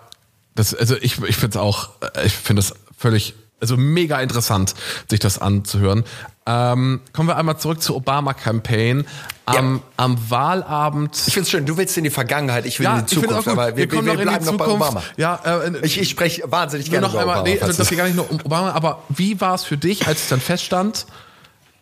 das, 0.55 0.73
also 0.73 0.95
ich, 0.95 1.21
ich 1.21 1.35
finde 1.35 1.57
es 1.57 1.63
auch, 1.63 1.89
äh, 2.01 2.25
ich 2.25 2.33
finde 2.33 2.61
es 2.61 2.73
völlig, 2.97 3.35
also 3.59 3.77
mega 3.77 4.19
interessant, 4.21 4.73
sich 5.09 5.19
das 5.19 5.37
anzuhören. 5.39 6.03
Ähm, 6.47 7.01
kommen 7.11 7.27
wir 7.27 7.37
einmal 7.37 7.57
zurück 7.57 7.81
zur 7.81 7.95
Obama-Campaign. 7.95 9.05
Am, 9.45 9.75
ja. 9.75 9.81
am 9.97 10.29
Wahlabend. 10.29 11.15
Ich 11.27 11.33
finde 11.33 11.41
es 11.41 11.51
schön, 11.51 11.65
du 11.65 11.77
willst 11.77 11.97
in 11.97 12.03
die 12.03 12.09
Vergangenheit, 12.09 12.65
ich 12.65 12.79
will 12.79 12.85
ja, 12.85 12.99
in 12.99 13.05
die 13.05 13.15
Zukunft, 13.15 13.47
aber 13.47 13.77
wir, 13.77 13.91
wir, 13.91 14.05
wir, 14.05 14.17
wir 14.17 14.23
bleiben 14.23 14.45
noch 14.45 14.57
bei 14.57 14.67
Obama. 14.67 15.03
Ja, 15.17 15.39
äh, 15.43 15.85
ich, 15.85 15.99
ich 15.99 16.09
spreche 16.09 16.43
wahnsinnig 16.51 16.89
gerne 16.89 17.05
noch 17.05 17.13
über 17.13 17.21
einmal, 17.21 17.41
Obama. 17.41 17.55
Nee, 17.55 17.61
also 17.61 17.77
das 17.77 17.89
geht 17.89 17.97
gar 17.97 18.05
nicht 18.05 18.15
nur 18.15 18.29
um 18.29 18.39
Obama, 18.43 18.71
aber 18.71 19.03
wie 19.09 19.39
war 19.41 19.53
es 19.53 19.63
für 19.63 19.77
dich, 19.77 20.07
als 20.07 20.23
es 20.23 20.29
dann 20.29 20.41
feststand, 20.41 21.05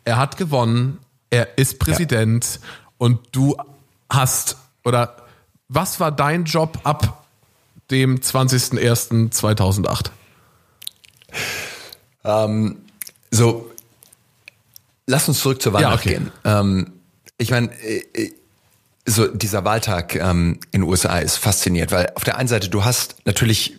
er 0.03 0.17
hat 0.17 0.35
gewonnen, 0.35 0.99
er 1.29 1.57
ist 1.57 1.79
Präsident 1.79 2.59
ja. 2.61 2.67
und 2.97 3.19
du 3.31 3.55
hast, 4.09 4.57
oder 4.83 5.15
was 5.69 6.01
war 6.01 6.11
dein 6.11 6.43
Job 6.43 6.79
ab 6.83 7.22
dem 7.91 8.19
20.01.2008? 8.19 10.11
Ähm, 12.23 12.77
so, 13.31 13.71
lass 15.05 15.27
uns 15.27 15.39
zurück 15.39 15.61
zur 15.61 15.73
Wahl 15.73 15.81
ja, 15.81 15.93
okay. 15.93 16.09
gehen. 16.09 16.31
Ähm, 16.45 16.93
ich 17.37 17.51
meine, 17.51 17.71
äh, 17.81 18.03
äh, 18.13 18.33
so 19.05 19.27
dieser 19.27 19.65
Wahltag 19.65 20.15
ähm, 20.15 20.59
in 20.71 20.81
den 20.81 20.89
USA 20.89 21.19
ist 21.19 21.37
fasziniert, 21.37 21.91
weil 21.91 22.11
auf 22.15 22.23
der 22.23 22.37
einen 22.37 22.47
Seite 22.47 22.69
du 22.69 22.85
hast 22.85 23.17
natürlich 23.25 23.77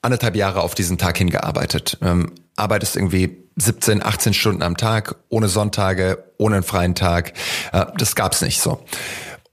anderthalb 0.00 0.34
Jahre 0.34 0.62
auf 0.62 0.74
diesen 0.74 0.98
Tag 0.98 1.18
hingearbeitet, 1.18 1.98
ähm, 2.00 2.32
arbeitest 2.56 2.96
irgendwie 2.96 3.36
17, 3.56 4.02
18 4.02 4.34
Stunden 4.34 4.62
am 4.62 4.76
Tag, 4.76 5.16
ohne 5.28 5.48
Sonntage, 5.48 6.24
ohne 6.38 6.56
einen 6.56 6.64
freien 6.64 6.94
Tag. 6.94 7.34
Äh, 7.72 7.86
das 7.96 8.14
gab's 8.14 8.40
nicht 8.40 8.60
so. 8.60 8.82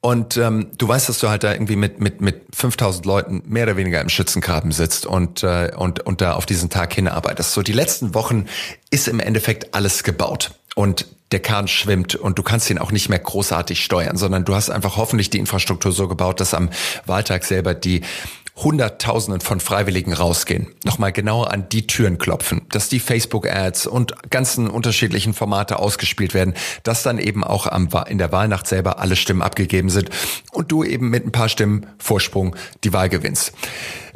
Und 0.01 0.37
ähm, 0.37 0.67
du 0.77 0.87
weißt, 0.87 1.09
dass 1.09 1.19
du 1.19 1.27
halt 1.27 1.43
da 1.43 1.51
irgendwie 1.51 1.75
mit 1.75 1.99
mit 1.99 2.21
mit 2.21 2.41
5000 2.53 3.05
Leuten 3.05 3.43
mehr 3.45 3.63
oder 3.63 3.75
weniger 3.75 3.99
im 3.99 4.07
Schützengraben 4.07 4.71
sitzt 4.71 5.05
und 5.05 5.43
äh, 5.43 5.71
und 5.75 6.05
und 6.05 6.21
da 6.21 6.33
auf 6.33 6.45
diesen 6.45 6.69
Tag 6.69 6.93
hinarbeitest. 6.93 7.51
So 7.51 7.61
die 7.63 7.73
letzten 7.73 8.13
Wochen 8.13 8.45
ist 8.91 9.09
im 9.09 9.19
Endeffekt 9.19 9.73
alles 9.73 10.03
gebaut 10.03 10.51
und 10.75 11.05
der 11.31 11.41
Kahn 11.41 11.67
schwimmt 11.67 12.15
und 12.15 12.39
du 12.39 12.43
kannst 12.43 12.69
ihn 12.69 12.79
auch 12.79 12.91
nicht 12.91 13.09
mehr 13.09 13.19
großartig 13.19 13.83
steuern, 13.83 14.17
sondern 14.17 14.45
du 14.45 14.55
hast 14.55 14.69
einfach 14.69 14.97
hoffentlich 14.97 15.29
die 15.29 15.37
Infrastruktur 15.37 15.91
so 15.91 16.07
gebaut, 16.07 16.39
dass 16.39 16.53
am 16.53 16.69
Wahltag 17.05 17.43
selber 17.43 17.73
die 17.75 18.01
Hunderttausenden 18.63 19.41
von 19.41 19.59
Freiwilligen 19.59 20.13
rausgehen, 20.13 20.67
nochmal 20.83 21.11
genauer 21.11 21.51
an 21.51 21.69
die 21.69 21.87
Türen 21.87 22.17
klopfen, 22.17 22.61
dass 22.69 22.89
die 22.89 22.99
Facebook-Ads 22.99 23.87
und 23.87 24.29
ganzen 24.29 24.69
unterschiedlichen 24.69 25.33
Formate 25.33 25.79
ausgespielt 25.79 26.33
werden, 26.33 26.53
dass 26.83 27.03
dann 27.03 27.19
eben 27.19 27.43
auch 27.43 27.67
am, 27.67 27.89
in 28.07 28.17
der 28.17 28.31
Wahlnacht 28.31 28.67
selber 28.67 28.99
alle 28.99 29.15
Stimmen 29.15 29.41
abgegeben 29.41 29.89
sind 29.89 30.09
und 30.51 30.71
du 30.71 30.83
eben 30.83 31.09
mit 31.09 31.25
ein 31.25 31.31
paar 31.31 31.49
Stimmen 31.49 31.85
Vorsprung 31.99 32.55
die 32.83 32.93
Wahl 32.93 33.09
gewinnst. 33.09 33.53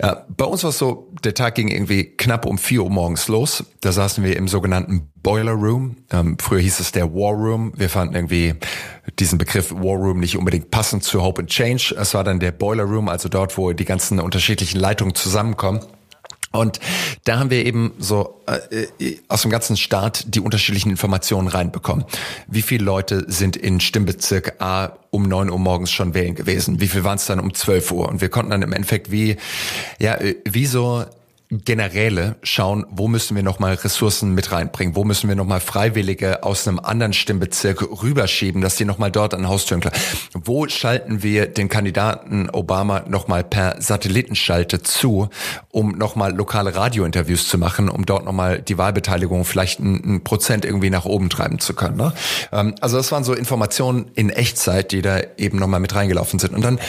Ja, 0.01 0.25
bei 0.29 0.45
uns 0.45 0.63
war 0.63 0.71
es 0.71 0.77
so, 0.77 1.12
der 1.23 1.34
Tag 1.34 1.56
ging 1.56 1.69
irgendwie 1.69 2.03
knapp 2.03 2.45
um 2.45 2.58
vier 2.58 2.84
Uhr 2.84 2.89
morgens 2.89 3.27
los. 3.27 3.63
Da 3.82 3.91
saßen 3.91 4.23
wir 4.23 4.36
im 4.36 4.47
sogenannten 4.47 5.12
Boiler 5.23 5.53
Room. 5.53 5.95
Ähm, 6.12 6.38
früher 6.39 6.59
hieß 6.59 6.81
es 6.81 6.91
der 6.91 7.13
War 7.13 7.33
Room. 7.33 7.71
Wir 7.75 7.89
fanden 7.89 8.15
irgendwie 8.15 8.55
diesen 9.19 9.38
Begriff 9.38 9.71
War 9.71 9.95
Room 9.95 10.19
nicht 10.19 10.38
unbedingt 10.38 10.69
passend 10.69 11.03
zu 11.03 11.23
Hope 11.23 11.41
and 11.41 11.49
Change. 11.49 11.95
Es 11.97 12.13
war 12.13 12.23
dann 12.23 12.39
der 12.39 12.51
Boiler 12.51 12.83
Room, 12.83 13.09
also 13.09 13.29
dort, 13.29 13.57
wo 13.57 13.71
die 13.71 13.86
ganzen 13.86 14.19
unterschiedlichen 14.19 14.79
Leitungen 14.79 15.15
zusammenkommen. 15.15 15.79
Und 16.51 16.79
da 17.23 17.39
haben 17.39 17.49
wir 17.49 17.65
eben 17.65 17.93
so 17.97 18.43
äh, 18.45 18.83
äh, 19.03 19.19
aus 19.27 19.41
dem 19.41 19.49
ganzen 19.49 19.75
Staat 19.75 20.36
die 20.36 20.39
unterschiedlichen 20.39 20.91
Informationen 20.91 21.47
reinbekommen. 21.47 22.05
Wie 22.47 22.62
viele 22.62 22.83
Leute 22.83 23.25
sind 23.27 23.55
in 23.55 23.79
Stimmbezirk 23.79 24.62
A 24.62 24.91
um 25.09 25.23
neun 25.23 25.49
Uhr 25.49 25.57
morgens 25.57 25.89
schon 25.91 26.13
wählen 26.13 26.36
gewesen? 26.36 26.79
Wie 26.79 26.88
viel 26.88 27.03
waren 27.03 27.15
es 27.15 27.25
dann 27.25 27.39
um 27.39 27.55
zwölf 27.55 27.91
Uhr? 27.91 28.07
Und 28.07 28.21
wir 28.21 28.29
konnten 28.29 28.51
dann 28.51 28.62
im 28.62 28.71
Endeffekt 28.71 29.09
wie, 29.09 29.38
ja, 29.99 30.13
äh, 30.15 30.36
wie 30.45 30.67
so 30.67 31.05
Generäle 31.59 32.35
schauen, 32.41 32.85
wo 32.89 33.07
müssen 33.07 33.35
wir 33.35 33.43
nochmal 33.43 33.75
Ressourcen 33.75 34.33
mit 34.33 34.51
reinbringen, 34.51 34.95
wo 34.95 35.03
müssen 35.03 35.29
wir 35.29 35.35
nochmal 35.35 35.59
Freiwillige 35.59 36.43
aus 36.43 36.67
einem 36.67 36.79
anderen 36.79 37.13
Stimmbezirk 37.13 37.81
rüberschieben, 38.01 38.61
dass 38.61 38.75
die 38.75 38.85
nochmal 38.85 39.11
dort 39.11 39.33
an 39.33 39.47
Haustüren 39.47 39.81
klar. 39.81 39.93
Wo 40.33 40.67
schalten 40.67 41.21
wir 41.21 41.47
den 41.47 41.69
Kandidaten 41.69 42.49
Obama 42.49 43.03
nochmal 43.07 43.43
per 43.43 43.81
Satellitenschalte 43.81 44.81
zu, 44.81 45.29
um 45.69 45.91
nochmal 45.91 46.35
lokale 46.35 46.75
Radiointerviews 46.75 47.47
zu 47.47 47.57
machen, 47.57 47.89
um 47.89 48.05
dort 48.05 48.25
nochmal 48.25 48.61
die 48.61 48.77
Wahlbeteiligung 48.77 49.45
vielleicht 49.45 49.79
ein, 49.79 50.15
ein, 50.15 50.23
Prozent 50.23 50.65
irgendwie 50.65 50.89
nach 50.89 51.05
oben 51.05 51.29
treiben 51.29 51.59
zu 51.59 51.73
können. 51.73 51.97
Ne? 51.97 52.13
Ähm, 52.51 52.75
also 52.81 52.97
das 52.97 53.11
waren 53.11 53.23
so 53.23 53.33
Informationen 53.33 54.11
in 54.15 54.29
Echtzeit, 54.29 54.91
die 54.91 55.01
da 55.01 55.19
eben 55.37 55.59
nochmal 55.59 55.79
mit 55.79 55.93
reingelaufen 55.93 56.39
sind. 56.39 56.53
Und 56.53 56.63
dann 56.63 56.79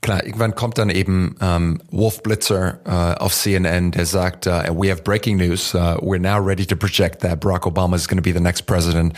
Klar, 0.00 0.24
irgendwann 0.24 0.54
kommt 0.54 0.78
dann 0.78 0.90
eben 0.90 1.34
ähm, 1.40 1.82
Wolf 1.90 2.22
Blitzer 2.22 2.78
äh, 2.84 3.18
auf 3.18 3.34
CNN, 3.34 3.90
der 3.90 4.06
sagt, 4.06 4.46
uh, 4.46 4.62
we 4.72 4.90
have 4.90 5.02
breaking 5.02 5.36
news, 5.36 5.74
uh, 5.74 5.98
we're 6.00 6.20
now 6.20 6.38
ready 6.38 6.64
to 6.64 6.76
project 6.76 7.20
that 7.22 7.40
Barack 7.40 7.66
Obama 7.66 7.96
is 7.96 8.06
going 8.06 8.16
to 8.16 8.22
be 8.22 8.32
the 8.32 8.40
next 8.40 8.66
president 8.66 9.12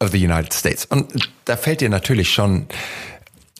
of 0.00 0.10
the 0.10 0.18
United 0.18 0.52
States. 0.52 0.86
Und 0.86 1.30
da 1.44 1.56
fällt 1.56 1.80
dir 1.80 1.88
natürlich 1.88 2.32
schon 2.32 2.66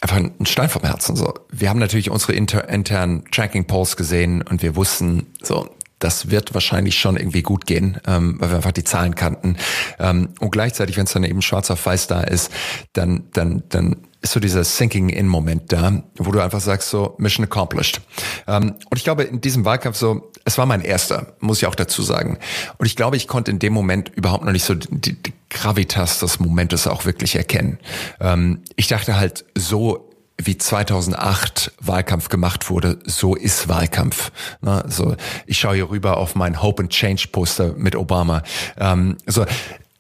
einfach 0.01 0.17
ein 0.17 0.47
Stein 0.47 0.69
vom 0.69 0.83
Herzen. 0.83 1.15
So, 1.15 1.35
wir 1.51 1.71
haben 1.71 1.79
natürlich 1.79 2.11
unsere 2.11 2.33
inter 2.33 2.69
internen 2.69 3.25
Tracking 3.31 3.67
Polls 3.67 3.97
gesehen 3.97 4.43
und 4.43 4.63
wir 4.63 4.75
wussten, 4.75 5.27
so 5.43 5.69
das 6.05 6.31
wird 6.31 6.53
wahrscheinlich 6.53 6.99
schon 6.99 7.17
irgendwie 7.17 7.43
gut 7.43 7.67
gehen, 7.67 7.99
ähm, 8.07 8.37
weil 8.39 8.51
wir 8.51 8.57
einfach 8.57 8.73
die 8.73 8.85
Zahlen 8.85 9.15
kannten. 9.15 9.57
Ähm, 9.99 10.29
und 10.39 10.51
gleichzeitig, 10.51 10.99
wenn 10.99 11.05
es 11.05 11.13
dann 11.13 11.25
eben 11.25 11.41
schwarz 11.41 11.71
auf 11.71 11.85
weiß 11.87 12.09
da 12.09 12.21
ist, 12.21 12.53
dann, 12.93 13.25
dann, 13.33 13.63
dann 13.71 13.97
ist 14.21 14.33
so 14.33 14.41
dieser 14.41 14.65
Sinking-In-Moment 14.65 15.73
da, 15.73 16.03
wo 16.17 16.31
du 16.31 16.41
einfach 16.41 16.61
sagst, 16.61 16.91
so 16.91 17.15
Mission 17.17 17.45
accomplished. 17.45 18.03
Ähm, 18.47 18.75
und 18.91 18.97
ich 18.97 19.05
glaube, 19.05 19.25
in 19.25 19.41
diesem 19.41 19.65
Wahlkampf 19.65 19.97
so, 19.97 20.31
es 20.45 20.59
war 20.59 20.67
mein 20.67 20.83
erster, 20.83 21.37
muss 21.41 21.59
ich 21.59 21.67
auch 21.67 21.75
dazu 21.75 22.03
sagen. 22.03 22.39
Und 22.77 22.85
ich 22.85 22.97
glaube, 22.97 23.17
ich 23.17 23.27
konnte 23.27 23.51
in 23.51 23.59
dem 23.59 23.73
Moment 23.73 24.11
überhaupt 24.11 24.45
noch 24.45 24.53
nicht 24.53 24.65
so 24.65 24.75
die, 24.75 25.15
die 25.15 25.33
Gravitas 25.49 26.21
des 26.21 26.39
Momentes 26.39 26.87
auch 26.87 27.07
wirklich 27.07 27.35
erkennen. 27.37 27.79
Ähm, 28.21 28.61
ich 28.77 28.89
dachte 28.89 29.17
halt, 29.19 29.47
so 29.57 30.11
wie 30.47 30.59
2008 30.59 31.73
Wahlkampf 31.81 32.29
gemacht 32.29 32.71
wurde, 32.71 32.99
so 33.05 33.35
ist 33.35 33.69
Wahlkampf. 33.69 34.33
Ne? 34.61 34.85
So, 34.89 35.17
ich 35.47 35.59
schaue 35.59 35.75
hier 35.75 35.91
rüber 35.91 36.17
auf 36.17 36.35
mein 36.35 36.63
Hope 36.63 36.83
and 36.83 36.93
Change 36.93 37.29
Poster 37.33 37.75
mit 37.77 37.97
Obama. 37.97 38.43
Ähm, 38.79 39.17
so, 39.27 39.45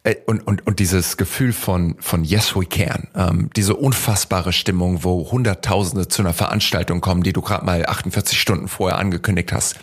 äh, 0.04 0.16
und, 0.26 0.46
und, 0.46 0.66
und 0.66 0.78
dieses 0.78 1.16
Gefühl 1.16 1.52
von, 1.52 1.96
von 1.98 2.24
Yes 2.24 2.54
We 2.54 2.66
Can, 2.66 3.08
ähm, 3.16 3.50
diese 3.56 3.74
unfassbare 3.74 4.52
Stimmung, 4.52 5.02
wo 5.02 5.30
Hunderttausende 5.30 6.08
zu 6.08 6.22
einer 6.22 6.34
Veranstaltung 6.34 7.00
kommen, 7.00 7.22
die 7.22 7.32
du 7.32 7.42
gerade 7.42 7.64
mal 7.64 7.84
48 7.86 8.38
Stunden 8.40 8.68
vorher 8.68 8.98
angekündigt 8.98 9.52
hast. 9.52 9.76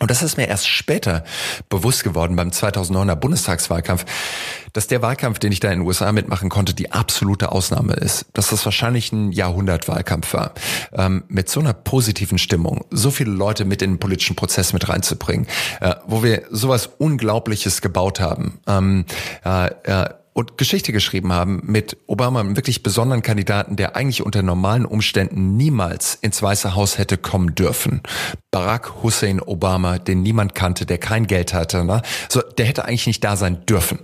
Und 0.00 0.10
das 0.10 0.22
ist 0.22 0.36
mir 0.36 0.48
erst 0.48 0.66
später 0.66 1.22
bewusst 1.68 2.02
geworden 2.02 2.34
beim 2.34 2.48
2009er 2.48 3.14
Bundestagswahlkampf, 3.14 4.04
dass 4.72 4.88
der 4.88 5.02
Wahlkampf, 5.02 5.38
den 5.38 5.52
ich 5.52 5.60
da 5.60 5.70
in 5.70 5.80
den 5.80 5.86
USA 5.86 6.10
mitmachen 6.10 6.48
konnte, 6.48 6.74
die 6.74 6.90
absolute 6.90 7.52
Ausnahme 7.52 7.94
ist. 7.94 8.26
Dass 8.32 8.48
das 8.48 8.64
wahrscheinlich 8.64 9.12
ein 9.12 9.30
Jahrhundertwahlkampf 9.30 10.34
war. 10.34 10.52
Ähm, 10.92 11.22
mit 11.28 11.48
so 11.48 11.60
einer 11.60 11.72
positiven 11.72 12.38
Stimmung, 12.38 12.84
so 12.90 13.12
viele 13.12 13.30
Leute 13.30 13.64
mit 13.64 13.82
in 13.82 13.92
den 13.92 13.98
politischen 14.00 14.34
Prozess 14.34 14.72
mit 14.72 14.88
reinzubringen, 14.88 15.46
äh, 15.80 15.94
wo 16.06 16.24
wir 16.24 16.42
sowas 16.50 16.90
Unglaubliches 16.98 17.80
gebaut 17.80 18.18
haben. 18.18 18.58
Ähm, 18.66 19.04
äh, 19.44 19.68
äh, 19.84 20.08
und 20.34 20.58
Geschichte 20.58 20.92
geschrieben 20.92 21.32
haben 21.32 21.62
mit 21.64 21.96
Obama, 22.06 22.40
einem 22.40 22.56
wirklich 22.56 22.82
besonderen 22.82 23.22
Kandidaten, 23.22 23.76
der 23.76 23.96
eigentlich 23.96 24.22
unter 24.22 24.42
normalen 24.42 24.84
Umständen 24.84 25.56
niemals 25.56 26.16
ins 26.16 26.42
Weiße 26.42 26.74
Haus 26.74 26.98
hätte 26.98 27.16
kommen 27.16 27.54
dürfen. 27.54 28.02
Barack 28.50 29.02
Hussein 29.02 29.40
Obama, 29.40 29.98
den 29.98 30.22
niemand 30.22 30.54
kannte, 30.54 30.86
der 30.86 30.98
kein 30.98 31.26
Geld 31.26 31.54
hatte, 31.54 31.84
ne? 31.84 32.02
so, 32.28 32.42
der 32.42 32.66
hätte 32.66 32.84
eigentlich 32.84 33.06
nicht 33.06 33.22
da 33.22 33.36
sein 33.36 33.64
dürfen. 33.64 34.00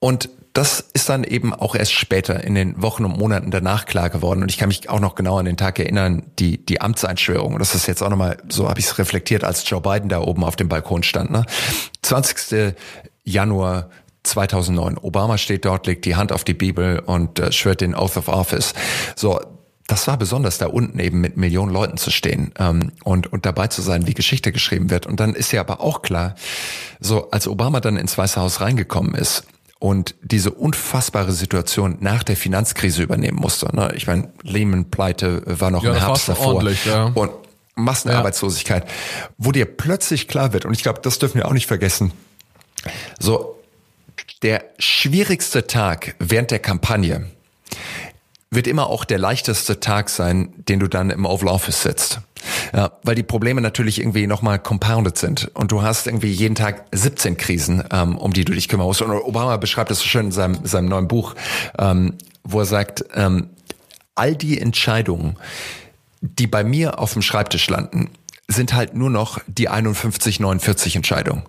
Und 0.00 0.30
das 0.54 0.80
ist 0.94 1.10
dann 1.10 1.22
eben 1.22 1.52
auch 1.52 1.74
erst 1.74 1.92
später 1.92 2.42
in 2.42 2.54
den 2.54 2.80
Wochen 2.80 3.04
und 3.04 3.18
Monaten 3.18 3.50
danach 3.50 3.84
klar 3.84 4.08
geworden. 4.08 4.40
Und 4.40 4.50
ich 4.50 4.56
kann 4.56 4.68
mich 4.68 4.88
auch 4.88 5.00
noch 5.00 5.14
genau 5.14 5.38
an 5.38 5.44
den 5.44 5.58
Tag 5.58 5.78
erinnern, 5.78 6.22
die, 6.38 6.64
die 6.64 6.80
Amtseinschwörung. 6.80 7.52
Und 7.52 7.58
das 7.58 7.74
ist 7.74 7.86
jetzt 7.86 8.02
auch 8.02 8.08
nochmal, 8.08 8.38
so 8.48 8.66
habe 8.66 8.80
ich 8.80 8.86
es 8.86 8.96
reflektiert, 8.96 9.44
als 9.44 9.68
Joe 9.68 9.82
Biden 9.82 10.08
da 10.08 10.20
oben 10.22 10.44
auf 10.44 10.56
dem 10.56 10.70
Balkon 10.70 11.02
stand. 11.02 11.30
Ne? 11.30 11.44
20. 12.00 12.74
Januar 13.24 13.90
2009. 14.26 14.98
Obama 14.98 15.38
steht 15.38 15.64
dort, 15.64 15.86
legt 15.86 16.04
die 16.04 16.16
Hand 16.16 16.32
auf 16.32 16.44
die 16.44 16.54
Bibel 16.54 16.98
und 17.00 17.38
äh, 17.38 17.52
schwört 17.52 17.80
den 17.80 17.94
Oath 17.94 18.16
of 18.16 18.28
Office. 18.28 18.74
So, 19.14 19.40
das 19.86 20.08
war 20.08 20.16
besonders 20.16 20.58
da 20.58 20.66
unten 20.66 20.98
eben 20.98 21.20
mit 21.20 21.36
Millionen 21.36 21.72
Leuten 21.72 21.96
zu 21.96 22.10
stehen 22.10 22.52
ähm, 22.58 22.92
und, 23.04 23.32
und 23.32 23.46
dabei 23.46 23.68
zu 23.68 23.82
sein, 23.82 24.06
wie 24.06 24.14
Geschichte 24.14 24.52
geschrieben 24.52 24.90
wird. 24.90 25.06
Und 25.06 25.20
dann 25.20 25.34
ist 25.34 25.52
ja 25.52 25.60
aber 25.60 25.80
auch 25.80 26.02
klar, 26.02 26.34
so 27.00 27.30
als 27.30 27.46
Obama 27.46 27.80
dann 27.80 27.96
ins 27.96 28.18
Weiße 28.18 28.40
Haus 28.40 28.60
reingekommen 28.60 29.14
ist 29.14 29.44
und 29.78 30.14
diese 30.22 30.50
unfassbare 30.50 31.32
Situation 31.32 31.98
nach 32.00 32.22
der 32.24 32.36
Finanzkrise 32.36 33.02
übernehmen 33.02 33.38
musste. 33.38 33.74
Ne? 33.74 33.92
Ich 33.94 34.06
meine, 34.06 34.30
Lehman-Pleite 34.42 35.42
war 35.46 35.70
noch 35.70 35.84
ja, 35.84 35.92
im 35.92 35.98
Herbst 35.98 36.28
davor. 36.28 36.62
Ja. 36.84 37.12
Und 37.14 37.30
Massenarbeitslosigkeit, 37.76 38.84
ja. 38.84 39.28
wo 39.36 39.52
dir 39.52 39.66
plötzlich 39.66 40.28
klar 40.28 40.52
wird, 40.52 40.64
und 40.64 40.72
ich 40.72 40.82
glaube, 40.82 41.00
das 41.02 41.18
dürfen 41.18 41.38
wir 41.38 41.46
auch 41.46 41.52
nicht 41.52 41.66
vergessen, 41.66 42.10
so 43.18 43.56
der 44.42 44.64
schwierigste 44.78 45.66
Tag 45.66 46.14
während 46.18 46.50
der 46.50 46.58
Kampagne 46.58 47.26
wird 48.50 48.66
immer 48.66 48.88
auch 48.88 49.04
der 49.04 49.18
leichteste 49.18 49.80
Tag 49.80 50.08
sein, 50.08 50.52
den 50.68 50.80
du 50.80 50.88
dann 50.88 51.10
im 51.10 51.26
Oval 51.26 51.48
Office 51.48 51.82
sitzt. 51.82 52.20
Ja, 52.72 52.92
weil 53.02 53.16
die 53.16 53.22
Probleme 53.22 53.60
natürlich 53.60 54.00
irgendwie 54.00 54.26
nochmal 54.26 54.58
compounded 54.58 55.18
sind 55.18 55.50
und 55.54 55.72
du 55.72 55.82
hast 55.82 56.06
irgendwie 56.06 56.30
jeden 56.30 56.54
Tag 56.54 56.84
17 56.92 57.36
Krisen, 57.36 57.82
ähm, 57.90 58.16
um 58.16 58.32
die 58.32 58.44
du 58.44 58.52
dich 58.52 58.68
kümmern 58.68 58.86
musst. 58.86 59.02
Und 59.02 59.10
Obama 59.10 59.56
beschreibt 59.56 59.90
das 59.90 59.98
so 59.98 60.06
schön 60.06 60.26
in 60.26 60.32
seinem, 60.32 60.64
seinem 60.64 60.88
neuen 60.88 61.08
Buch, 61.08 61.34
ähm, 61.78 62.14
wo 62.44 62.60
er 62.60 62.66
sagt, 62.66 63.04
ähm, 63.14 63.50
all 64.14 64.36
die 64.36 64.60
Entscheidungen, 64.60 65.36
die 66.20 66.46
bei 66.46 66.62
mir 66.62 67.00
auf 67.00 67.14
dem 67.14 67.22
Schreibtisch 67.22 67.68
landen, 67.68 68.10
sind 68.48 68.74
halt 68.74 68.94
nur 68.94 69.10
noch 69.10 69.40
die 69.48 69.68
51, 69.68 70.38
49 70.38 70.96
Entscheidungen 70.96 71.42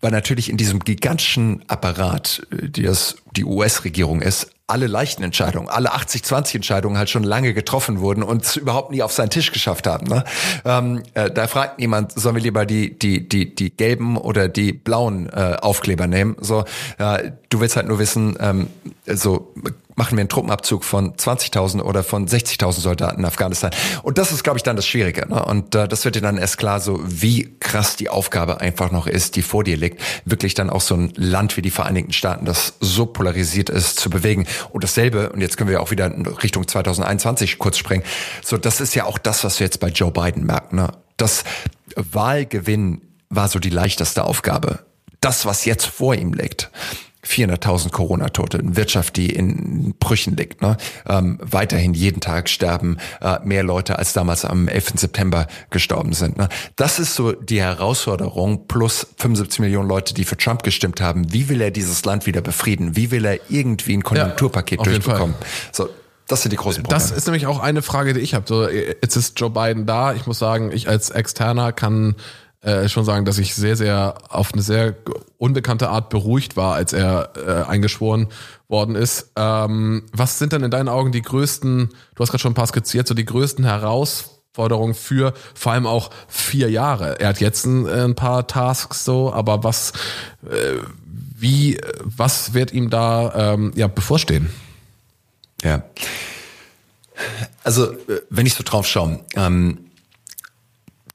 weil 0.00 0.10
natürlich 0.10 0.48
in 0.48 0.56
diesem 0.56 0.80
gigantischen 0.80 1.64
Apparat, 1.68 2.46
äh, 2.50 2.68
die 2.68 2.82
das 2.82 3.16
die 3.36 3.44
US-Regierung 3.44 4.20
ist, 4.20 4.50
alle 4.66 4.86
leichten 4.86 5.22
Entscheidungen, 5.22 5.68
alle 5.68 5.92
80-20 5.92 6.56
Entscheidungen 6.56 6.96
halt 6.96 7.10
schon 7.10 7.24
lange 7.24 7.52
getroffen 7.52 8.00
wurden 8.00 8.22
und 8.22 8.42
es 8.42 8.56
überhaupt 8.56 8.90
nie 8.90 9.02
auf 9.02 9.12
seinen 9.12 9.28
Tisch 9.28 9.52
geschafft 9.52 9.86
haben. 9.86 10.06
Ne? 10.06 10.24
Ähm, 10.64 11.02
äh, 11.12 11.30
da 11.30 11.46
fragt 11.46 11.78
niemand, 11.78 12.12
sollen 12.12 12.36
wir 12.36 12.42
lieber 12.42 12.64
die 12.64 12.98
die 12.98 13.28
die 13.28 13.54
die 13.54 13.76
gelben 13.76 14.16
oder 14.16 14.48
die 14.48 14.72
blauen 14.72 15.28
äh, 15.28 15.56
Aufkleber 15.60 16.06
nehmen? 16.06 16.36
So, 16.40 16.64
äh, 16.98 17.32
du 17.50 17.60
willst 17.60 17.76
halt 17.76 17.86
nur 17.86 17.98
wissen, 17.98 18.36
ähm, 18.40 18.68
so 19.06 19.52
machen 19.94 20.16
wir 20.16 20.22
einen 20.22 20.28
Truppenabzug 20.28 20.84
von 20.84 21.14
20.000 21.14 21.82
oder 21.82 22.02
von 22.02 22.26
60.000 22.26 22.80
Soldaten 22.80 23.20
in 23.20 23.24
Afghanistan. 23.24 23.70
Und 24.02 24.18
das 24.18 24.32
ist, 24.32 24.42
glaube 24.42 24.58
ich, 24.58 24.62
dann 24.62 24.76
das 24.76 24.86
Schwierige. 24.86 25.28
Ne? 25.28 25.44
Und 25.44 25.74
äh, 25.74 25.88
das 25.88 26.04
wird 26.04 26.14
dir 26.14 26.20
dann 26.20 26.38
erst 26.38 26.58
klar, 26.58 26.80
so 26.80 27.00
wie 27.04 27.56
krass 27.60 27.96
die 27.96 28.08
Aufgabe 28.08 28.60
einfach 28.60 28.90
noch 28.90 29.06
ist, 29.06 29.36
die 29.36 29.42
vor 29.42 29.64
dir 29.64 29.76
liegt, 29.76 30.00
wirklich 30.24 30.54
dann 30.54 30.70
auch 30.70 30.80
so 30.80 30.94
ein 30.94 31.12
Land 31.16 31.56
wie 31.56 31.62
die 31.62 31.70
Vereinigten 31.70 32.12
Staaten, 32.12 32.44
das 32.44 32.74
so 32.80 33.06
polarisiert 33.06 33.70
ist, 33.70 33.98
zu 33.98 34.10
bewegen. 34.10 34.46
Und 34.70 34.84
dasselbe, 34.84 35.30
und 35.30 35.40
jetzt 35.40 35.56
können 35.56 35.70
wir 35.70 35.80
auch 35.80 35.90
wieder 35.90 36.06
in 36.06 36.26
Richtung 36.26 36.66
2021 36.66 37.58
kurz 37.58 37.78
springen, 37.78 38.04
so 38.42 38.56
das 38.56 38.80
ist 38.80 38.94
ja 38.94 39.04
auch 39.04 39.18
das, 39.18 39.44
was 39.44 39.60
wir 39.60 39.66
jetzt 39.66 39.80
bei 39.80 39.88
Joe 39.88 40.10
Biden 40.10 40.44
merken. 40.44 40.76
Ne? 40.76 40.88
Das 41.16 41.44
Wahlgewinn 41.96 43.02
war 43.28 43.48
so 43.48 43.58
die 43.58 43.70
leichteste 43.70 44.24
Aufgabe. 44.24 44.80
Das, 45.20 45.46
was 45.46 45.64
jetzt 45.64 45.86
vor 45.86 46.14
ihm 46.14 46.34
liegt, 46.34 46.70
400.000 47.32 47.90
Corona-Tote, 47.90 48.58
eine 48.58 48.76
Wirtschaft, 48.76 49.16
die 49.16 49.30
in 49.30 49.94
Brüchen 49.98 50.36
liegt. 50.36 50.62
Ne? 50.62 50.76
Ähm, 51.08 51.38
weiterhin 51.42 51.94
jeden 51.94 52.20
Tag 52.20 52.48
sterben 52.48 52.98
äh, 53.20 53.38
mehr 53.44 53.62
Leute, 53.62 53.98
als 53.98 54.12
damals 54.12 54.44
am 54.44 54.68
11. 54.68 54.94
September 54.96 55.46
gestorben 55.70 56.12
sind. 56.12 56.36
Ne? 56.38 56.48
Das 56.76 56.98
ist 56.98 57.14
so 57.14 57.32
die 57.32 57.60
Herausforderung, 57.60 58.66
plus 58.68 59.06
75 59.16 59.60
Millionen 59.60 59.88
Leute, 59.88 60.14
die 60.14 60.24
für 60.24 60.36
Trump 60.36 60.62
gestimmt 60.62 61.00
haben. 61.00 61.32
Wie 61.32 61.48
will 61.48 61.60
er 61.60 61.70
dieses 61.70 62.04
Land 62.04 62.26
wieder 62.26 62.40
befrieden? 62.40 62.96
Wie 62.96 63.10
will 63.10 63.24
er 63.24 63.38
irgendwie 63.48 63.96
ein 63.96 64.02
Konjunkturpaket 64.02 64.80
ja, 64.80 64.84
durchbekommen? 64.84 65.34
So, 65.72 65.88
das 66.28 66.42
sind 66.42 66.50
die 66.50 66.56
großen 66.56 66.82
Probleme. 66.82 67.02
Das 67.02 67.10
ist 67.10 67.26
nämlich 67.26 67.46
auch 67.46 67.58
eine 67.58 67.82
Frage, 67.82 68.14
die 68.14 68.20
ich 68.20 68.34
habe. 68.34 68.44
So, 68.46 68.68
jetzt 68.68 69.16
ist 69.16 69.38
Joe 69.40 69.50
Biden 69.50 69.86
da. 69.86 70.14
Ich 70.14 70.26
muss 70.26 70.38
sagen, 70.38 70.70
ich 70.72 70.88
als 70.88 71.10
Externer 71.10 71.72
kann 71.72 72.16
äh, 72.62 72.88
schon 72.88 73.04
sagen, 73.04 73.24
dass 73.24 73.38
ich 73.38 73.54
sehr, 73.54 73.76
sehr 73.76 74.14
auf 74.28 74.52
eine 74.52 74.62
sehr 74.62 74.94
unbekannte 75.36 75.88
Art 75.88 76.10
beruhigt 76.10 76.56
war, 76.56 76.74
als 76.74 76.92
er 76.92 77.32
äh, 77.36 77.68
eingeschworen 77.68 78.28
worden 78.68 78.94
ist. 78.94 79.32
Ähm, 79.36 80.04
was 80.12 80.38
sind 80.38 80.52
denn 80.52 80.62
in 80.62 80.70
deinen 80.70 80.88
Augen 80.88 81.10
die 81.10 81.22
größten, 81.22 81.88
du 82.14 82.20
hast 82.20 82.30
gerade 82.30 82.40
schon 82.40 82.52
ein 82.52 82.56
paar 82.56 82.68
skizziert, 82.68 83.08
so 83.08 83.14
die 83.14 83.24
größten 83.24 83.64
Herausforderungen 83.64 84.94
für 84.94 85.34
vor 85.54 85.72
allem 85.72 85.86
auch 85.86 86.10
vier 86.28 86.70
Jahre? 86.70 87.18
Er 87.18 87.30
hat 87.30 87.40
jetzt 87.40 87.66
ein, 87.66 87.86
äh, 87.86 88.04
ein 88.04 88.14
paar 88.14 88.46
Tasks 88.46 89.04
so, 89.04 89.32
aber 89.32 89.64
was, 89.64 89.92
äh, 90.48 90.76
wie, 91.36 91.80
was 92.04 92.54
wird 92.54 92.72
ihm 92.72 92.90
da 92.90 93.54
ähm, 93.54 93.72
ja, 93.74 93.88
bevorstehen? 93.88 94.48
Ja. 95.64 95.82
Also, 97.64 97.90
äh, 97.92 98.22
wenn 98.30 98.46
ich 98.46 98.54
so 98.54 98.62
drauf 98.64 98.86
schaue, 98.86 99.18
ähm, 99.34 99.78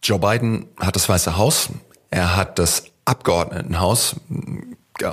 Joe 0.04 0.20
Biden 0.20 0.68
hat 0.80 0.96
das 0.96 1.10
Weiße 1.10 1.38
Haus, 1.38 1.70
er 2.10 2.36
hat 2.36 2.60
das 2.60 2.86
Abgeordnetenhaus 3.06 4.16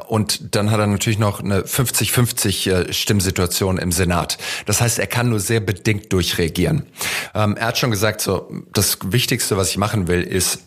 und 0.08 0.54
dann 0.54 0.70
hat 0.70 0.80
er 0.80 0.86
natürlich 0.86 1.18
noch 1.18 1.40
eine 1.40 1.62
50-50 1.62 2.70
äh, 2.70 2.92
Stimmsituation 2.92 3.78
im 3.78 3.92
Senat. 3.92 4.38
Das 4.66 4.80
heißt, 4.80 4.98
er 4.98 5.06
kann 5.06 5.28
nur 5.28 5.40
sehr 5.40 5.60
bedingt 5.60 6.12
durchregieren. 6.12 6.86
Ähm, 7.34 7.56
er 7.56 7.66
hat 7.68 7.78
schon 7.78 7.90
gesagt, 7.90 8.20
so 8.20 8.50
das 8.72 8.98
Wichtigste, 9.04 9.56
was 9.56 9.70
ich 9.70 9.76
machen 9.76 10.08
will, 10.08 10.22
ist 10.22 10.60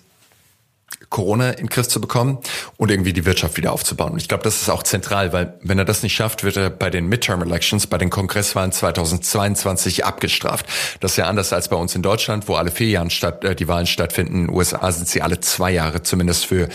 Corona 1.10 1.52
in 1.52 1.68
Griff 1.68 1.88
zu 1.88 2.02
bekommen 2.02 2.40
und 2.76 2.92
irgendwie 2.92 3.14
die 3.14 3.26
Wirtschaft 3.26 3.58
wieder 3.58 3.72
aufzubauen. 3.72 4.14
Und 4.14 4.22
ich 4.22 4.28
glaube, 4.28 4.44
das 4.44 4.62
ist 4.62 4.70
auch 4.70 4.84
zentral, 4.84 5.32
weil 5.32 5.58
wenn 5.62 5.78
er 5.80 5.86
das 5.86 6.04
nicht 6.04 6.14
schafft, 6.14 6.44
wird 6.44 6.58
er 6.58 6.70
bei 6.70 6.90
den 6.90 7.08
Midterm 7.08 7.42
Elections, 7.42 7.88
bei 7.88 7.98
den 7.98 8.10
Kongresswahlen 8.10 8.72
2022 8.72 10.06
abgestraft. 10.06 10.66
Das 11.00 11.12
ist 11.12 11.18
ja 11.18 11.26
anders 11.26 11.54
als 11.54 11.70
bei 11.70 11.76
uns 11.76 11.96
in 11.96 12.02
Deutschland, 12.02 12.48
wo 12.48 12.56
alle 12.56 12.72
vier 12.72 12.90
Jahre 12.90 13.10
statt, 13.10 13.44
äh, 13.44 13.56
die 13.56 13.68
Wahlen 13.68 13.88
stattfinden. 13.88 14.34
In 14.34 14.48
den 14.48 14.56
USA 14.56 14.92
sind 14.92 15.08
sie 15.08 15.22
alle 15.22 15.40
zwei 15.40 15.72
Jahre, 15.72 16.04
zumindest 16.04 16.46
für 16.46 16.68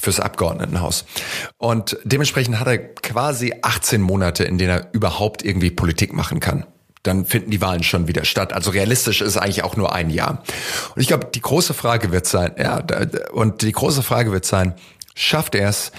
fürs 0.00 0.20
Abgeordnetenhaus. 0.20 1.04
Und 1.58 1.98
dementsprechend 2.04 2.58
hat 2.60 2.66
er 2.66 2.78
quasi 2.78 3.54
18 3.62 4.00
Monate, 4.00 4.44
in 4.44 4.58
denen 4.58 4.70
er 4.70 4.88
überhaupt 4.92 5.44
irgendwie 5.44 5.70
Politik 5.70 6.12
machen 6.12 6.40
kann 6.40 6.64
dann 7.02 7.24
finden 7.24 7.50
die 7.50 7.60
Wahlen 7.60 7.82
schon 7.82 8.08
wieder 8.08 8.24
statt. 8.24 8.52
Also 8.52 8.70
realistisch 8.70 9.22
ist 9.22 9.36
eigentlich 9.36 9.64
auch 9.64 9.76
nur 9.76 9.94
ein 9.94 10.10
Jahr. 10.10 10.42
Und 10.94 11.00
ich 11.00 11.08
glaube, 11.08 11.28
die 11.34 11.40
große 11.40 11.74
Frage 11.74 12.12
wird 12.12 12.26
sein, 12.26 12.52
ja, 12.58 12.82
und 13.32 13.62
die 13.62 13.72
große 13.72 14.02
Frage 14.02 14.32
wird 14.32 14.44
sein, 14.44 14.74
schafft 15.14 15.54
er 15.54 15.68
es, 15.68 15.92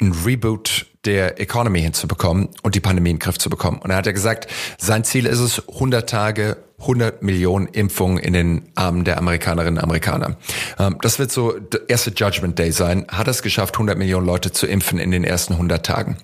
ein 0.00 0.12
Reboot 0.12 0.86
der 1.04 1.40
Economy 1.40 1.80
hinzubekommen 1.80 2.48
und 2.62 2.74
die 2.74 2.80
Pandemie 2.80 3.10
in 3.10 3.16
den 3.16 3.20
Griff 3.20 3.38
zu 3.38 3.50
bekommen. 3.50 3.78
Und 3.78 3.90
er 3.90 3.96
hat 3.96 4.06
ja 4.06 4.12
gesagt, 4.12 4.48
sein 4.78 5.04
Ziel 5.04 5.26
ist 5.26 5.38
es, 5.38 5.68
100 5.68 6.08
Tage, 6.08 6.56
100 6.80 7.22
Millionen 7.22 7.66
Impfungen 7.68 8.18
in 8.18 8.32
den 8.32 8.72
Armen 8.74 9.04
der 9.04 9.18
Amerikanerinnen 9.18 9.78
und 9.78 9.84
Amerikaner. 9.84 10.36
Ähm, 10.78 10.96
das 11.02 11.18
wird 11.18 11.30
so 11.30 11.52
der 11.58 11.88
erste 11.88 12.10
Judgment 12.10 12.58
Day 12.58 12.72
sein. 12.72 13.06
Hat 13.08 13.26
er 13.26 13.32
es 13.32 13.42
geschafft, 13.42 13.74
100 13.74 13.98
Millionen 13.98 14.26
Leute 14.26 14.52
zu 14.52 14.66
impfen 14.66 14.98
in 14.98 15.10
den 15.10 15.24
ersten 15.24 15.54
100 15.54 15.84
Tagen? 15.84 16.16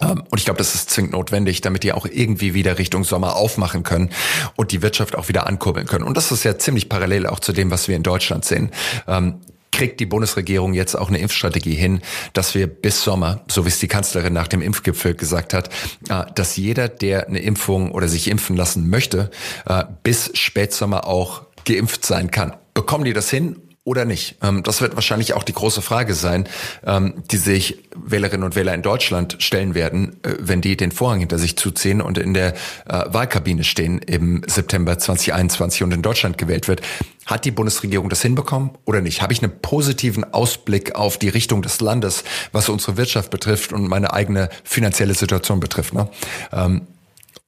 Ähm, 0.00 0.22
und 0.30 0.38
ich 0.38 0.44
glaube, 0.44 0.58
das 0.58 0.74
ist 0.74 0.90
zwingend 0.90 1.12
notwendig, 1.12 1.60
damit 1.60 1.82
die 1.82 1.92
auch 1.92 2.06
irgendwie 2.06 2.54
wieder 2.54 2.78
Richtung 2.78 3.04
Sommer 3.04 3.36
aufmachen 3.36 3.82
können 3.82 4.10
und 4.56 4.72
die 4.72 4.82
Wirtschaft 4.82 5.16
auch 5.16 5.28
wieder 5.28 5.46
ankurbeln 5.46 5.86
können. 5.86 6.04
Und 6.04 6.16
das 6.16 6.32
ist 6.32 6.44
ja 6.44 6.58
ziemlich 6.58 6.88
parallel 6.88 7.26
auch 7.26 7.40
zu 7.40 7.52
dem, 7.52 7.70
was 7.70 7.88
wir 7.88 7.96
in 7.96 8.02
Deutschland 8.02 8.44
sehen 8.44 8.70
ähm, 9.06 9.40
kriegt 9.72 10.00
die 10.00 10.06
Bundesregierung 10.06 10.74
jetzt 10.74 10.94
auch 10.94 11.08
eine 11.08 11.18
Impfstrategie 11.18 11.74
hin, 11.74 12.00
dass 12.32 12.54
wir 12.54 12.66
bis 12.66 13.02
Sommer, 13.02 13.44
so 13.48 13.64
wie 13.64 13.68
es 13.68 13.78
die 13.78 13.88
Kanzlerin 13.88 14.32
nach 14.32 14.48
dem 14.48 14.62
Impfgipfel 14.62 15.14
gesagt 15.14 15.54
hat, 15.54 15.68
äh, 16.08 16.24
dass 16.34 16.56
jeder, 16.56 16.88
der 16.88 17.28
eine 17.28 17.38
Impfung 17.38 17.92
oder 17.92 18.08
sich 18.08 18.28
impfen 18.28 18.56
lassen 18.56 18.90
möchte, 18.90 19.30
äh, 19.66 19.84
bis 20.02 20.30
Spätsommer 20.34 21.06
auch 21.06 21.46
geimpft 21.64 22.04
sein 22.04 22.30
kann. 22.30 22.56
Bekommen 22.74 23.04
die 23.04 23.12
das 23.12 23.30
hin? 23.30 23.56
Oder 23.90 24.04
nicht? 24.04 24.36
Ähm, 24.40 24.62
das 24.62 24.80
wird 24.80 24.94
wahrscheinlich 24.94 25.34
auch 25.34 25.42
die 25.42 25.52
große 25.52 25.82
Frage 25.82 26.14
sein, 26.14 26.48
ähm, 26.86 27.24
die 27.32 27.38
sich 27.38 27.78
Wählerinnen 27.96 28.44
und 28.44 28.54
Wähler 28.54 28.72
in 28.72 28.82
Deutschland 28.82 29.36
stellen 29.40 29.74
werden, 29.74 30.16
äh, 30.22 30.36
wenn 30.38 30.60
die 30.60 30.76
den 30.76 30.92
Vorhang 30.92 31.18
hinter 31.18 31.38
sich 31.38 31.56
zuziehen 31.56 32.00
und 32.00 32.16
in 32.16 32.32
der 32.32 32.54
äh, 32.88 33.04
Wahlkabine 33.08 33.64
stehen 33.64 33.98
im 33.98 34.42
September 34.46 34.96
2021 34.96 35.82
und 35.82 35.92
in 35.92 36.02
Deutschland 36.02 36.38
gewählt 36.38 36.68
wird. 36.68 36.82
Hat 37.26 37.44
die 37.44 37.50
Bundesregierung 37.50 38.08
das 38.08 38.22
hinbekommen 38.22 38.70
oder 38.84 39.00
nicht? 39.00 39.22
Habe 39.22 39.32
ich 39.32 39.42
einen 39.42 39.60
positiven 39.60 40.22
Ausblick 40.32 40.94
auf 40.94 41.18
die 41.18 41.28
Richtung 41.28 41.60
des 41.60 41.80
Landes, 41.80 42.22
was 42.52 42.68
unsere 42.68 42.96
Wirtschaft 42.96 43.30
betrifft 43.30 43.72
und 43.72 43.88
meine 43.88 44.12
eigene 44.12 44.50
finanzielle 44.62 45.14
Situation 45.14 45.58
betrifft? 45.58 45.94
Ne? 45.94 46.08
Ähm, 46.52 46.82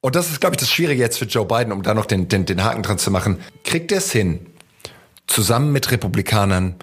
und 0.04 0.16
das 0.16 0.30
ist, 0.30 0.40
glaube 0.40 0.54
ich, 0.54 0.58
das 0.58 0.68
Schwierige 0.68 1.00
jetzt 1.00 1.18
für 1.18 1.26
Joe 1.26 1.46
Biden, 1.46 1.72
um 1.72 1.84
da 1.84 1.94
noch 1.94 2.06
den, 2.06 2.26
den, 2.26 2.44
den 2.44 2.64
Haken 2.64 2.82
dran 2.82 2.98
zu 2.98 3.12
machen. 3.12 3.38
Kriegt 3.62 3.92
er 3.92 3.98
es 3.98 4.10
hin, 4.10 4.46
zusammen 5.32 5.72
mit 5.72 5.90
Republikanern 5.90 6.76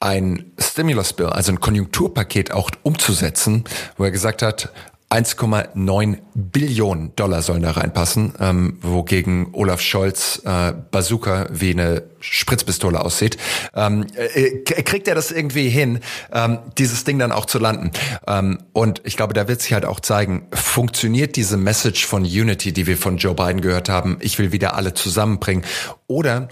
ein 0.00 0.52
Stimulus 0.58 1.12
Bill, 1.14 1.26
also 1.26 1.52
ein 1.52 1.60
Konjunkturpaket 1.60 2.52
auch 2.52 2.70
umzusetzen, 2.82 3.64
wo 3.96 4.04
er 4.04 4.10
gesagt 4.10 4.42
hat, 4.42 4.72
1,9 5.08 6.18
Billionen 6.34 7.14
Dollar 7.14 7.40
sollen 7.40 7.62
da 7.62 7.70
reinpassen, 7.70 8.34
ähm, 8.40 8.78
wogegen 8.82 9.50
Olaf 9.52 9.80
Scholz 9.80 10.42
äh, 10.44 10.72
Bazooka 10.90 11.46
wie 11.52 11.70
eine 11.70 12.02
Spritzpistole 12.18 13.00
aussieht. 13.00 13.36
Ähm, 13.72 14.06
äh, 14.16 14.62
kriegt 14.64 15.06
er 15.06 15.14
das 15.14 15.30
irgendwie 15.30 15.68
hin, 15.68 16.00
ähm, 16.32 16.58
dieses 16.76 17.04
Ding 17.04 17.20
dann 17.20 17.30
auch 17.30 17.46
zu 17.46 17.60
landen? 17.60 17.92
Ähm, 18.26 18.58
und 18.72 19.00
ich 19.04 19.16
glaube, 19.16 19.32
da 19.32 19.46
wird 19.46 19.62
sich 19.62 19.74
halt 19.74 19.84
auch 19.84 20.00
zeigen, 20.00 20.48
funktioniert 20.52 21.36
diese 21.36 21.56
Message 21.56 22.04
von 22.04 22.24
Unity, 22.24 22.72
die 22.72 22.88
wir 22.88 22.96
von 22.96 23.18
Joe 23.18 23.34
Biden 23.34 23.60
gehört 23.60 23.88
haben, 23.88 24.18
ich 24.20 24.40
will 24.40 24.50
wieder 24.50 24.74
alle 24.74 24.92
zusammenbringen, 24.92 25.64
oder 26.08 26.48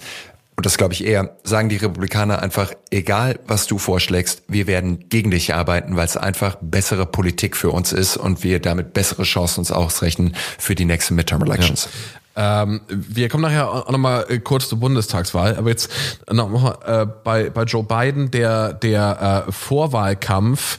und 0.56 0.66
das 0.66 0.76
glaube 0.76 0.94
ich 0.94 1.04
eher, 1.04 1.36
sagen 1.42 1.68
die 1.68 1.76
Republikaner 1.76 2.40
einfach, 2.40 2.72
egal 2.90 3.40
was 3.46 3.66
du 3.66 3.78
vorschlägst, 3.78 4.44
wir 4.46 4.66
werden 4.66 5.08
gegen 5.08 5.30
dich 5.30 5.52
arbeiten, 5.52 5.96
weil 5.96 6.06
es 6.06 6.16
einfach 6.16 6.56
bessere 6.60 7.06
Politik 7.06 7.56
für 7.56 7.70
uns 7.70 7.92
ist 7.92 8.16
und 8.16 8.44
wir 8.44 8.60
damit 8.60 8.92
bessere 8.92 9.24
Chancen 9.24 9.60
uns 9.60 9.72
ausrechnen 9.72 10.36
für 10.58 10.74
die 10.74 10.84
nächsten 10.84 11.16
Midterm 11.16 11.42
Elections. 11.42 11.88
Ja. 12.36 12.62
Ähm, 12.62 12.80
wir 12.88 13.28
kommen 13.28 13.42
nachher 13.42 13.70
auch 13.70 13.90
nochmal 13.90 14.26
äh, 14.28 14.38
kurz 14.38 14.68
zur 14.68 14.78
Bundestagswahl, 14.78 15.56
aber 15.56 15.70
jetzt 15.70 15.90
nochmal 16.30 16.78
äh, 16.84 17.06
bei, 17.24 17.50
bei 17.50 17.62
Joe 17.62 17.84
Biden, 17.84 18.30
der, 18.30 18.72
der 18.72 19.44
äh, 19.48 19.52
Vorwahlkampf, 19.52 20.78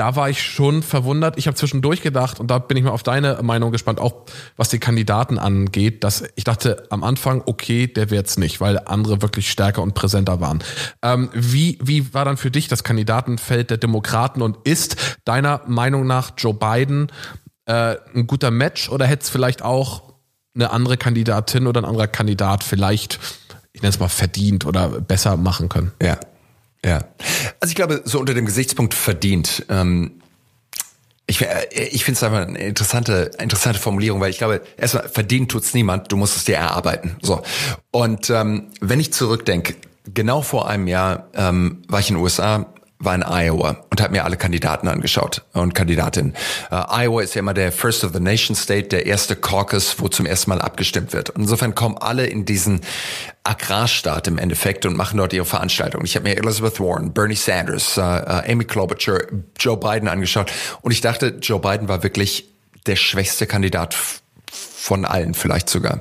da 0.00 0.16
war 0.16 0.30
ich 0.30 0.42
schon 0.42 0.82
verwundert. 0.82 1.36
Ich 1.36 1.46
habe 1.46 1.58
zwischendurch 1.58 2.00
gedacht, 2.00 2.40
und 2.40 2.50
da 2.50 2.58
bin 2.58 2.78
ich 2.78 2.84
mal 2.84 2.90
auf 2.90 3.02
deine 3.02 3.42
Meinung 3.42 3.70
gespannt, 3.70 4.00
auch 4.00 4.24
was 4.56 4.70
die 4.70 4.78
Kandidaten 4.78 5.38
angeht, 5.38 6.04
dass 6.04 6.24
ich 6.36 6.44
dachte 6.44 6.86
am 6.88 7.04
Anfang, 7.04 7.42
okay, 7.44 7.86
der 7.86 8.08
wird's 8.08 8.38
nicht, 8.38 8.62
weil 8.62 8.78
andere 8.78 9.20
wirklich 9.20 9.50
stärker 9.50 9.82
und 9.82 9.92
präsenter 9.92 10.40
waren. 10.40 10.64
Ähm, 11.02 11.28
wie, 11.34 11.78
wie 11.82 12.14
war 12.14 12.24
dann 12.24 12.38
für 12.38 12.50
dich 12.50 12.66
das 12.66 12.82
Kandidatenfeld 12.82 13.68
der 13.68 13.76
Demokraten 13.76 14.40
und 14.40 14.56
ist 14.64 15.18
deiner 15.26 15.60
Meinung 15.66 16.06
nach 16.06 16.30
Joe 16.38 16.54
Biden 16.54 17.12
äh, 17.66 17.96
ein 18.14 18.26
guter 18.26 18.50
Match 18.50 18.88
oder 18.88 19.04
hätte 19.04 19.24
es 19.24 19.28
vielleicht 19.28 19.60
auch 19.60 20.14
eine 20.54 20.70
andere 20.70 20.96
Kandidatin 20.96 21.66
oder 21.66 21.82
ein 21.82 21.84
anderer 21.84 22.06
Kandidat 22.06 22.64
vielleicht, 22.64 23.20
ich 23.74 23.82
nenne 23.82 23.90
es 23.90 24.00
mal, 24.00 24.08
verdient 24.08 24.64
oder 24.64 24.88
besser 24.88 25.36
machen 25.36 25.68
können? 25.68 25.92
Ja. 26.02 26.18
Ja. 26.84 27.04
Also 27.60 27.70
ich 27.70 27.74
glaube, 27.74 28.02
so 28.04 28.18
unter 28.18 28.34
dem 28.34 28.46
Gesichtspunkt 28.46 28.94
verdient. 28.94 29.66
Ähm, 29.68 30.20
ich, 31.26 31.42
äh, 31.42 31.66
ich 31.70 32.04
finde 32.04 32.16
es 32.16 32.22
einfach 32.22 32.46
eine 32.46 32.58
interessante, 32.58 33.30
interessante 33.38 33.78
Formulierung, 33.78 34.20
weil 34.20 34.30
ich 34.30 34.38
glaube, 34.38 34.62
erstmal 34.76 35.08
verdient 35.08 35.50
tut's 35.50 35.74
niemand, 35.74 36.10
du 36.10 36.16
musst 36.16 36.36
es 36.36 36.44
dir 36.44 36.56
erarbeiten. 36.56 37.16
So. 37.22 37.42
Und 37.90 38.30
ähm, 38.30 38.70
wenn 38.80 39.00
ich 39.00 39.12
zurückdenke, 39.12 39.76
genau 40.12 40.42
vor 40.42 40.68
einem 40.68 40.88
Jahr 40.88 41.28
ähm, 41.34 41.82
war 41.88 42.00
ich 42.00 42.08
in 42.10 42.16
den 42.16 42.22
USA, 42.22 42.66
war 43.00 43.14
in 43.14 43.22
Iowa 43.22 43.82
und 43.90 44.00
habe 44.00 44.12
mir 44.12 44.24
alle 44.24 44.36
Kandidaten 44.36 44.86
angeschaut 44.86 45.42
und 45.54 45.74
Kandidatinnen. 45.74 46.34
Uh, 46.70 46.84
Iowa 46.90 47.22
ist 47.22 47.34
ja 47.34 47.40
immer 47.40 47.54
der 47.54 47.72
First 47.72 48.04
of 48.04 48.12
the 48.12 48.20
Nation 48.20 48.54
State, 48.54 48.88
der 48.88 49.06
erste 49.06 49.36
Caucus, 49.36 49.98
wo 49.98 50.08
zum 50.08 50.26
ersten 50.26 50.50
Mal 50.50 50.60
abgestimmt 50.60 51.14
wird. 51.14 51.30
Und 51.30 51.42
insofern 51.42 51.74
kommen 51.74 51.96
alle 51.98 52.26
in 52.26 52.44
diesen 52.44 52.82
Agrarstaat 53.42 54.28
im 54.28 54.36
Endeffekt 54.36 54.84
und 54.84 54.96
machen 54.96 55.16
dort 55.16 55.32
ihre 55.32 55.46
Veranstaltungen. 55.46 56.04
Ich 56.04 56.14
habe 56.14 56.28
mir 56.28 56.36
Elizabeth 56.36 56.78
Warren, 56.78 57.12
Bernie 57.14 57.36
Sanders, 57.36 57.96
uh, 57.96 58.02
uh, 58.02 58.42
Amy 58.46 58.64
Klobuchar, 58.64 59.22
Joe 59.58 59.78
Biden 59.78 60.06
angeschaut 60.06 60.52
und 60.82 60.92
ich 60.92 61.00
dachte, 61.00 61.38
Joe 61.40 61.58
Biden 61.58 61.88
war 61.88 62.02
wirklich 62.02 62.50
der 62.86 62.96
schwächste 62.96 63.46
Kandidat 63.46 63.96
von 64.50 65.04
allen 65.04 65.34
vielleicht 65.34 65.68
sogar. 65.68 66.00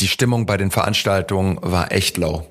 Die 0.00 0.08
Stimmung 0.08 0.46
bei 0.46 0.56
den 0.56 0.70
Veranstaltungen 0.70 1.58
war 1.60 1.92
echt 1.92 2.16
low. 2.16 2.48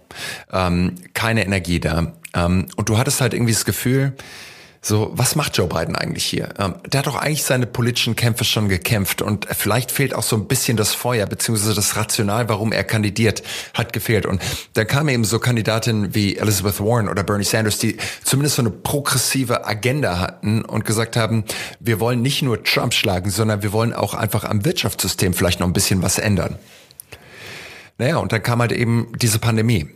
Ähm, 0.53 0.95
keine 1.13 1.43
Energie 1.43 1.79
da. 1.79 2.13
Ähm, 2.37 2.67
und 2.75 2.89
du 2.89 2.97
hattest 2.97 3.19
halt 3.21 3.33
irgendwie 3.33 3.53
das 3.53 3.65
Gefühl, 3.65 4.13
so, 4.79 5.11
was 5.13 5.35
macht 5.35 5.57
Joe 5.57 5.67
Biden 5.67 5.95
eigentlich 5.95 6.23
hier? 6.23 6.49
Ähm, 6.59 6.75
der 6.87 6.99
hat 6.99 7.07
doch 7.07 7.15
eigentlich 7.15 7.43
seine 7.43 7.65
politischen 7.65 8.15
Kämpfe 8.15 8.45
schon 8.45 8.69
gekämpft 8.69 9.21
und 9.21 9.47
vielleicht 9.51 9.91
fehlt 9.91 10.13
auch 10.13 10.23
so 10.23 10.35
ein 10.35 10.47
bisschen 10.47 10.77
das 10.77 10.93
Feuer 10.93 11.25
beziehungsweise 11.25 11.73
das 11.73 11.97
Rational, 11.97 12.47
warum 12.47 12.71
er 12.71 12.83
kandidiert, 12.83 13.43
hat 13.73 13.91
gefehlt. 13.91 14.25
Und 14.25 14.41
da 14.75 14.85
kamen 14.85 15.09
eben 15.09 15.23
so 15.25 15.39
Kandidatinnen 15.39 16.15
wie 16.15 16.37
Elizabeth 16.37 16.79
Warren 16.79 17.09
oder 17.09 17.23
Bernie 17.23 17.43
Sanders, 17.43 17.79
die 17.79 17.97
zumindest 18.23 18.57
so 18.57 18.61
eine 18.61 18.69
progressive 18.69 19.65
Agenda 19.65 20.19
hatten 20.19 20.63
und 20.63 20.85
gesagt 20.85 21.17
haben, 21.17 21.43
wir 21.79 21.99
wollen 21.99 22.21
nicht 22.21 22.41
nur 22.43 22.63
Trump 22.63 22.93
schlagen, 22.93 23.29
sondern 23.29 23.63
wir 23.63 23.73
wollen 23.73 23.93
auch 23.93 24.13
einfach 24.13 24.43
am 24.43 24.63
Wirtschaftssystem 24.63 25.33
vielleicht 25.33 25.59
noch 25.59 25.67
ein 25.67 25.73
bisschen 25.73 26.01
was 26.01 26.19
ändern. 26.19 26.57
Naja, 27.97 28.17
und 28.17 28.31
dann 28.31 28.43
kam 28.43 28.61
halt 28.61 28.71
eben 28.71 29.11
diese 29.19 29.39
Pandemie. 29.39 29.87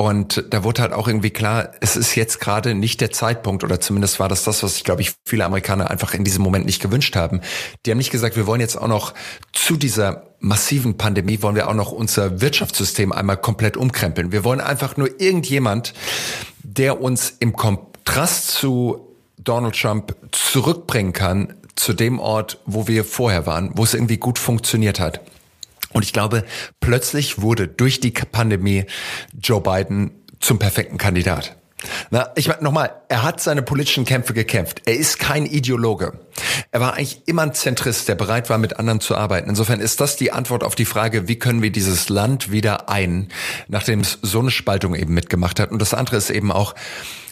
Und 0.00 0.46
da 0.48 0.64
wurde 0.64 0.80
halt 0.80 0.94
auch 0.94 1.06
irgendwie 1.08 1.28
klar, 1.28 1.72
es 1.82 1.94
ist 1.94 2.14
jetzt 2.14 2.40
gerade 2.40 2.74
nicht 2.74 3.02
der 3.02 3.10
Zeitpunkt, 3.10 3.64
oder 3.64 3.82
zumindest 3.82 4.18
war 4.18 4.30
das 4.30 4.44
das, 4.44 4.62
was 4.62 4.76
ich 4.76 4.84
glaube 4.84 5.02
ich 5.02 5.12
viele 5.26 5.44
Amerikaner 5.44 5.90
einfach 5.90 6.14
in 6.14 6.24
diesem 6.24 6.42
Moment 6.42 6.64
nicht 6.64 6.80
gewünscht 6.80 7.16
haben. 7.16 7.42
Die 7.84 7.90
haben 7.90 7.98
nicht 7.98 8.10
gesagt, 8.10 8.34
wir 8.34 8.46
wollen 8.46 8.62
jetzt 8.62 8.76
auch 8.76 8.88
noch 8.88 9.12
zu 9.52 9.76
dieser 9.76 10.28
massiven 10.38 10.96
Pandemie, 10.96 11.42
wollen 11.42 11.54
wir 11.54 11.68
auch 11.68 11.74
noch 11.74 11.92
unser 11.92 12.40
Wirtschaftssystem 12.40 13.12
einmal 13.12 13.36
komplett 13.36 13.76
umkrempeln. 13.76 14.32
Wir 14.32 14.42
wollen 14.42 14.62
einfach 14.62 14.96
nur 14.96 15.20
irgendjemand, 15.20 15.92
der 16.62 17.02
uns 17.02 17.34
im 17.38 17.52
Kontrast 17.52 18.52
zu 18.52 19.06
Donald 19.36 19.78
Trump 19.78 20.16
zurückbringen 20.32 21.12
kann 21.12 21.52
zu 21.76 21.92
dem 21.92 22.20
Ort, 22.20 22.58
wo 22.64 22.88
wir 22.88 23.04
vorher 23.04 23.44
waren, 23.44 23.72
wo 23.74 23.84
es 23.84 23.92
irgendwie 23.92 24.16
gut 24.16 24.38
funktioniert 24.38 24.98
hat. 24.98 25.20
Und 25.92 26.04
ich 26.04 26.12
glaube, 26.12 26.44
plötzlich 26.80 27.40
wurde 27.40 27.68
durch 27.68 28.00
die 28.00 28.10
Pandemie 28.10 28.86
Joe 29.40 29.60
Biden 29.60 30.12
zum 30.40 30.58
perfekten 30.58 30.98
Kandidat. 30.98 31.56
Na, 32.10 32.30
ich 32.36 32.48
meine 32.48 32.62
nochmal, 32.62 32.92
er 33.08 33.22
hat 33.22 33.40
seine 33.40 33.62
politischen 33.62 34.04
Kämpfe 34.04 34.34
gekämpft. 34.34 34.82
Er 34.84 34.96
ist 34.96 35.18
kein 35.18 35.46
Ideologe. 35.46 36.12
Er 36.70 36.80
war 36.80 36.94
eigentlich 36.94 37.22
immer 37.26 37.42
ein 37.42 37.54
Zentrist, 37.54 38.08
der 38.08 38.14
bereit 38.14 38.50
war, 38.50 38.58
mit 38.58 38.78
anderen 38.78 39.00
zu 39.00 39.16
arbeiten. 39.16 39.48
Insofern 39.48 39.80
ist 39.80 40.00
das 40.00 40.16
die 40.16 40.32
Antwort 40.32 40.62
auf 40.62 40.74
die 40.74 40.84
Frage, 40.84 41.26
wie 41.26 41.38
können 41.38 41.62
wir 41.62 41.72
dieses 41.72 42.08
Land 42.08 42.50
wieder 42.52 42.88
ein, 42.88 43.28
nachdem 43.68 44.00
es 44.00 44.18
so 44.22 44.40
eine 44.40 44.50
Spaltung 44.50 44.94
eben 44.94 45.14
mitgemacht 45.14 45.58
hat. 45.58 45.70
Und 45.70 45.80
das 45.80 45.94
andere 45.94 46.16
ist 46.16 46.30
eben 46.30 46.52
auch, 46.52 46.74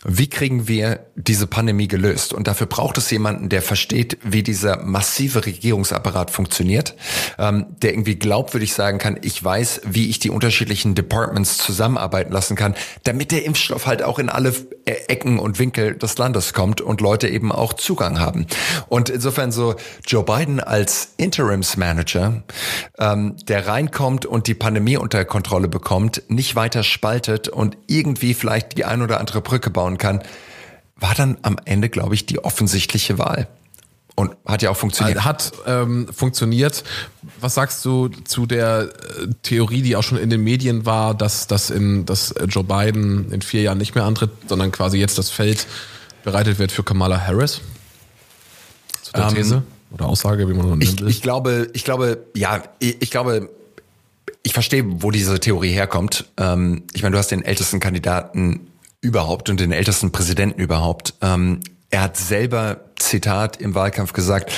wie 0.05 0.29
kriegen 0.29 0.69
wir 0.69 1.07
diese 1.17 1.47
Pandemie 1.47 1.89
gelöst? 1.89 2.33
Und 2.33 2.47
dafür 2.47 2.69
braucht 2.69 2.99
es 2.99 3.11
jemanden, 3.11 3.49
der 3.49 3.63
versteht, 3.63 4.19
wie 4.23 4.45
dieser 4.45 4.85
massive 4.85 5.45
Regierungsapparat 5.45 6.31
funktioniert, 6.31 6.95
ähm, 7.39 7.67
der 7.83 7.93
irgendwie 7.93 8.15
glaubwürdig 8.15 8.75
sagen 8.75 8.99
kann, 8.99 9.19
ich 9.23 9.43
weiß, 9.43 9.81
wie 9.85 10.09
ich 10.09 10.21
die 10.21 10.31
unterschiedlichen 10.31 10.95
Departments 10.95 11.59
zusammenarbeiten 11.59 12.33
lassen 12.33 12.55
kann, 12.55 12.75
damit 13.03 13.33
der 13.33 13.45
Impfstoff 13.45 13.87
halt 13.87 14.03
auch 14.03 14.21
in 14.21 14.29
alle 14.29 14.55
Ecken 14.85 15.39
und 15.39 15.59
Winkel 15.59 15.97
des 15.97 16.17
Landes 16.17 16.53
kommt 16.53 16.81
und 16.81 17.01
Leute 17.01 17.29
eben 17.29 17.51
auch 17.51 17.73
Zugang 17.73 18.21
haben. 18.21 18.47
Und 18.89 19.11
insofern 19.11 19.51
so 19.51 19.75
Joe 20.07 20.23
Biden 20.23 20.61
als 20.61 21.15
Interimsmanager, 21.17 22.45
ähm, 22.99 23.37
der 23.49 23.67
reinkommt 23.67 24.27
und 24.27 24.47
die 24.47 24.55
Pandemie 24.55 24.97
unter 24.97 25.25
Kontrolle 25.25 25.69
bekommt, 25.69 26.23
nicht 26.29 26.55
weiter 26.55 26.85
spaltet 26.85 27.49
und 27.49 27.77
irgendwie 27.89 28.35
vielleicht 28.35 28.79
die 28.79 28.85
ein 28.85 29.03
oder 29.03 29.19
andere 29.19 29.41
Brücke 29.41 29.71
baut 29.71 29.88
aufbauen 29.89 29.99
kann, 29.99 30.23
war 30.97 31.15
dann 31.15 31.39
am 31.43 31.57
Ende, 31.65 31.89
glaube 31.89 32.15
ich, 32.15 32.27
die 32.27 32.43
offensichtliche 32.45 33.19
Wahl. 33.19 33.49
Und 34.15 34.35
hat 34.45 34.63
ja 34.63 34.71
auch 34.71 34.77
funktioniert. 34.77 35.25
Hat 35.25 35.53
ähm, 35.65 36.09
funktioniert. 36.13 36.83
Was 37.41 37.55
sagst 37.55 37.85
du 37.85 38.09
zu 38.09 38.47
der 38.47 38.89
äh, 38.89 39.29
Theorie, 39.43 39.81
die 39.81 39.95
auch 39.95 40.03
schon 40.03 40.19
in 40.19 40.29
den 40.29 40.43
Medien 40.43 40.87
war, 40.87 41.15
dass, 41.15 41.47
dass, 41.47 41.71
in, 41.71 42.05
dass 42.05 42.35
Joe 42.49 42.65
Biden 42.65 43.31
in 43.31 43.43
vier 43.43 43.63
Jahren 43.63 43.79
nicht 43.79 43.95
mehr 43.95 44.05
antritt, 44.05 44.31
sondern 44.49 44.73
quasi 44.73 44.99
jetzt 44.99 45.19
das 45.19 45.31
Feld 45.31 45.69
bereitet 46.25 46.59
wird 46.59 46.73
für 46.73 46.83
Kamala 46.83 47.25
Harris? 47.25 47.61
Zu 49.03 49.13
der 49.13 49.29
ähm, 49.29 49.35
These 49.37 49.63
oder 49.93 50.07
Aussage, 50.07 50.49
wie 50.49 50.53
man 50.53 50.69
so 50.69 50.75
nennen 50.75 50.99
will. 50.99 51.09
Ich 51.09 51.23
glaube, 51.23 51.71
ich 51.73 51.85
glaube, 51.85 52.19
ja, 52.35 52.65
ich, 52.81 53.01
ich 53.01 53.13
glaube, 53.13 53.49
ich 54.43 54.53
verstehe, 54.53 54.83
wo 54.85 55.13
diese 55.13 55.39
Theorie 55.39 55.71
herkommt. 55.71 56.25
Ähm, 56.39 56.83
ich 56.93 57.05
meine, 57.05 57.13
du 57.13 57.19
hast 57.19 57.31
den 57.31 57.45
ältesten 57.45 57.79
Kandidaten 57.79 58.69
überhaupt 59.01 59.49
und 59.51 59.61
den 59.61 59.73
ältesten 59.73 60.13
Präsidenten 60.13 60.61
überhaupt. 60.61 61.15
Ähm, 61.23 61.61
er 61.91 62.03
hat 62.03 62.17
selber, 62.17 62.81
Zitat, 62.97 63.61
im 63.61 63.75
Wahlkampf 63.75 64.13
gesagt, 64.13 64.53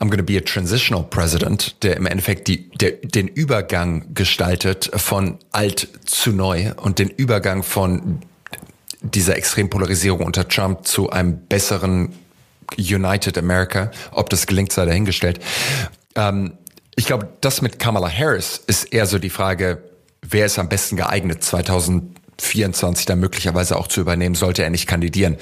I'm 0.00 0.10
to 0.16 0.22
be 0.22 0.38
a 0.38 0.40
transitional 0.40 1.04
president, 1.04 1.82
der 1.82 1.96
im 1.96 2.06
Endeffekt 2.06 2.48
die, 2.48 2.70
der, 2.70 2.92
den 2.92 3.28
Übergang 3.28 4.14
gestaltet 4.14 4.90
von 4.94 5.38
alt 5.52 5.88
zu 6.06 6.32
neu 6.32 6.72
und 6.76 6.98
den 6.98 7.10
Übergang 7.10 7.62
von 7.62 8.20
dieser 9.02 9.36
Extrempolarisierung 9.36 10.22
unter 10.22 10.48
Trump 10.48 10.86
zu 10.86 11.10
einem 11.10 11.46
besseren 11.46 12.14
United 12.78 13.36
America. 13.36 13.90
Ob 14.10 14.30
das 14.30 14.46
gelingt, 14.46 14.72
sei 14.72 14.86
dahingestellt. 14.86 15.40
Ähm, 16.14 16.54
ich 16.96 17.06
glaube, 17.06 17.28
das 17.40 17.60
mit 17.60 17.78
Kamala 17.78 18.10
Harris 18.10 18.62
ist 18.66 18.92
eher 18.92 19.06
so 19.06 19.18
die 19.18 19.30
Frage, 19.30 19.82
wer 20.22 20.46
ist 20.46 20.58
am 20.58 20.68
besten 20.68 20.96
geeignet 20.96 21.44
2000 21.44 22.19
24 22.40 23.06
dann 23.06 23.20
möglicherweise 23.20 23.76
auch 23.76 23.88
zu 23.88 24.00
übernehmen, 24.00 24.34
sollte 24.34 24.62
er 24.62 24.70
nicht 24.70 24.86
kandidieren. 24.86 25.36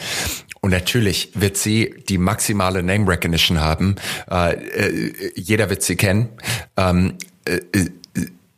Und 0.61 0.71
natürlich 0.71 1.31
wird 1.35 1.57
sie 1.57 1.95
die 2.09 2.19
maximale 2.19 2.83
Name 2.83 3.09
Recognition 3.09 3.61
haben. 3.61 3.97
Äh, 4.31 4.55
äh, 4.55 5.33
jeder 5.37 5.71
wird 5.71 5.83
sie 5.83 5.97
kennen. 5.97 6.29
Ähm, 6.77 7.15
äh, 7.45 7.61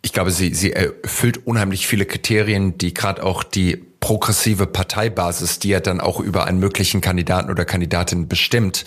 ich 0.02 0.12
glaube, 0.12 0.30
sie, 0.30 0.54
sie 0.54 0.72
erfüllt 0.72 1.46
unheimlich 1.46 1.86
viele 1.86 2.06
Kriterien, 2.06 2.78
die 2.78 2.94
gerade 2.94 3.22
auch 3.22 3.44
die 3.44 3.84
progressive 4.00 4.66
Parteibasis, 4.66 5.58
die 5.58 5.72
er 5.72 5.80
dann 5.80 6.00
auch 6.00 6.20
über 6.20 6.46
einen 6.46 6.58
möglichen 6.58 7.00
Kandidaten 7.00 7.50
oder 7.50 7.64
Kandidatin 7.64 8.28
bestimmt, 8.28 8.84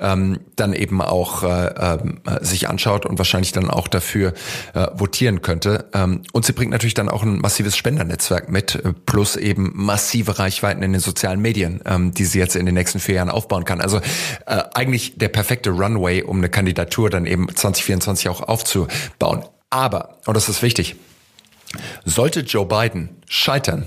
ähm, 0.00 0.40
dann 0.56 0.72
eben 0.72 1.02
auch 1.02 1.42
äh, 1.42 1.66
äh, 1.66 1.98
sich 2.40 2.68
anschaut 2.68 3.04
und 3.04 3.18
wahrscheinlich 3.18 3.52
dann 3.52 3.68
auch 3.68 3.88
dafür 3.88 4.32
äh, 4.74 4.86
votieren 4.94 5.42
könnte. 5.42 5.86
Ähm, 5.92 6.22
und 6.32 6.46
sie 6.46 6.52
bringt 6.52 6.70
natürlich 6.70 6.94
dann 6.94 7.08
auch 7.08 7.24
ein 7.24 7.38
massives 7.38 7.76
Spendernetzwerk 7.76 8.48
mit, 8.48 8.76
äh, 8.76 8.92
plus 8.92 9.36
eben 9.36 9.72
massive 9.74 10.38
Reichweiten 10.38 10.82
in 10.82 10.92
den 10.92 11.00
sozialen 11.00 11.40
Medien, 11.40 11.80
ähm, 11.84 12.14
die 12.14 12.24
sie 12.24 12.38
jetzt 12.38 12.54
in 12.54 12.64
den 12.64 12.76
nächsten 12.76 13.00
vier 13.00 13.16
Jahren 13.16 13.30
aufbauen 13.30 13.64
kann. 13.64 13.80
Also 13.80 13.98
äh, 14.46 14.62
eigentlich 14.74 15.18
der 15.18 15.28
perfekte 15.28 15.70
Runway, 15.70 16.22
um 16.22 16.38
eine 16.38 16.48
Kandidatur 16.48 17.10
dann 17.10 17.26
eben 17.26 17.48
2024 17.48 18.28
auch 18.28 18.42
aufzubauen. 18.42 19.44
Aber, 19.70 20.18
und 20.26 20.36
das 20.36 20.48
ist 20.48 20.62
wichtig, 20.62 20.96
sollte 22.04 22.40
Joe 22.40 22.66
Biden 22.66 23.08
scheitern, 23.26 23.86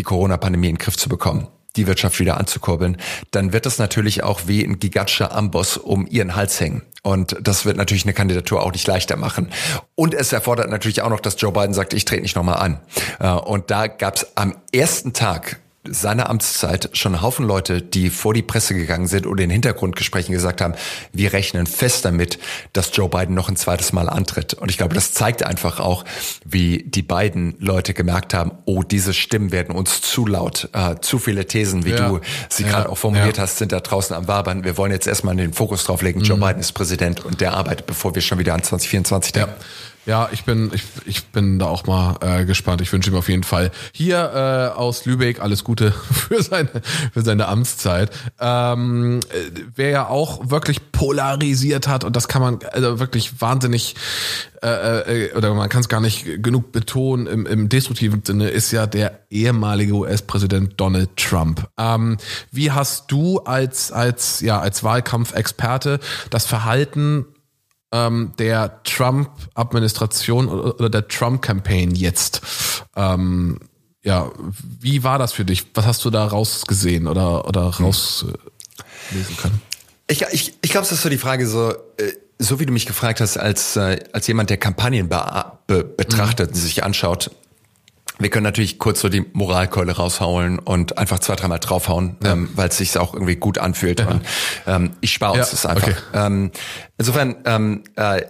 die 0.00 0.04
Corona-Pandemie 0.04 0.70
in 0.70 0.76
den 0.76 0.82
Griff 0.82 0.96
zu 0.96 1.10
bekommen, 1.10 1.46
die 1.76 1.86
Wirtschaft 1.86 2.18
wieder 2.20 2.38
anzukurbeln, 2.38 2.96
dann 3.32 3.52
wird 3.52 3.66
das 3.66 3.78
natürlich 3.78 4.22
auch 4.22 4.42
wie 4.46 4.64
ein 4.64 4.78
gigantischer 4.78 5.32
Amboss 5.32 5.76
um 5.76 6.06
ihren 6.06 6.34
Hals 6.34 6.58
hängen. 6.58 6.82
Und 7.02 7.36
das 7.40 7.66
wird 7.66 7.76
natürlich 7.76 8.04
eine 8.04 8.14
Kandidatur 8.14 8.62
auch 8.62 8.72
nicht 8.72 8.86
leichter 8.86 9.16
machen. 9.16 9.50
Und 9.94 10.14
es 10.14 10.32
erfordert 10.32 10.70
natürlich 10.70 11.02
auch 11.02 11.10
noch, 11.10 11.20
dass 11.20 11.38
Joe 11.38 11.52
Biden 11.52 11.74
sagt, 11.74 11.92
ich 11.92 12.06
trete 12.06 12.22
nicht 12.22 12.34
nochmal 12.34 12.56
an. 12.56 12.80
Äh, 13.18 13.30
und 13.30 13.70
da 13.70 13.88
gab 13.88 14.16
es 14.16 14.36
am 14.36 14.56
ersten 14.72 15.12
Tag 15.12 15.60
seiner 15.88 16.28
Amtszeit 16.28 16.90
schon 16.92 17.14
einen 17.14 17.22
Haufen 17.22 17.46
Leute, 17.46 17.80
die 17.80 18.10
vor 18.10 18.34
die 18.34 18.42
Presse 18.42 18.74
gegangen 18.74 19.06
sind 19.06 19.26
oder 19.26 19.42
in 19.42 19.48
Hintergrundgesprächen 19.48 20.34
gesagt 20.34 20.60
haben, 20.60 20.74
wir 21.12 21.32
rechnen 21.32 21.66
fest 21.66 22.04
damit, 22.04 22.38
dass 22.74 22.94
Joe 22.94 23.08
Biden 23.08 23.34
noch 23.34 23.48
ein 23.48 23.56
zweites 23.56 23.94
Mal 23.94 24.10
antritt. 24.10 24.52
Und 24.52 24.70
ich 24.70 24.76
glaube, 24.76 24.94
das 24.94 25.12
zeigt 25.12 25.42
einfach 25.42 25.80
auch, 25.80 26.04
wie 26.44 26.84
die 26.86 27.02
beiden 27.02 27.56
Leute 27.60 27.94
gemerkt 27.94 28.34
haben, 28.34 28.52
oh, 28.66 28.82
diese 28.82 29.14
Stimmen 29.14 29.52
werden 29.52 29.74
uns 29.74 30.02
zu 30.02 30.26
laut, 30.26 30.68
äh, 30.74 30.96
zu 31.00 31.18
viele 31.18 31.46
Thesen, 31.46 31.86
wie 31.86 31.92
ja. 31.92 32.08
du 32.08 32.20
sie 32.50 32.64
ja. 32.64 32.68
gerade 32.68 32.90
auch 32.90 32.98
formuliert 32.98 33.38
ja. 33.38 33.44
hast, 33.44 33.56
sind 33.56 33.72
da 33.72 33.80
draußen 33.80 34.14
am 34.14 34.28
Wabern. 34.28 34.64
Wir 34.64 34.76
wollen 34.76 34.92
jetzt 34.92 35.06
erstmal 35.06 35.34
den 35.34 35.54
Fokus 35.54 35.84
drauf 35.84 36.02
legen, 36.02 36.20
Joe 36.20 36.36
mhm. 36.36 36.42
Biden 36.42 36.60
ist 36.60 36.72
Präsident 36.72 37.24
und 37.24 37.40
der 37.40 37.54
arbeitet, 37.54 37.86
bevor 37.86 38.14
wir 38.14 38.20
schon 38.20 38.38
wieder 38.38 38.52
an 38.52 38.62
2024 38.62 39.32
denken. 39.32 39.54
Ja, 40.10 40.28
ich 40.32 40.42
bin, 40.42 40.72
ich, 40.74 40.82
ich 41.04 41.26
bin 41.26 41.60
da 41.60 41.66
auch 41.66 41.86
mal 41.86 42.16
äh, 42.20 42.44
gespannt. 42.44 42.80
Ich 42.80 42.92
wünsche 42.92 43.12
ihm 43.12 43.16
auf 43.16 43.28
jeden 43.28 43.44
Fall 43.44 43.70
hier 43.92 44.72
äh, 44.74 44.76
aus 44.76 45.04
Lübeck 45.04 45.40
alles 45.40 45.62
Gute 45.62 45.92
für 46.10 46.42
seine, 46.42 46.68
für 47.12 47.22
seine 47.22 47.46
Amtszeit. 47.46 48.10
Ähm, 48.40 49.20
äh, 49.20 49.60
wer 49.76 49.90
ja 49.90 50.08
auch 50.08 50.50
wirklich 50.50 50.90
polarisiert 50.90 51.86
hat, 51.86 52.02
und 52.02 52.16
das 52.16 52.26
kann 52.26 52.42
man 52.42 52.58
also 52.72 52.98
wirklich 52.98 53.40
wahnsinnig 53.40 53.94
äh, 54.64 55.26
äh, 55.26 55.34
oder 55.36 55.54
man 55.54 55.68
kann 55.68 55.82
es 55.82 55.88
gar 55.88 56.00
nicht 56.00 56.42
genug 56.42 56.72
betonen 56.72 57.28
im, 57.28 57.46
im 57.46 57.68
destruktiven 57.68 58.24
Sinne, 58.24 58.48
ist 58.48 58.72
ja 58.72 58.88
der 58.88 59.20
ehemalige 59.30 59.92
US-Präsident 59.92 60.72
Donald 60.80 61.16
Trump. 61.16 61.68
Ähm, 61.78 62.16
wie 62.50 62.72
hast 62.72 63.12
du 63.12 63.38
als, 63.38 63.92
als, 63.92 64.40
ja, 64.40 64.58
als 64.58 64.82
Wahlkampfexperte 64.82 66.00
das 66.30 66.46
Verhalten 66.46 67.26
ähm, 67.92 68.32
der 68.38 68.82
Trump-Administration 68.84 70.48
oder 70.48 70.88
der 70.88 71.08
Trump-Campaign 71.08 71.94
jetzt. 71.94 72.42
Ähm, 72.96 73.60
ja, 74.02 74.30
wie 74.80 75.02
war 75.02 75.18
das 75.18 75.32
für 75.32 75.44
dich? 75.44 75.66
Was 75.74 75.86
hast 75.86 76.04
du 76.04 76.10
da 76.10 76.24
rausgesehen 76.26 77.06
oder, 77.06 77.46
oder 77.46 77.62
rauslesen 77.62 78.36
können? 79.36 79.60
Ich, 80.06 80.22
ich, 80.32 80.54
ich 80.62 80.70
glaube, 80.70 80.86
es 80.86 80.92
ist 80.92 81.02
so 81.02 81.08
die 81.08 81.18
Frage 81.18 81.46
so, 81.46 81.70
äh, 81.70 82.12
so 82.38 82.58
wie 82.58 82.66
du 82.66 82.72
mich 82.72 82.86
gefragt 82.86 83.20
hast, 83.20 83.36
als, 83.36 83.76
äh, 83.76 83.98
als 84.12 84.26
jemand, 84.26 84.50
der 84.50 84.56
Kampagnen 84.56 85.08
be 85.08 85.84
betrachtet, 85.96 86.50
mhm. 86.50 86.54
sich 86.54 86.82
anschaut, 86.82 87.30
wir 88.20 88.30
können 88.30 88.44
natürlich 88.44 88.78
kurz 88.78 89.00
so 89.00 89.08
die 89.08 89.24
Moralkeule 89.32 89.92
raushauen 89.92 90.58
und 90.58 90.98
einfach 90.98 91.18
zwei, 91.18 91.34
dreimal 91.36 91.58
draufhauen, 91.58 92.16
ja. 92.22 92.32
ähm, 92.32 92.50
weil 92.54 92.68
es 92.68 92.76
sich 92.76 92.96
auch 92.98 93.14
irgendwie 93.14 93.36
gut 93.36 93.58
anfühlt. 93.58 94.00
Ja. 94.00 94.08
Und, 94.08 94.22
ähm, 94.66 94.90
ich 95.00 95.12
spare 95.12 95.32
uns 95.32 95.46
ja, 95.46 95.50
das 95.50 95.66
einfach. 95.66 95.88
Okay. 95.88 95.96
Ähm, 96.14 96.50
insofern, 96.98 97.36
ähm, 97.46 97.84
äh, 97.96 98.22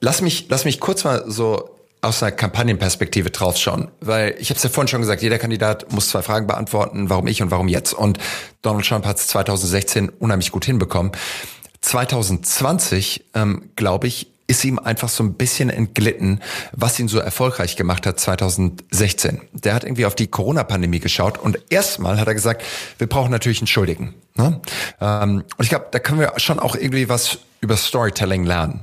lass 0.00 0.20
mich, 0.22 0.46
lass 0.48 0.64
mich 0.64 0.80
kurz 0.80 1.04
mal 1.04 1.24
so 1.26 1.70
aus 2.00 2.22
einer 2.22 2.32
Kampagnenperspektive 2.32 3.30
draufschauen, 3.30 3.88
weil 4.00 4.34
ich 4.38 4.50
habe 4.50 4.58
es 4.58 4.62
ja 4.62 4.68
vorhin 4.68 4.88
schon 4.88 5.00
gesagt, 5.00 5.22
jeder 5.22 5.38
Kandidat 5.38 5.90
muss 5.90 6.10
zwei 6.10 6.22
Fragen 6.22 6.46
beantworten, 6.46 7.08
warum 7.08 7.26
ich 7.26 7.42
und 7.42 7.50
warum 7.50 7.66
jetzt. 7.68 7.94
Und 7.94 8.18
Donald 8.62 8.86
Trump 8.86 9.06
hat 9.06 9.16
es 9.16 9.26
2016 9.28 10.10
unheimlich 10.10 10.52
gut 10.52 10.66
hinbekommen. 10.66 11.12
2020, 11.80 13.24
ähm, 13.34 13.70
glaube 13.76 14.06
ich, 14.06 14.33
ist 14.46 14.64
ihm 14.64 14.78
einfach 14.78 15.08
so 15.08 15.24
ein 15.24 15.34
bisschen 15.34 15.70
entglitten, 15.70 16.40
was 16.72 16.98
ihn 16.98 17.08
so 17.08 17.18
erfolgreich 17.18 17.76
gemacht 17.76 18.06
hat 18.06 18.20
2016. 18.20 19.40
Der 19.52 19.74
hat 19.74 19.84
irgendwie 19.84 20.06
auf 20.06 20.14
die 20.14 20.26
Corona-Pandemie 20.26 21.00
geschaut 21.00 21.38
und 21.38 21.58
erstmal 21.70 22.18
hat 22.20 22.26
er 22.26 22.34
gesagt, 22.34 22.62
wir 22.98 23.06
brauchen 23.06 23.30
natürlich 23.30 23.60
einen 23.60 23.66
Schuldigen. 23.66 24.14
Ne? 24.36 24.60
Ähm, 25.00 25.44
und 25.56 25.64
ich 25.64 25.68
glaube, 25.70 25.86
da 25.90 25.98
können 25.98 26.20
wir 26.20 26.32
schon 26.36 26.58
auch 26.58 26.76
irgendwie 26.76 27.08
was 27.08 27.38
über 27.60 27.76
Storytelling 27.78 28.44
lernen. 28.44 28.80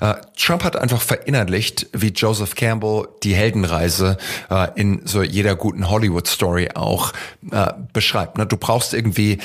Äh, 0.00 0.14
Trump 0.36 0.64
hat 0.64 0.74
einfach 0.74 1.00
verinnerlicht, 1.00 1.86
wie 1.92 2.08
Joseph 2.08 2.56
Campbell 2.56 3.06
die 3.22 3.36
Heldenreise 3.36 4.16
äh, 4.50 4.68
in 4.74 5.02
so 5.06 5.22
jeder 5.22 5.54
guten 5.54 5.88
Hollywood-Story 5.88 6.70
auch 6.74 7.12
äh, 7.52 7.72
beschreibt. 7.92 8.38
Ne? 8.38 8.46
Du 8.46 8.56
brauchst 8.56 8.94
irgendwie 8.94 9.38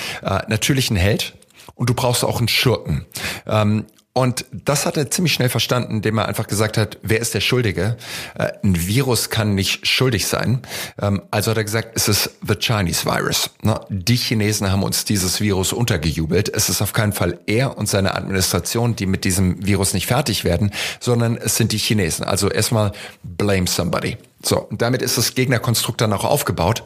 natürlich 0.48 0.90
einen 0.90 0.98
Held, 0.98 1.36
und 1.80 1.90
du 1.90 1.94
brauchst 1.94 2.26
auch 2.26 2.40
einen 2.40 2.50
Schurken. 2.50 3.06
Ähm, 3.48 3.86
und 4.14 4.46
das 4.52 4.86
hat 4.86 4.98
er 4.98 5.12
ziemlich 5.12 5.34
schnell 5.34 5.50
verstanden, 5.50 5.98
indem 5.98 6.18
er 6.18 6.28
einfach 6.28 6.48
gesagt 6.48 6.78
hat, 6.78 6.98
wer 7.04 7.20
ist 7.20 7.36
der 7.36 7.42
Schuldige? 7.42 7.96
Äh, 8.38 8.50
ein 8.64 8.88
Virus 8.88 9.30
kann 9.30 9.54
nicht 9.54 9.86
schuldig 9.88 10.26
sein. 10.26 10.62
Ähm, 11.00 11.22
also 11.30 11.52
hat 11.52 11.58
er 11.58 11.64
gesagt, 11.64 11.92
es 11.94 12.08
ist 12.08 12.32
the 12.46 12.56
Chinese 12.56 13.06
Virus. 13.06 13.52
Die 13.90 14.16
Chinesen 14.16 14.72
haben 14.72 14.84
uns 14.84 15.06
dieses 15.06 15.42
Virus 15.42 15.74
untergejubelt. 15.74 16.50
Es 16.54 16.70
ist 16.70 16.82
auf 16.82 16.92
keinen 16.92 17.14
Fall 17.14 17.40
er 17.46 17.78
und 17.78 17.88
seine 17.88 18.16
Administration, 18.16 18.96
die 18.96 19.06
mit 19.06 19.26
diesem 19.26 19.66
Virus 19.66 19.94
nicht 19.94 20.08
fertig 20.08 20.44
werden, 20.44 20.72
sondern 21.00 21.38
es 21.38 21.56
sind 21.56 21.72
die 21.72 21.78
Chinesen. 21.78 22.26
Also 22.26 22.50
erstmal 22.50 22.92
blame 23.24 23.68
somebody. 23.68 24.18
So, 24.42 24.68
damit 24.72 25.02
ist 25.02 25.18
das 25.18 25.36
Gegnerkonstrukt 25.36 26.02
dann 26.02 26.14
auch 26.14 26.26
aufgebaut. 26.26 26.84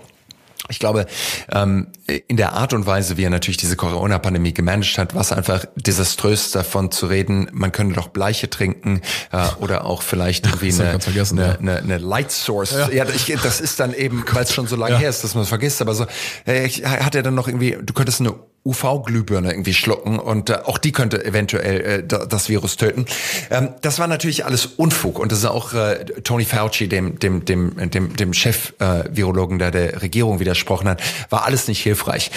Ich 0.69 0.79
glaube, 0.79 1.07
ähm, 1.51 1.87
in 2.27 2.37
der 2.37 2.53
Art 2.53 2.73
und 2.73 2.85
Weise, 2.85 3.17
wie 3.17 3.25
er 3.25 3.29
natürlich 3.29 3.57
diese 3.57 3.75
Corona-Pandemie 3.75 4.53
gemanagt 4.53 4.97
hat, 4.97 5.13
war 5.13 5.19
es 5.19 5.33
einfach 5.33 5.65
desaströs 5.75 6.51
davon 6.51 6.89
zu 6.89 7.07
reden, 7.07 7.49
man 7.51 7.73
könnte 7.73 7.95
doch 7.95 8.07
Bleiche 8.07 8.49
trinken 8.49 9.01
äh, 9.33 9.45
oder 9.59 9.83
auch 9.83 10.01
vielleicht 10.01 10.45
irgendwie 10.45 10.71
eine, 10.73 10.99
eine, 11.31 11.59
eine, 11.59 11.77
eine, 11.79 11.97
Light 11.97 12.31
Source. 12.31 12.71
Ja, 12.71 12.89
ja 12.89 13.05
ich, 13.09 13.25
das 13.43 13.59
ist 13.59 13.81
dann 13.81 13.93
eben, 13.93 14.23
weil 14.31 14.43
es 14.43 14.53
schon 14.53 14.67
so 14.67 14.77
lange 14.77 14.93
ja. 14.93 14.99
her 14.99 15.09
ist, 15.09 15.23
dass 15.25 15.35
man 15.35 15.43
es 15.43 15.49
vergisst, 15.49 15.81
aber 15.81 15.95
so 15.95 16.05
äh, 16.45 16.69
hat 16.69 17.13
er 17.15 17.23
dann 17.23 17.35
noch 17.35 17.49
irgendwie, 17.49 17.77
du 17.81 17.93
könntest 17.93 18.21
eine 18.21 18.33
UV-Glühbirne 18.65 19.51
irgendwie 19.51 19.73
schlucken 19.73 20.19
und 20.19 20.49
äh, 20.49 20.59
auch 20.63 20.77
die 20.77 20.93
könnte 20.93 21.23
eventuell 21.25 21.81
äh, 21.81 22.03
das 22.07 22.47
Virus 22.47 22.77
töten. 22.77 23.05
Ähm, 23.51 23.69
das 23.81 23.99
war 23.99 24.07
natürlich 24.07 24.45
alles 24.45 24.65
Unfug 24.65 25.19
und 25.19 25.31
das 25.31 25.39
ist 25.39 25.45
auch 25.45 25.73
äh, 25.73 26.05
Tony 26.23 26.45
Fauci, 26.45 26.87
dem 26.87 27.19
dem 27.19 27.43
dem 27.43 27.91
dem 27.91 28.15
dem 28.15 28.33
Chef-Virologen, 28.33 29.57
äh, 29.57 29.71
der 29.71 29.71
der 29.71 30.01
Regierung 30.01 30.39
widersprochen 30.53 30.87
hat, 30.87 31.01
war 31.29 31.45
alles 31.45 31.67
nicht 31.67 31.81
hilfreich. 31.81 32.31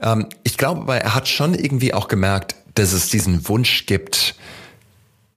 Ähm, 0.00 0.26
ich 0.42 0.56
glaube, 0.56 0.82
aber 0.82 0.96
er 0.96 1.14
hat 1.14 1.28
schon 1.28 1.54
irgendwie 1.54 1.94
auch 1.94 2.08
gemerkt, 2.08 2.56
dass 2.74 2.92
es 2.92 3.10
diesen 3.10 3.48
Wunsch 3.48 3.86
gibt, 3.86 4.34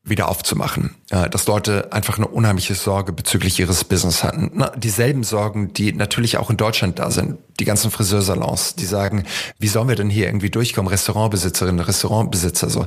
wieder 0.08 0.30
aufzumachen. 0.30 0.94
Ja, 1.10 1.28
dass 1.28 1.48
Leute 1.48 1.92
einfach 1.92 2.18
eine 2.18 2.28
unheimliche 2.28 2.76
Sorge 2.76 3.12
bezüglich 3.12 3.60
ihres 3.60 3.84
Business 3.84 4.24
hatten. 4.24 4.52
Na, 4.54 4.70
dieselben 4.78 5.24
Sorgen, 5.24 5.74
die 5.74 5.94
natürlich 5.94 6.38
auch 6.38 6.52
in 6.52 6.58
Deutschland 6.58 7.00
da 7.00 7.10
sind. 7.10 7.40
Die 7.60 7.66
ganzen 7.66 7.90
Friseursalons, 7.90 8.76
die 8.76 8.86
sagen, 8.86 9.26
wie 9.58 9.68
sollen 9.68 9.88
wir 9.88 9.96
denn 9.96 10.12
hier 10.12 10.28
irgendwie 10.28 10.52
durchkommen? 10.52 10.90
Restaurantbesitzerinnen, 10.90 11.80
Restaurantbesitzer 11.80 12.70
so. 12.70 12.86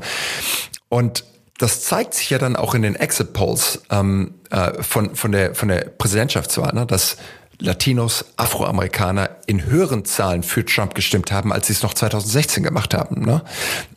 Und 0.89 1.25
das 1.59 1.83
zeigt 1.83 2.15
sich 2.15 2.31
ja 2.31 2.39
dann 2.39 2.55
auch 2.55 2.75
in 2.75 2.83
den 2.83 2.95
Exit 2.95 3.33
Polls 3.33 3.83
ähm, 3.91 4.35
äh, 4.51 4.81
von 4.81 5.17
von 5.17 5.33
der 5.33 5.57
von 5.57 5.67
der 5.69 5.81
Präsidentschaftswahl, 5.87 6.73
ne, 6.73 6.87
dass 6.87 7.17
Latinos, 7.61 8.25
Afroamerikaner 8.37 9.31
in 9.47 9.65
höheren 9.67 10.05
Zahlen 10.05 10.43
für 10.43 10.65
Trump 10.65 10.95
gestimmt 10.95 11.33
haben, 11.33 11.53
als 11.53 11.67
sie 11.67 11.73
es 11.73 11.83
noch 11.83 11.95
2016 11.95 12.63
gemacht 12.63 12.95
haben. 12.95 13.25
Ne? 13.25 13.43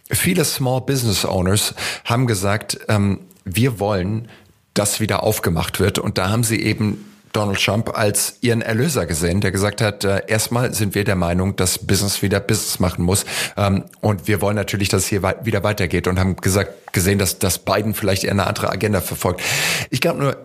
Viele 0.09 0.45
Small 0.45 0.81
Business 0.81 1.25
Owners 1.25 1.75
haben 2.05 2.27
gesagt, 2.27 2.79
ähm, 2.87 3.19
wir 3.45 3.79
wollen, 3.79 4.27
dass 4.73 4.99
wieder 4.99 5.23
aufgemacht 5.23 5.79
wird. 5.79 5.99
Und 5.99 6.17
da 6.17 6.29
haben 6.29 6.43
sie 6.43 6.61
eben 6.61 7.05
Donald 7.33 7.63
Trump 7.63 7.97
als 7.97 8.37
ihren 8.41 8.61
Erlöser 8.61 9.05
gesehen, 9.05 9.41
der 9.41 9.51
gesagt 9.51 9.81
hat, 9.81 10.03
äh, 10.03 10.23
erstmal 10.27 10.73
sind 10.73 10.95
wir 10.95 11.03
der 11.03 11.15
Meinung, 11.15 11.55
dass 11.55 11.77
Business 11.77 12.21
wieder 12.21 12.39
Business 12.39 12.79
machen 12.79 13.05
muss. 13.05 13.25
Ähm, 13.57 13.85
und 14.01 14.27
wir 14.27 14.41
wollen 14.41 14.55
natürlich, 14.55 14.89
dass 14.89 15.03
es 15.03 15.07
hier 15.07 15.21
wei 15.21 15.35
wieder 15.43 15.63
weitergeht 15.63 16.07
und 16.07 16.19
haben 16.19 16.35
gesagt, 16.35 16.93
gesehen, 16.93 17.19
dass, 17.19 17.39
dass 17.39 17.59
Biden 17.59 17.93
vielleicht 17.93 18.23
eher 18.23 18.31
eine 18.31 18.47
andere 18.47 18.69
Agenda 18.69 19.01
verfolgt. 19.01 19.41
Ich 19.89 20.01
glaube 20.01 20.19
nur, 20.19 20.37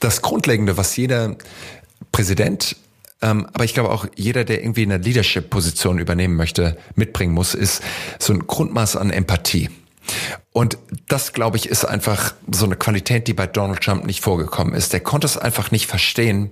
das 0.00 0.22
Grundlegende, 0.22 0.76
was 0.76 0.96
jeder 0.96 1.34
Präsident 2.12 2.76
ähm, 3.20 3.46
aber 3.52 3.64
ich 3.64 3.74
glaube 3.74 3.90
auch 3.90 4.06
jeder, 4.14 4.44
der 4.44 4.62
irgendwie 4.62 4.82
eine 4.82 4.98
Leadership-Position 4.98 5.98
übernehmen 5.98 6.36
möchte, 6.36 6.76
mitbringen 6.94 7.34
muss, 7.34 7.54
ist 7.54 7.82
so 8.18 8.32
ein 8.32 8.46
Grundmaß 8.46 8.96
an 8.96 9.10
Empathie. 9.10 9.70
Und 10.52 10.78
das, 11.06 11.32
glaube 11.34 11.58
ich, 11.58 11.68
ist 11.68 11.84
einfach 11.84 12.34
so 12.50 12.64
eine 12.64 12.76
Qualität, 12.76 13.28
die 13.28 13.34
bei 13.34 13.46
Donald 13.46 13.82
Trump 13.82 14.06
nicht 14.06 14.22
vorgekommen 14.22 14.72
ist. 14.72 14.92
Der 14.92 15.00
konnte 15.00 15.26
es 15.26 15.36
einfach 15.36 15.70
nicht 15.70 15.86
verstehen, 15.86 16.50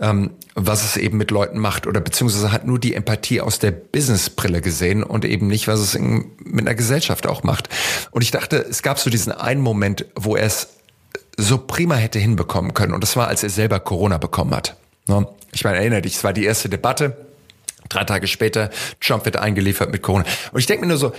ähm, 0.00 0.30
was 0.54 0.84
es 0.84 0.96
eben 0.96 1.16
mit 1.16 1.30
Leuten 1.30 1.58
macht 1.58 1.86
oder 1.86 2.00
beziehungsweise 2.00 2.50
hat 2.50 2.66
nur 2.66 2.80
die 2.80 2.94
Empathie 2.94 3.40
aus 3.40 3.58
der 3.58 3.70
Businessbrille 3.70 4.60
gesehen 4.60 5.04
und 5.04 5.24
eben 5.24 5.46
nicht, 5.46 5.68
was 5.68 5.78
es 5.78 5.94
in, 5.94 6.32
mit 6.44 6.66
einer 6.66 6.74
Gesellschaft 6.74 7.26
auch 7.26 7.44
macht. 7.44 7.68
Und 8.10 8.22
ich 8.22 8.32
dachte, 8.32 8.56
es 8.68 8.82
gab 8.82 8.98
so 8.98 9.10
diesen 9.10 9.32
einen 9.32 9.60
Moment, 9.60 10.06
wo 10.16 10.34
er 10.34 10.46
es 10.46 10.68
so 11.36 11.58
prima 11.58 11.94
hätte 11.94 12.18
hinbekommen 12.18 12.74
können. 12.74 12.94
Und 12.94 13.02
das 13.02 13.16
war, 13.16 13.28
als 13.28 13.44
er 13.44 13.50
selber 13.50 13.78
Corona 13.78 14.18
bekommen 14.18 14.54
hat. 14.54 14.76
Ne? 15.08 15.26
Ich 15.52 15.64
meine, 15.64 15.78
erinnere 15.78 16.02
dich, 16.02 16.16
es 16.16 16.24
war 16.24 16.32
die 16.32 16.44
erste 16.44 16.68
Debatte. 16.68 17.16
Drei 17.88 18.04
Tage 18.04 18.26
später, 18.26 18.70
Trump 19.00 19.24
wird 19.24 19.36
eingeliefert 19.36 19.90
mit 19.90 20.02
Corona. 20.02 20.24
Und 20.52 20.60
ich 20.60 20.66
denke 20.66 20.82
mir 20.82 20.88
nur 20.88 20.98
so, 20.98 21.12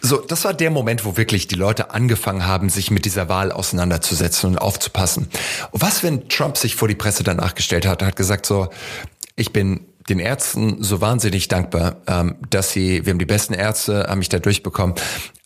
so, 0.00 0.18
das 0.18 0.44
war 0.44 0.54
der 0.54 0.70
Moment, 0.70 1.04
wo 1.04 1.16
wirklich 1.16 1.48
die 1.48 1.54
Leute 1.54 1.90
angefangen 1.90 2.46
haben, 2.46 2.68
sich 2.68 2.90
mit 2.90 3.04
dieser 3.04 3.28
Wahl 3.28 3.50
auseinanderzusetzen 3.50 4.50
und 4.50 4.58
aufzupassen. 4.58 5.28
Und 5.70 5.82
was, 5.82 6.02
wenn 6.02 6.28
Trump 6.28 6.56
sich 6.56 6.76
vor 6.76 6.86
die 6.86 6.94
Presse 6.94 7.24
danach 7.24 7.54
gestellt 7.54 7.86
hat, 7.86 8.02
hat 8.02 8.16
gesagt 8.16 8.46
so, 8.46 8.68
ich 9.34 9.52
bin 9.52 9.80
den 10.08 10.20
Ärzten 10.20 10.82
so 10.82 11.00
wahnsinnig 11.00 11.48
dankbar, 11.48 11.96
ähm, 12.06 12.36
dass 12.50 12.70
sie, 12.70 13.04
wir 13.04 13.12
haben 13.12 13.18
die 13.18 13.26
besten 13.26 13.54
Ärzte, 13.54 14.06
haben 14.08 14.18
mich 14.18 14.28
da 14.28 14.38
durchbekommen. 14.38 14.94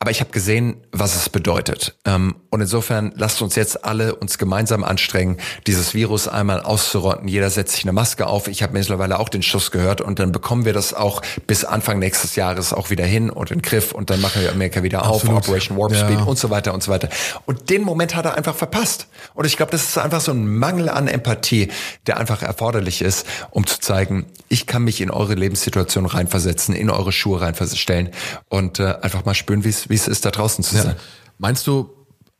Aber 0.02 0.10
ich 0.10 0.20
habe 0.20 0.30
gesehen, 0.30 0.78
was 0.92 1.14
es 1.14 1.28
bedeutet. 1.28 1.94
Ähm, 2.06 2.36
und 2.48 2.62
insofern 2.62 3.12
lasst 3.16 3.42
uns 3.42 3.54
jetzt 3.54 3.84
alle 3.84 4.14
uns 4.14 4.38
gemeinsam 4.38 4.82
anstrengen, 4.82 5.36
dieses 5.66 5.92
Virus 5.92 6.26
einmal 6.26 6.62
auszurotten. 6.62 7.28
Jeder 7.28 7.50
setzt 7.50 7.74
sich 7.74 7.84
eine 7.84 7.92
Maske 7.92 8.26
auf. 8.26 8.48
Ich 8.48 8.62
habe 8.62 8.72
mittlerweile 8.72 9.18
auch 9.18 9.28
den 9.28 9.42
Schuss 9.42 9.70
gehört 9.70 10.00
und 10.00 10.18
dann 10.18 10.32
bekommen 10.32 10.64
wir 10.64 10.72
das 10.72 10.94
auch 10.94 11.20
bis 11.46 11.66
Anfang 11.66 11.98
nächstes 11.98 12.34
Jahres 12.34 12.72
auch 12.72 12.88
wieder 12.88 13.04
hin 13.04 13.28
und 13.28 13.50
in 13.50 13.58
den 13.58 13.62
Griff 13.62 13.92
und 13.92 14.08
dann 14.08 14.22
machen 14.22 14.40
wir 14.40 14.50
Amerika 14.50 14.82
wieder 14.82 15.04
Absolut. 15.04 15.36
auf, 15.36 15.48
Operation 15.48 15.76
Warp 15.76 15.94
Speed 15.94 16.20
ja. 16.20 16.24
und 16.24 16.38
so 16.38 16.48
weiter 16.48 16.72
und 16.72 16.82
so 16.82 16.90
weiter. 16.90 17.10
Und 17.44 17.68
den 17.68 17.82
Moment 17.82 18.14
hat 18.14 18.24
er 18.24 18.38
einfach 18.38 18.56
verpasst. 18.56 19.06
Und 19.34 19.44
ich 19.44 19.58
glaube, 19.58 19.72
das 19.72 19.84
ist 19.84 19.98
einfach 19.98 20.22
so 20.22 20.32
ein 20.32 20.46
Mangel 20.46 20.88
an 20.88 21.08
Empathie, 21.08 21.68
der 22.06 22.16
einfach 22.16 22.42
erforderlich 22.42 23.02
ist, 23.02 23.26
um 23.50 23.66
zu 23.66 23.78
zeigen, 23.80 24.24
ich 24.50 24.66
kann 24.66 24.82
mich 24.82 25.00
in 25.00 25.10
eure 25.10 25.34
Lebenssituation 25.34 26.06
reinversetzen, 26.06 26.74
in 26.74 26.90
eure 26.90 27.12
Schuhe 27.12 27.40
reinstellen 27.40 28.10
und 28.48 28.80
äh, 28.80 28.96
einfach 29.00 29.24
mal 29.24 29.34
spüren, 29.34 29.64
wie 29.64 29.68
es 29.68 30.08
ist, 30.08 30.24
da 30.24 30.30
draußen 30.30 30.64
zu 30.64 30.76
sein. 30.76 30.96
Meinst 31.38 31.66
du, 31.68 31.88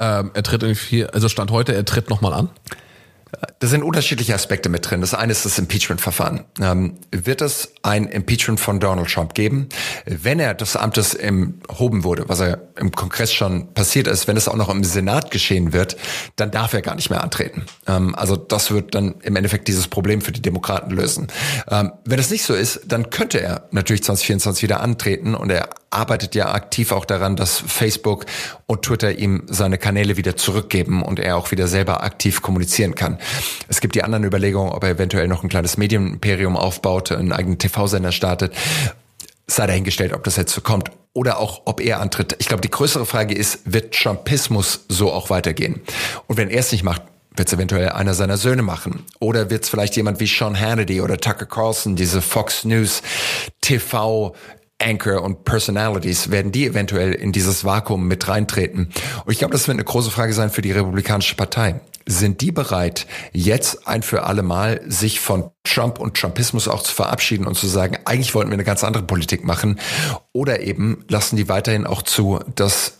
ähm, 0.00 0.32
er 0.34 0.42
tritt 0.42 0.62
irgendwie, 0.64 1.06
also 1.06 1.28
Stand 1.28 1.52
heute, 1.52 1.72
er 1.72 1.84
tritt 1.84 2.11
nochmal 2.11 2.32
an? 2.34 2.50
Da 3.58 3.66
sind 3.66 3.82
unterschiedliche 3.82 4.34
Aspekte 4.34 4.68
mit 4.68 4.90
drin. 4.90 5.00
Das 5.00 5.14
eine 5.14 5.32
ist 5.32 5.44
das 5.44 5.58
Impeachment-Verfahren. 5.58 6.44
Ähm, 6.60 6.96
wird 7.10 7.42
es 7.42 7.72
ein 7.82 8.06
Impeachment 8.06 8.58
von 8.58 8.80
Donald 8.80 9.08
Trump 9.08 9.34
geben? 9.34 9.68
Wenn 10.04 10.40
er 10.40 10.54
des 10.54 10.76
Amtes 10.76 11.14
erhoben 11.14 12.04
wurde, 12.04 12.28
was 12.28 12.40
er 12.40 12.60
im 12.76 12.90
Kongress 12.92 13.32
schon 13.32 13.72
passiert 13.74 14.06
ist, 14.06 14.26
wenn 14.28 14.36
es 14.36 14.48
auch 14.48 14.56
noch 14.56 14.68
im 14.68 14.82
Senat 14.82 15.30
geschehen 15.30 15.72
wird, 15.72 15.96
dann 16.36 16.50
darf 16.50 16.72
er 16.72 16.82
gar 16.82 16.94
nicht 16.94 17.10
mehr 17.10 17.22
antreten. 17.22 17.66
Ähm, 17.86 18.14
also 18.14 18.36
das 18.36 18.70
wird 18.70 18.94
dann 18.94 19.16
im 19.22 19.36
Endeffekt 19.36 19.68
dieses 19.68 19.88
Problem 19.88 20.20
für 20.22 20.32
die 20.32 20.42
Demokraten 20.42 20.90
lösen. 20.90 21.28
Ähm, 21.70 21.92
wenn 22.04 22.18
es 22.18 22.30
nicht 22.30 22.44
so 22.44 22.54
ist, 22.54 22.80
dann 22.86 23.10
könnte 23.10 23.40
er 23.40 23.68
natürlich 23.70 24.02
2024 24.02 24.62
wieder 24.62 24.80
antreten 24.80 25.34
und 25.34 25.50
er 25.50 25.68
arbeitet 25.91 26.34
ja 26.34 26.53
aktiv 26.53 26.93
auch 26.93 27.05
daran, 27.05 27.36
dass 27.36 27.59
Facebook 27.59 28.26
und 28.66 28.82
Twitter 28.82 29.18
ihm 29.18 29.43
seine 29.49 29.76
Kanäle 29.76 30.16
wieder 30.16 30.36
zurückgeben 30.36 31.03
und 31.03 31.18
er 31.18 31.36
auch 31.36 31.51
wieder 31.51 31.66
selber 31.66 32.03
aktiv 32.03 32.43
kommunizieren 32.43 32.95
kann. 32.95 33.18
Es 33.68 33.80
gibt 33.80 33.97
die 33.97 34.05
anderen 34.05 34.24
Überlegungen, 34.24 34.72
ob 34.72 34.84
er 34.84 34.91
eventuell 34.91 35.26
noch 35.28 35.43
ein 35.43 35.49
kleines 35.49 35.76
Medienimperium 35.76 36.57
aufbaut, 36.57 37.11
einen 37.12 37.32
eigenen 37.32 37.59
TV-Sender 37.59 38.12
startet. 38.12 38.55
Sei 39.49 39.66
dahingestellt, 39.66 40.12
ob 40.12 40.22
das 40.22 40.36
jetzt 40.36 40.53
so 40.53 40.61
kommt. 40.61 40.91
Oder 41.12 41.41
auch, 41.41 41.62
ob 41.64 41.80
er 41.80 42.01
antritt. 42.01 42.36
Ich 42.38 42.47
glaube, 42.47 42.61
die 42.61 42.70
größere 42.70 43.05
Frage 43.05 43.34
ist, 43.34 43.61
wird 43.64 43.93
Trumpismus 43.93 44.84
so 44.88 45.12
auch 45.12 45.28
weitergehen? 45.28 45.80
Und 46.28 46.36
wenn 46.36 46.51
er 46.51 46.61
es 46.61 46.70
nicht 46.70 46.84
macht, 46.84 47.03
wird 47.34 47.49
es 47.49 47.55
eventuell 47.55 47.88
einer 47.88 48.14
seiner 48.14 48.36
Söhne 48.36 48.62
machen. 48.62 49.05
Oder 49.18 49.51
wird 49.51 49.64
es 49.64 49.70
vielleicht 49.70 49.97
jemand 49.97 50.20
wie 50.20 50.26
Sean 50.26 50.59
Hannity 50.59 51.01
oder 51.01 51.16
Tucker 51.16 51.47
Carlson, 51.47 51.97
diese 51.97 52.22
Fox 52.22 52.64
News 52.64 53.03
TV 53.61 54.34
Anchor 54.80 55.22
und 55.22 55.44
Personalities, 55.44 56.30
werden 56.30 56.52
die 56.52 56.66
eventuell 56.66 57.12
in 57.12 57.32
dieses 57.32 57.64
Vakuum 57.64 58.08
mit 58.08 58.26
reintreten? 58.28 58.90
Und 59.24 59.32
ich 59.32 59.38
glaube, 59.38 59.52
das 59.52 59.68
wird 59.68 59.76
eine 59.76 59.84
große 59.84 60.10
Frage 60.10 60.32
sein 60.32 60.50
für 60.50 60.62
die 60.62 60.72
Republikanische 60.72 61.36
Partei. 61.36 61.80
Sind 62.06 62.40
die 62.40 62.50
bereit, 62.50 63.06
jetzt 63.32 63.86
ein 63.86 64.02
für 64.02 64.24
alle 64.24 64.42
Mal 64.42 64.80
sich 64.86 65.20
von 65.20 65.50
Trump 65.64 66.00
und 66.00 66.16
Trumpismus 66.16 66.66
auch 66.66 66.82
zu 66.82 66.92
verabschieden 66.92 67.46
und 67.46 67.56
zu 67.56 67.68
sagen, 67.68 67.98
eigentlich 68.04 68.34
wollten 68.34 68.50
wir 68.50 68.54
eine 68.54 68.64
ganz 68.64 68.82
andere 68.82 69.04
Politik 69.04 69.44
machen? 69.44 69.78
Oder 70.32 70.60
eben 70.60 71.04
lassen 71.08 71.36
die 71.36 71.48
weiterhin 71.48 71.86
auch 71.86 72.02
zu, 72.02 72.40
dass 72.54 72.98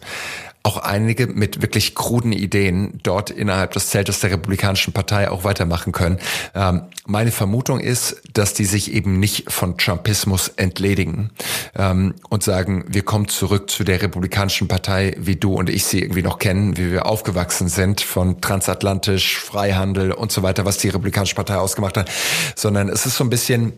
auch 0.62 0.76
einige 0.76 1.26
mit 1.26 1.62
wirklich 1.62 1.94
kruden 1.94 2.32
Ideen 2.32 3.00
dort 3.02 3.30
innerhalb 3.30 3.72
des 3.72 3.88
Zeltes 3.88 4.20
der 4.20 4.32
Republikanischen 4.32 4.92
Partei 4.92 5.30
auch 5.30 5.42
weitermachen 5.42 5.92
können. 5.92 6.18
Ähm, 6.54 6.82
meine 7.06 7.30
Vermutung 7.30 7.80
ist, 7.80 8.20
dass 8.34 8.52
die 8.52 8.66
sich 8.66 8.92
eben 8.92 9.18
nicht 9.18 9.50
von 9.50 9.78
Trumpismus 9.78 10.48
entledigen 10.48 11.30
ähm, 11.76 12.14
und 12.28 12.42
sagen, 12.42 12.84
wir 12.88 13.02
kommen 13.02 13.28
zurück 13.28 13.70
zu 13.70 13.84
der 13.84 14.02
Republikanischen 14.02 14.68
Partei, 14.68 15.16
wie 15.18 15.36
du 15.36 15.54
und 15.54 15.70
ich 15.70 15.84
sie 15.84 16.00
irgendwie 16.02 16.22
noch 16.22 16.38
kennen, 16.38 16.76
wie 16.76 16.92
wir 16.92 17.06
aufgewachsen 17.06 17.68
sind, 17.68 18.02
von 18.02 18.42
transatlantisch, 18.42 19.38
Freihandel 19.38 20.12
und 20.12 20.30
so 20.30 20.42
weiter, 20.42 20.66
was 20.66 20.76
die 20.76 20.90
Republikanische 20.90 21.34
Partei 21.36 21.56
ausgemacht 21.56 21.96
hat, 21.96 22.11
sondern 22.54 22.90
es 22.90 23.06
ist 23.06 23.16
so 23.16 23.24
ein 23.24 23.30
bisschen, 23.30 23.72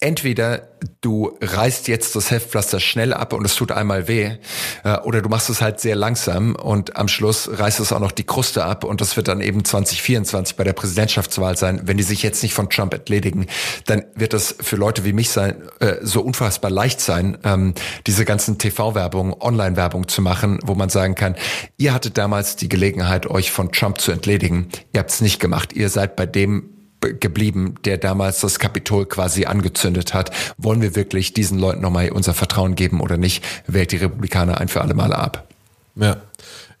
entweder 0.00 0.68
du 1.00 1.36
reißt 1.40 1.88
jetzt 1.88 2.14
das 2.14 2.30
Heftpflaster 2.30 2.78
schnell 2.78 3.12
ab 3.12 3.32
und 3.32 3.44
es 3.44 3.56
tut 3.56 3.72
einmal 3.72 4.06
weh, 4.06 4.36
äh, 4.84 4.98
oder 5.00 5.22
du 5.22 5.28
machst 5.28 5.50
es 5.50 5.60
halt 5.60 5.80
sehr 5.80 5.96
langsam 5.96 6.54
und 6.54 6.96
am 6.96 7.08
Schluss 7.08 7.50
reißt 7.52 7.80
es 7.80 7.92
auch 7.92 7.98
noch 7.98 8.12
die 8.12 8.24
Kruste 8.24 8.64
ab 8.64 8.84
und 8.84 9.00
das 9.00 9.16
wird 9.16 9.26
dann 9.26 9.40
eben 9.40 9.64
2024 9.64 10.56
bei 10.56 10.62
der 10.62 10.72
Präsidentschaftswahl 10.72 11.56
sein. 11.56 11.80
Wenn 11.84 11.96
die 11.96 12.04
sich 12.04 12.22
jetzt 12.22 12.42
nicht 12.44 12.54
von 12.54 12.70
Trump 12.70 12.94
entledigen, 12.94 13.46
dann 13.86 14.04
wird 14.14 14.34
das 14.34 14.54
für 14.60 14.76
Leute 14.76 15.04
wie 15.04 15.12
mich 15.12 15.30
sein, 15.30 15.62
äh, 15.80 15.96
so 16.00 16.20
unfassbar 16.22 16.70
leicht 16.70 17.00
sein, 17.00 17.38
ähm, 17.42 17.74
diese 18.06 18.24
ganzen 18.24 18.58
TV-Werbung, 18.58 19.40
Online-Werbung 19.40 20.06
zu 20.06 20.22
machen, 20.22 20.60
wo 20.64 20.76
man 20.76 20.90
sagen 20.90 21.16
kann, 21.16 21.34
ihr 21.76 21.92
hattet 21.92 22.18
damals 22.18 22.54
die 22.54 22.68
Gelegenheit, 22.68 23.26
euch 23.26 23.50
von 23.50 23.72
Trump 23.72 24.00
zu 24.00 24.12
entledigen. 24.12 24.68
Ihr 24.92 25.00
habt 25.00 25.10
es 25.10 25.20
nicht 25.20 25.40
gemacht. 25.40 25.72
Ihr 25.72 25.88
seid 25.88 26.14
bei 26.14 26.26
dem 26.26 26.77
geblieben, 27.00 27.76
der 27.84 27.98
damals 27.98 28.40
das 28.40 28.58
Kapitol 28.58 29.06
quasi 29.06 29.44
angezündet 29.44 30.14
hat. 30.14 30.30
Wollen 30.56 30.82
wir 30.82 30.96
wirklich 30.96 31.32
diesen 31.32 31.58
Leuten 31.58 31.80
nochmal 31.80 32.10
unser 32.10 32.34
Vertrauen 32.34 32.74
geben 32.74 33.00
oder 33.00 33.16
nicht? 33.16 33.44
Wählt 33.66 33.92
die 33.92 33.96
Republikaner 33.96 34.58
ein 34.58 34.68
für 34.68 34.80
alle 34.80 34.94
Male 34.94 35.16
ab. 35.16 35.48
Ja, 35.94 36.16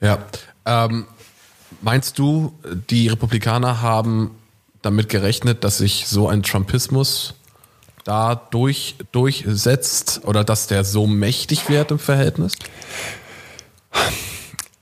ja. 0.00 0.18
Ähm, 0.66 1.06
meinst 1.80 2.18
du, 2.18 2.52
die 2.90 3.08
Republikaner 3.08 3.80
haben 3.80 4.30
damit 4.82 5.08
gerechnet, 5.08 5.64
dass 5.64 5.78
sich 5.78 6.06
so 6.06 6.28
ein 6.28 6.42
Trumpismus 6.42 7.34
da 8.04 8.34
durch, 8.34 8.96
durchsetzt 9.12 10.22
oder 10.24 10.44
dass 10.44 10.66
der 10.66 10.84
so 10.84 11.06
mächtig 11.06 11.68
wird 11.68 11.90
im 11.90 11.98
Verhältnis? 11.98 12.54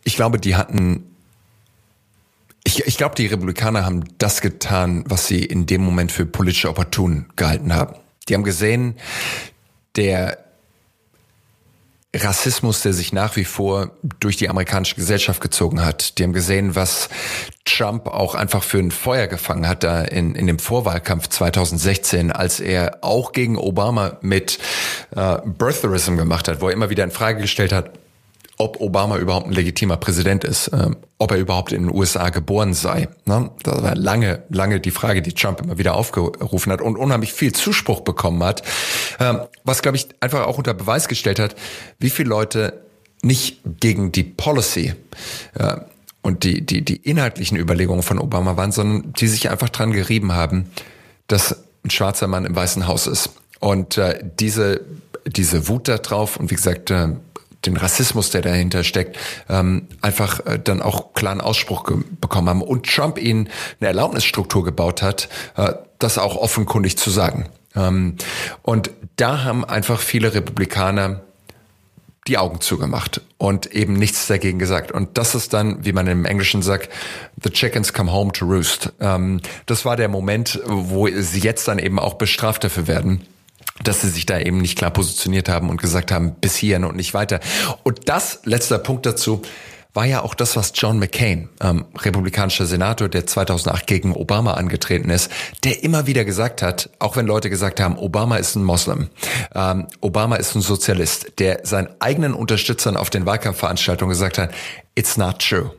Ich 0.05 0.16
glaube, 0.16 0.39
die 0.39 0.55
hatten 0.57 1.15
ich, 2.76 2.86
ich 2.86 2.96
glaube, 2.96 3.14
die 3.14 3.26
Republikaner 3.26 3.84
haben 3.84 4.04
das 4.18 4.40
getan, 4.40 5.04
was 5.08 5.26
sie 5.26 5.44
in 5.44 5.66
dem 5.66 5.82
Moment 5.82 6.12
für 6.12 6.26
politisch 6.26 6.66
opportun 6.66 7.26
gehalten 7.36 7.74
haben. 7.74 7.96
Die 8.28 8.34
haben 8.34 8.44
gesehen, 8.44 8.96
der 9.96 10.38
Rassismus, 12.14 12.82
der 12.82 12.92
sich 12.92 13.12
nach 13.12 13.36
wie 13.36 13.44
vor 13.44 13.90
durch 14.20 14.36
die 14.36 14.48
amerikanische 14.48 14.94
Gesellschaft 14.94 15.40
gezogen 15.40 15.84
hat. 15.84 16.18
Die 16.18 16.22
haben 16.22 16.32
gesehen, 16.32 16.74
was 16.74 17.08
Trump 17.64 18.06
auch 18.06 18.34
einfach 18.34 18.62
für 18.62 18.78
ein 18.78 18.90
Feuer 18.90 19.26
gefangen 19.26 19.68
hat 19.68 19.82
da 19.82 20.02
in, 20.02 20.34
in 20.34 20.46
dem 20.46 20.58
Vorwahlkampf 20.58 21.28
2016, 21.28 22.32
als 22.32 22.60
er 22.60 22.98
auch 23.02 23.32
gegen 23.32 23.58
Obama 23.58 24.18
mit 24.22 24.58
äh, 25.14 25.38
Birtherism 25.44 26.16
gemacht 26.16 26.48
hat, 26.48 26.60
wo 26.60 26.68
er 26.68 26.72
immer 26.72 26.90
wieder 26.90 27.04
in 27.04 27.10
Frage 27.10 27.42
gestellt 27.42 27.72
hat, 27.72 27.90
ob 28.59 28.80
Obama 28.80 29.18
überhaupt 29.18 29.46
ein 29.46 29.52
legitimer 29.52 29.96
Präsident 29.96 30.44
ist, 30.44 30.70
ähm, 30.72 30.96
ob 31.18 31.30
er 31.30 31.38
überhaupt 31.38 31.72
in 31.72 31.86
den 31.86 31.94
USA 31.94 32.30
geboren 32.30 32.72
sei. 32.74 33.09
Ne? 33.26 33.50
Das 33.62 33.82
war 33.82 33.94
lange, 33.94 34.44
lange 34.48 34.80
die 34.80 34.90
Frage, 34.90 35.22
die 35.22 35.32
Trump 35.32 35.61
immer 35.61 35.78
wieder 35.78 35.94
aufgerufen 35.94 36.72
hat 36.72 36.80
und 36.80 36.96
unheimlich 36.96 37.32
viel 37.32 37.52
Zuspruch 37.52 38.00
bekommen 38.00 38.42
hat, 38.42 38.62
ähm, 39.20 39.40
was, 39.64 39.82
glaube 39.82 39.96
ich, 39.96 40.09
einfach 40.20 40.46
auch 40.46 40.59
unter 40.59 40.74
Beweis 40.74 41.09
gestellt 41.09 41.38
hat, 41.38 41.54
wie 41.98 42.11
viele 42.11 42.30
Leute 42.30 42.80
nicht 43.22 43.61
gegen 43.80 44.12
die 44.12 44.24
Policy 44.24 44.94
äh, 45.54 45.76
und 46.22 46.44
die, 46.44 46.64
die, 46.64 46.82
die 46.82 46.96
inhaltlichen 46.96 47.59
Überlegungen 47.59 48.02
von 48.02 48.18
Obama 48.18 48.57
waren, 48.57 48.72
sondern 48.72 49.12
die 49.12 49.28
sich 49.28 49.50
einfach 49.50 49.68
dran 49.68 49.92
gerieben 49.92 50.32
haben, 50.32 50.70
dass 51.28 51.64
ein 51.84 51.90
schwarzer 51.90 52.26
Mann 52.26 52.44
im 52.44 52.57
Weißen 52.57 52.86
Haus 52.86 53.07
ist. 53.07 53.30
Und 53.61 53.98
äh, 53.98 54.22
diese, 54.38 54.80
diese 55.26 55.68
Wut 55.68 55.88
da 55.88 55.98
drauf 55.98 56.36
und 56.36 56.50
wie 56.50 56.54
gesagt, 56.54 56.90
äh, 56.90 57.09
den 57.64 57.76
Rassismus, 57.76 58.30
der 58.30 58.42
dahinter 58.42 58.84
steckt, 58.84 59.16
ähm, 59.48 59.88
einfach 60.00 60.44
äh, 60.46 60.59
dann 60.62 60.82
auch 60.82 61.14
klaren 61.14 61.40
Ausspruch 61.40 61.90
bekommen 62.20 62.48
haben 62.48 62.62
und 62.62 62.86
Trump 62.86 63.18
ihnen 63.18 63.48
eine 63.80 63.88
Erlaubnisstruktur 63.88 64.64
gebaut 64.64 65.02
hat, 65.02 65.28
äh, 65.57 65.72
das 65.98 66.18
auch 66.18 66.36
offenkundig 66.36 66.96
zu 66.98 67.11
sagen. 67.11 67.48
Ähm, 67.74 68.16
und 68.62 68.90
da 69.16 69.44
haben 69.44 69.64
einfach 69.64 70.00
viele 70.00 70.34
Republikaner 70.34 71.22
die 72.26 72.38
Augen 72.38 72.61
zugemacht 72.61 73.20
und 73.38 73.66
eben 73.66 73.92
nichts 73.92 74.26
dagegen 74.26 74.59
gesagt. 74.59 74.90
Und 74.90 75.16
das 75.16 75.36
ist 75.36 75.52
dann, 75.52 75.84
wie 75.84 75.92
man 75.92 76.09
im 76.09 76.24
Englischen 76.24 76.61
sagt, 76.61 76.88
the 77.40 77.50
chickens 77.50 77.92
come 77.92 78.12
home 78.12 78.32
to 78.32 78.44
roost. 78.44 78.92
Ähm, 79.00 79.40
das 79.66 79.84
war 79.84 79.96
der 79.96 80.09
Moment, 80.09 80.61
wo 80.64 81.07
sie 81.09 81.40
jetzt 81.40 81.68
dann 81.68 81.78
eben 81.78 82.00
auch 82.00 82.14
bestraft 82.14 82.64
dafür 82.64 82.88
werden 82.88 83.24
dass 83.82 84.02
sie 84.02 84.08
sich 84.08 84.26
da 84.26 84.38
eben 84.38 84.58
nicht 84.58 84.78
klar 84.78 84.90
positioniert 84.90 85.48
haben 85.48 85.70
und 85.70 85.80
gesagt 85.80 86.12
haben, 86.12 86.34
bis 86.40 86.56
hierhin 86.56 86.84
und 86.84 86.96
nicht 86.96 87.14
weiter. 87.14 87.40
Und 87.82 88.08
das, 88.08 88.40
letzter 88.44 88.78
Punkt 88.78 89.06
dazu, 89.06 89.42
war 89.96 90.04
ja 90.04 90.22
auch 90.22 90.34
das, 90.34 90.56
was 90.56 90.72
John 90.74 90.98
McCain, 90.98 91.48
ähm, 91.60 91.86
republikanischer 91.96 92.66
Senator, 92.66 93.08
der 93.08 93.26
2008 93.26 93.86
gegen 93.86 94.12
Obama 94.14 94.52
angetreten 94.52 95.08
ist, 95.08 95.32
der 95.64 95.82
immer 95.82 96.06
wieder 96.06 96.26
gesagt 96.26 96.60
hat, 96.60 96.90
auch 96.98 97.16
wenn 97.16 97.26
Leute 97.26 97.48
gesagt 97.48 97.80
haben, 97.80 97.96
Obama 97.96 98.36
ist 98.36 98.56
ein 98.56 98.62
Moslem, 98.62 99.08
ähm, 99.54 99.86
Obama 100.02 100.36
ist 100.36 100.54
ein 100.54 100.60
Sozialist, 100.60 101.38
der 101.38 101.60
seinen 101.64 101.88
eigenen 101.98 102.34
Unterstützern 102.34 102.96
auf 102.98 103.08
den 103.08 103.24
Wahlkampfveranstaltungen 103.24 104.10
gesagt 104.10 104.36
hat, 104.36 104.50
it's 104.94 105.16
not 105.16 105.38
true. 105.38 105.70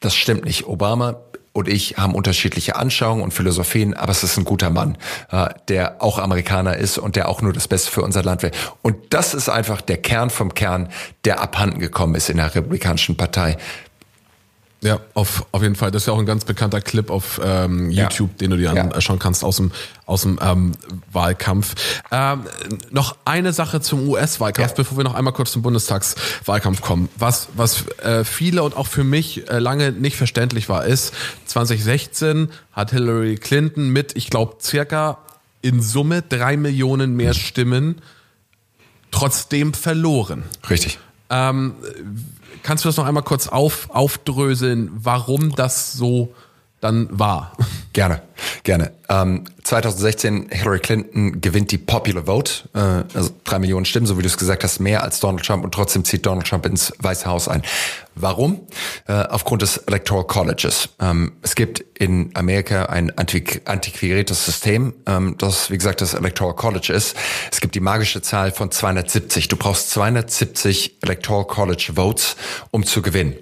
Das 0.00 0.14
stimmt 0.14 0.44
nicht. 0.44 0.66
Obama 0.66 1.22
und 1.52 1.68
ich 1.68 1.96
haben 1.98 2.14
unterschiedliche 2.14 2.76
Anschauungen 2.76 3.22
und 3.22 3.32
Philosophien, 3.32 3.94
aber 3.94 4.10
es 4.10 4.22
ist 4.22 4.38
ein 4.38 4.44
guter 4.44 4.70
Mann, 4.70 4.96
äh, 5.30 5.48
der 5.68 6.02
auch 6.02 6.18
Amerikaner 6.18 6.76
ist 6.76 6.98
und 6.98 7.16
der 7.16 7.28
auch 7.28 7.42
nur 7.42 7.52
das 7.52 7.68
Beste 7.68 7.90
für 7.90 8.02
unser 8.02 8.22
Land 8.22 8.42
will. 8.42 8.52
Und 8.80 8.96
das 9.10 9.34
ist 9.34 9.48
einfach 9.48 9.80
der 9.80 9.98
Kern 9.98 10.30
vom 10.30 10.54
Kern, 10.54 10.88
der 11.24 11.40
abhanden 11.40 11.78
gekommen 11.78 12.14
ist 12.14 12.30
in 12.30 12.38
der 12.38 12.54
Republikanischen 12.54 13.16
Partei. 13.16 13.56
Ja, 14.82 14.98
auf, 15.14 15.46
auf 15.52 15.62
jeden 15.62 15.76
Fall. 15.76 15.92
Das 15.92 16.02
ist 16.02 16.06
ja 16.06 16.12
auch 16.12 16.18
ein 16.18 16.26
ganz 16.26 16.44
bekannter 16.44 16.80
Clip 16.80 17.08
auf 17.08 17.40
ähm, 17.42 17.92
YouTube, 17.92 18.30
ja. 18.32 18.36
den 18.40 18.50
du 18.50 18.56
dir 18.56 18.70
anschauen 18.70 19.18
ja. 19.18 19.22
kannst 19.22 19.44
aus 19.44 19.56
dem, 19.56 19.70
aus 20.06 20.22
dem 20.22 20.40
ähm, 20.42 20.72
Wahlkampf. 21.12 22.02
Ähm, 22.10 22.40
noch 22.90 23.16
eine 23.24 23.52
Sache 23.52 23.80
zum 23.80 24.08
US-Wahlkampf, 24.08 24.70
ja. 24.70 24.74
bevor 24.74 24.96
wir 24.96 25.04
noch 25.04 25.14
einmal 25.14 25.32
kurz 25.34 25.52
zum 25.52 25.62
Bundestagswahlkampf 25.62 26.80
kommen. 26.80 27.08
Was, 27.16 27.48
was 27.54 27.86
äh, 27.98 28.24
viele 28.24 28.64
und 28.64 28.76
auch 28.76 28.88
für 28.88 29.04
mich 29.04 29.48
äh, 29.48 29.60
lange 29.60 29.92
nicht 29.92 30.16
verständlich 30.16 30.68
war, 30.68 30.84
ist, 30.84 31.14
2016 31.46 32.50
hat 32.72 32.90
Hillary 32.90 33.36
Clinton 33.36 33.90
mit, 33.90 34.16
ich 34.16 34.30
glaube, 34.30 34.56
circa 34.60 35.18
in 35.60 35.80
Summe 35.80 36.22
drei 36.22 36.56
Millionen 36.56 37.14
mehr 37.14 37.34
Stimmen 37.34 38.02
trotzdem 39.12 39.74
verloren. 39.74 40.42
Richtig. 40.68 40.98
Ähm, 41.30 41.76
kannst 42.62 42.84
du 42.84 42.88
das 42.88 42.96
noch 42.96 43.06
einmal 43.06 43.22
kurz 43.22 43.48
auf, 43.48 43.90
aufdröseln, 43.90 44.90
warum 44.94 45.54
das 45.54 45.92
so 45.92 46.34
dann 46.80 47.08
war? 47.10 47.52
Gerne, 47.92 48.22
gerne. 48.62 48.92
Ähm, 49.08 49.44
2016 49.62 50.48
Hillary 50.50 50.80
Clinton 50.80 51.40
gewinnt 51.40 51.70
die 51.70 51.78
Popular 51.78 52.26
Vote, 52.26 52.68
äh, 52.74 52.78
also 53.16 53.30
drei 53.44 53.58
Millionen 53.58 53.84
Stimmen, 53.84 54.06
so 54.06 54.18
wie 54.18 54.22
du 54.22 54.28
es 54.28 54.38
gesagt 54.38 54.64
hast, 54.64 54.80
mehr 54.80 55.02
als 55.02 55.20
Donald 55.20 55.44
Trump 55.46 55.64
und 55.64 55.72
trotzdem 55.72 56.04
zieht 56.04 56.26
Donald 56.26 56.46
Trump 56.46 56.66
ins 56.66 56.92
Weiße 56.98 57.26
Haus 57.26 57.48
ein. 57.48 57.62
Warum? 58.14 58.66
Äh, 59.06 59.12
aufgrund 59.12 59.62
des 59.62 59.78
Electoral 59.78 60.24
Colleges. 60.24 60.90
Ähm, 61.00 61.32
es 61.40 61.54
gibt 61.54 61.82
in 61.98 62.30
Amerika 62.34 62.86
ein 62.86 63.16
antiqu 63.16 63.60
antiquiertes 63.64 64.44
System, 64.44 64.92
ähm, 65.06 65.36
das 65.38 65.70
wie 65.70 65.78
gesagt 65.78 66.02
das 66.02 66.12
Electoral 66.12 66.54
College 66.54 66.92
ist. 66.92 67.16
Es 67.50 67.60
gibt 67.60 67.74
die 67.74 67.80
magische 67.80 68.20
Zahl 68.20 68.52
von 68.52 68.70
270. 68.70 69.48
Du 69.48 69.56
brauchst 69.56 69.90
270 69.90 70.98
Electoral 71.02 71.46
College 71.46 71.92
Votes, 71.94 72.36
um 72.70 72.84
zu 72.84 73.00
gewinnen. 73.00 73.34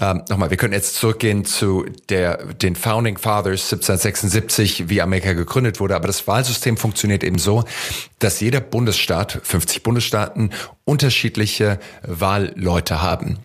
Ähm, 0.00 0.22
nochmal, 0.28 0.50
wir 0.50 0.56
können 0.56 0.72
jetzt 0.72 0.96
zurückgehen 0.96 1.44
zu 1.44 1.86
der, 2.08 2.38
den 2.54 2.74
Founding 2.74 3.18
Fathers 3.18 3.72
1776, 3.72 4.37
wie 4.40 5.02
Amerika 5.02 5.32
gegründet 5.32 5.80
wurde. 5.80 5.96
Aber 5.96 6.06
das 6.06 6.26
Wahlsystem 6.26 6.76
funktioniert 6.76 7.24
eben 7.24 7.38
so, 7.38 7.64
dass 8.18 8.40
jeder 8.40 8.60
Bundesstaat, 8.60 9.40
50 9.42 9.82
Bundesstaaten, 9.82 10.50
unterschiedliche 10.84 11.78
Wahlleute 12.02 13.02
haben. 13.02 13.38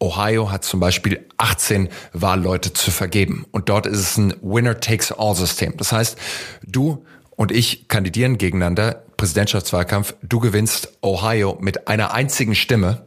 Ohio 0.00 0.50
hat 0.50 0.64
zum 0.64 0.80
Beispiel 0.80 1.26
18 1.38 1.88
Wahlleute 2.12 2.72
zu 2.72 2.90
vergeben. 2.90 3.46
Und 3.52 3.68
dort 3.68 3.86
ist 3.86 3.98
es 3.98 4.16
ein 4.16 4.34
Winner-Takes-All-System. 4.42 5.76
Das 5.76 5.92
heißt, 5.92 6.18
du 6.62 7.04
und 7.36 7.50
ich 7.50 7.88
kandidieren 7.88 8.38
gegeneinander, 8.38 9.04
Präsidentschaftswahlkampf, 9.16 10.14
du 10.22 10.40
gewinnst 10.40 10.92
Ohio 11.02 11.56
mit 11.60 11.88
einer 11.88 12.12
einzigen 12.12 12.54
Stimme 12.54 13.04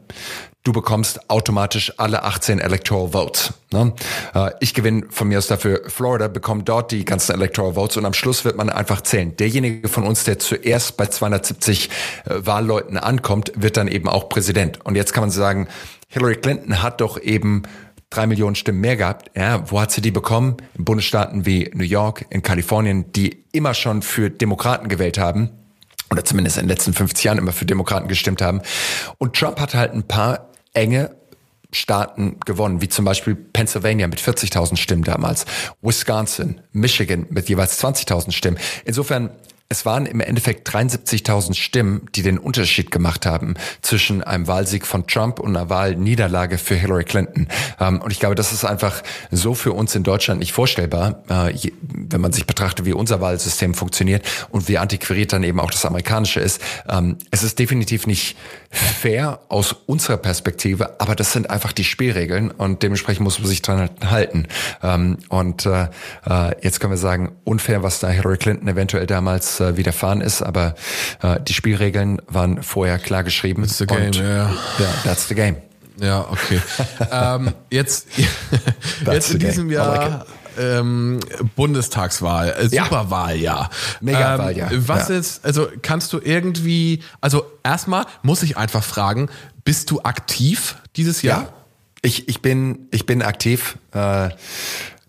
du 0.63 0.73
bekommst 0.73 1.29
automatisch 1.29 1.93
alle 1.97 2.23
18 2.23 2.59
Electoral 2.59 3.13
Votes. 3.13 3.53
Ne? 3.71 3.93
Äh, 4.33 4.51
ich 4.59 4.73
gewinne 4.73 5.05
von 5.09 5.27
mir 5.27 5.37
aus 5.37 5.47
dafür 5.47 5.81
Florida, 5.87 6.27
bekomme 6.27 6.63
dort 6.63 6.91
die 6.91 7.05
ganzen 7.05 7.33
Electoral 7.33 7.75
Votes 7.75 7.97
und 7.97 8.05
am 8.05 8.13
Schluss 8.13 8.43
wird 8.43 8.57
man 8.57 8.69
einfach 8.69 9.01
zählen. 9.01 9.35
Derjenige 9.37 9.87
von 9.87 10.03
uns, 10.03 10.25
der 10.25 10.39
zuerst 10.39 10.97
bei 10.97 11.05
270 11.05 11.89
äh, 12.25 12.45
Wahlleuten 12.45 12.97
ankommt, 12.97 13.53
wird 13.55 13.77
dann 13.77 13.87
eben 13.87 14.09
auch 14.09 14.29
Präsident. 14.29 14.85
Und 14.85 14.95
jetzt 14.95 15.13
kann 15.13 15.21
man 15.21 15.31
sagen, 15.31 15.67
Hillary 16.09 16.35
Clinton 16.35 16.81
hat 16.81 17.01
doch 17.01 17.21
eben 17.21 17.63
drei 18.09 18.27
Millionen 18.27 18.55
Stimmen 18.55 18.81
mehr 18.81 18.97
gehabt. 18.97 19.31
Ja, 19.37 19.69
wo 19.71 19.79
hat 19.79 19.91
sie 19.91 20.01
die 20.01 20.11
bekommen? 20.11 20.57
In 20.77 20.85
Bundesstaaten 20.85 21.45
wie 21.45 21.71
New 21.73 21.83
York, 21.83 22.25
in 22.29 22.41
Kalifornien, 22.41 23.11
die 23.11 23.45
immer 23.51 23.73
schon 23.73 24.01
für 24.01 24.29
Demokraten 24.29 24.87
gewählt 24.87 25.17
haben 25.17 25.51
oder 26.11 26.23
zumindest 26.23 26.57
in 26.57 26.63
den 26.63 26.69
letzten 26.69 26.93
50 26.93 27.23
Jahren 27.23 27.37
immer 27.37 27.51
für 27.51 27.65
Demokraten 27.65 28.07
gestimmt 28.07 28.41
haben. 28.41 28.61
Und 29.17 29.35
Trump 29.35 29.59
hat 29.59 29.73
halt 29.73 29.93
ein 29.93 30.03
paar 30.03 30.49
enge 30.73 31.15
Staaten 31.71 32.37
gewonnen, 32.45 32.81
wie 32.81 32.87
zum 32.87 33.03
Beispiel 33.03 33.35
Pennsylvania 33.35 34.07
mit 34.07 34.21
40.000 34.21 34.77
Stimmen 34.77 35.03
damals, 35.03 35.45
Wisconsin, 35.81 36.61
Michigan 36.71 37.25
mit 37.29 37.49
jeweils 37.49 37.83
20.000 37.83 38.31
Stimmen. 38.31 38.57
Insofern 38.85 39.31
es 39.69 39.85
waren 39.85 40.05
im 40.05 40.21
Endeffekt 40.21 40.69
73.000 40.69 41.53
Stimmen, 41.55 42.07
die 42.15 42.21
den 42.21 42.37
Unterschied 42.37 42.89
gemacht 42.89 43.25
haben 43.25 43.55
zwischen 43.81 44.23
einem 44.23 44.47
Wahlsieg 44.47 44.85
von 44.85 45.07
Trump 45.07 45.39
und 45.39 45.57
einer 45.57 45.69
Wahlniederlage 45.69 46.57
für 46.57 46.75
Hillary 46.75 47.03
Clinton. 47.03 47.49
Ähm, 47.79 48.01
und 48.01 48.11
ich 48.11 48.19
glaube, 48.19 48.35
das 48.35 48.53
ist 48.53 48.63
einfach 48.63 49.03
so 49.29 49.53
für 49.55 49.73
uns 49.73 49.93
in 49.93 50.03
Deutschland 50.03 50.39
nicht 50.39 50.53
vorstellbar, 50.53 51.23
äh, 51.27 51.69
wenn 51.81 52.21
man 52.21 52.31
sich 52.31 52.45
betrachtet, 52.45 52.85
wie 52.85 52.93
unser 52.93 53.19
Wahlsystem 53.19 53.73
funktioniert 53.73 54.25
und 54.51 54.69
wie 54.69 54.77
antiquariert 54.77 55.33
dann 55.33 55.43
eben 55.43 55.59
auch 55.59 55.71
das 55.71 55.85
amerikanische 55.85 56.39
ist. 56.39 56.61
Ähm, 56.87 57.17
es 57.31 57.43
ist 57.43 57.59
definitiv 57.59 58.07
nicht 58.07 58.37
fair 58.71 59.41
aus 59.49 59.73
unserer 59.85 60.17
Perspektive, 60.17 61.01
aber 61.01 61.15
das 61.15 61.33
sind 61.33 61.49
einfach 61.49 61.73
die 61.73 61.83
Spielregeln 61.83 62.51
und 62.51 62.83
dementsprechend 62.83 63.23
muss 63.25 63.39
man 63.39 63.49
sich 63.49 63.61
dran 63.61 63.89
halten. 64.05 64.47
Ähm, 64.81 65.17
und 65.27 65.65
äh, 65.65 65.89
äh, 66.25 66.55
jetzt 66.61 66.79
können 66.79 66.93
wir 66.93 66.97
sagen, 66.97 67.35
unfair, 67.43 67.83
was 67.83 67.99
da 67.99 68.07
Hillary 68.07 68.37
Clinton 68.37 68.69
eventuell 68.69 69.07
damals 69.07 69.56
äh, 69.59 69.77
widerfahren 69.77 70.21
ist, 70.21 70.41
aber 70.41 70.75
äh, 71.21 71.39
die 71.41 71.53
Spielregeln 71.53 72.21
waren 72.27 72.63
vorher 72.63 72.99
klar 72.99 73.23
geschrieben. 73.23 73.63
That's 73.63 73.77
the 73.77 73.85
game, 73.85 74.11
ja. 74.13 74.49
Ja, 74.79 74.93
that's 75.03 75.27
the 75.27 75.35
game. 75.35 75.57
Ja, 75.99 76.27
okay. 76.29 76.61
ähm, 77.11 77.53
jetzt, 77.71 78.07
jetzt 79.05 79.31
in 79.31 79.39
diesem 79.39 79.71
Jahr 79.71 80.25
ähm, 80.57 81.19
Bundestagswahl, 81.55 82.49
äh, 82.49 82.67
Ja. 82.67 82.85
Superwahljahr. 82.85 83.69
Megawahl, 84.01 84.57
ja. 84.57 84.69
Was 84.71 85.09
Ja. 85.09 85.15
ist, 85.15 85.45
also 85.45 85.67
kannst 85.81 86.13
du 86.13 86.19
irgendwie, 86.23 87.03
also 87.21 87.45
erstmal 87.63 88.05
muss 88.23 88.43
ich 88.43 88.57
einfach 88.57 88.83
fragen, 88.83 89.29
bist 89.63 89.91
du 89.91 90.01
aktiv 90.01 90.75
dieses 90.95 91.21
Jahr? 91.21 91.41
Ja, 91.43 91.53
ich, 92.01 92.27
ich 92.29 92.41
bin 92.41 92.87
ich 92.91 93.05
bin 93.05 93.21
aktiv, 93.21 93.77
äh, 93.93 94.29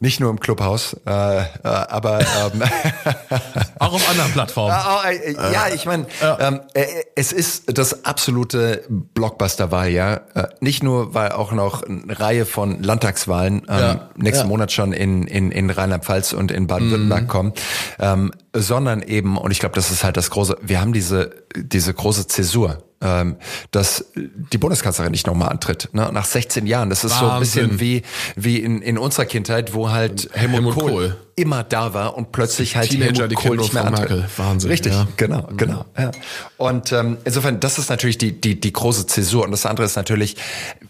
nicht 0.00 0.20
nur 0.20 0.30
im 0.30 0.38
Clubhaus, 0.38 0.96
äh, 1.06 1.10
äh, 1.10 1.44
aber 1.62 2.20
ähm, 2.20 2.62
Auch 3.78 3.92
auf 3.92 4.10
anderen 4.10 4.32
Plattformen. 4.32 4.72
Ah, 4.72 5.00
oh, 5.02 5.08
äh, 5.08 5.32
ja, 5.32 5.68
ich 5.74 5.86
meine, 5.86 6.06
ähm, 6.38 6.60
äh, 6.74 6.86
es 7.16 7.32
ist 7.32 7.76
das 7.78 8.04
absolute 8.04 8.84
Blockbuster-Wahljahr. 8.88 10.20
Äh, 10.34 10.48
nicht 10.60 10.82
nur, 10.82 11.14
weil 11.14 11.32
auch 11.32 11.52
noch 11.52 11.82
eine 11.82 12.18
Reihe 12.18 12.46
von 12.46 12.82
Landtagswahlen 12.82 13.62
ähm, 13.68 13.78
Ja, 13.78 14.10
nächsten 14.16 14.42
ja. 14.42 14.44
Mhm. 14.44 14.48
Monat 14.50 14.72
schon 14.72 14.92
in, 14.92 15.26
in, 15.26 15.50
in 15.50 15.70
Rheinland-Pfalz 15.70 16.32
und 16.32 16.50
in 16.52 16.66
Baden-Württemberg 16.66 17.28
kommen, 17.28 17.52
ähm, 17.98 18.32
sondern 18.54 19.02
eben, 19.02 19.36
und 19.36 19.50
ich 19.50 19.58
glaube, 19.58 19.74
das 19.74 19.90
ist 19.90 20.04
halt 20.04 20.16
das 20.16 20.30
große, 20.30 20.58
wir 20.62 20.80
haben 20.80 20.92
diese, 20.92 21.30
diese 21.56 21.92
große 21.92 22.26
Zäsur. 22.26 22.84
Ähm, 23.00 23.36
dass 23.70 24.06
die 24.14 24.58
Bundeskanzlerin 24.58 25.12
nicht 25.12 25.26
nochmal 25.26 25.50
antritt. 25.50 25.88
Ne? 25.92 26.10
Nach 26.12 26.24
16 26.24 26.66
Jahren. 26.66 26.90
Das 26.90 27.04
ist 27.04 27.16
so 27.16 27.28
ein 27.28 27.38
bisschen 27.38 27.70
Wahnsinn. 27.70 27.80
wie, 27.80 28.02
wie 28.34 28.58
in, 28.58 28.82
in 28.82 28.98
unserer 28.98 29.24
Kindheit, 29.24 29.72
wo 29.72 29.90
halt 29.90 30.28
Helmut, 30.32 30.56
Helmut 30.56 30.74
Kohl, 30.74 30.90
Kohl. 30.90 31.16
immer 31.36 31.62
da 31.62 31.94
war 31.94 32.16
und 32.16 32.32
plötzlich 32.32 32.74
halt 32.74 32.90
Teenager, 32.90 33.14
Helmut 33.14 33.30
die 33.30 33.34
Kohl 33.36 33.56
nicht 33.56 33.72
mehr 33.72 33.84
antritt. 33.84 34.10
Merkel. 34.10 34.28
Wahnsinn, 34.36 34.70
Richtig, 34.70 34.92
ja. 34.92 35.06
genau, 35.16 35.48
genau. 35.56 35.84
Ja. 35.96 36.10
Und 36.56 36.90
ähm, 36.92 37.18
insofern, 37.24 37.60
das 37.60 37.78
ist 37.78 37.88
natürlich 37.88 38.18
die, 38.18 38.40
die, 38.40 38.58
die 38.58 38.72
große 38.72 39.06
Zäsur. 39.06 39.44
Und 39.44 39.52
das 39.52 39.64
andere 39.64 39.86
ist 39.86 39.94
natürlich, 39.94 40.36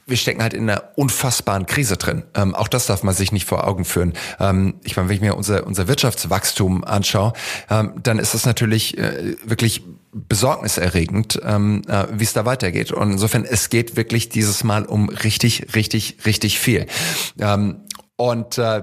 wir 0.06 0.16
stecken 0.16 0.40
halt 0.40 0.54
in 0.54 0.68
einer 0.68 0.84
unfassbaren 0.96 1.66
Krise 1.66 1.98
drin. 1.98 2.22
Ähm, 2.34 2.54
auch 2.54 2.68
das 2.68 2.86
darf 2.86 3.02
man 3.02 3.14
sich 3.14 3.32
nicht 3.32 3.46
vor 3.46 3.66
Augen 3.66 3.84
führen. 3.84 4.14
Ähm, 4.40 4.76
ich 4.82 4.96
meine, 4.96 5.10
wenn 5.10 5.16
ich 5.16 5.20
mir 5.20 5.36
unser, 5.36 5.66
unser 5.66 5.88
Wirtschaftswachstum 5.88 6.84
anschaue, 6.84 7.34
ähm, 7.68 7.92
dann 8.02 8.18
ist 8.18 8.32
es 8.32 8.46
natürlich 8.46 8.96
äh, 8.96 9.36
wirklich 9.44 9.82
besorgniserregend, 10.28 11.40
ähm, 11.44 11.82
äh, 11.88 12.06
wie 12.12 12.24
es 12.24 12.32
da 12.32 12.44
weitergeht. 12.44 12.92
Und 12.92 13.12
insofern, 13.12 13.44
es 13.44 13.70
geht 13.70 13.96
wirklich 13.96 14.28
dieses 14.28 14.64
Mal 14.64 14.84
um 14.84 15.08
richtig, 15.08 15.74
richtig, 15.74 16.18
richtig 16.26 16.58
viel. 16.58 16.86
Ähm, 17.38 17.82
und 18.16 18.58
äh, 18.58 18.82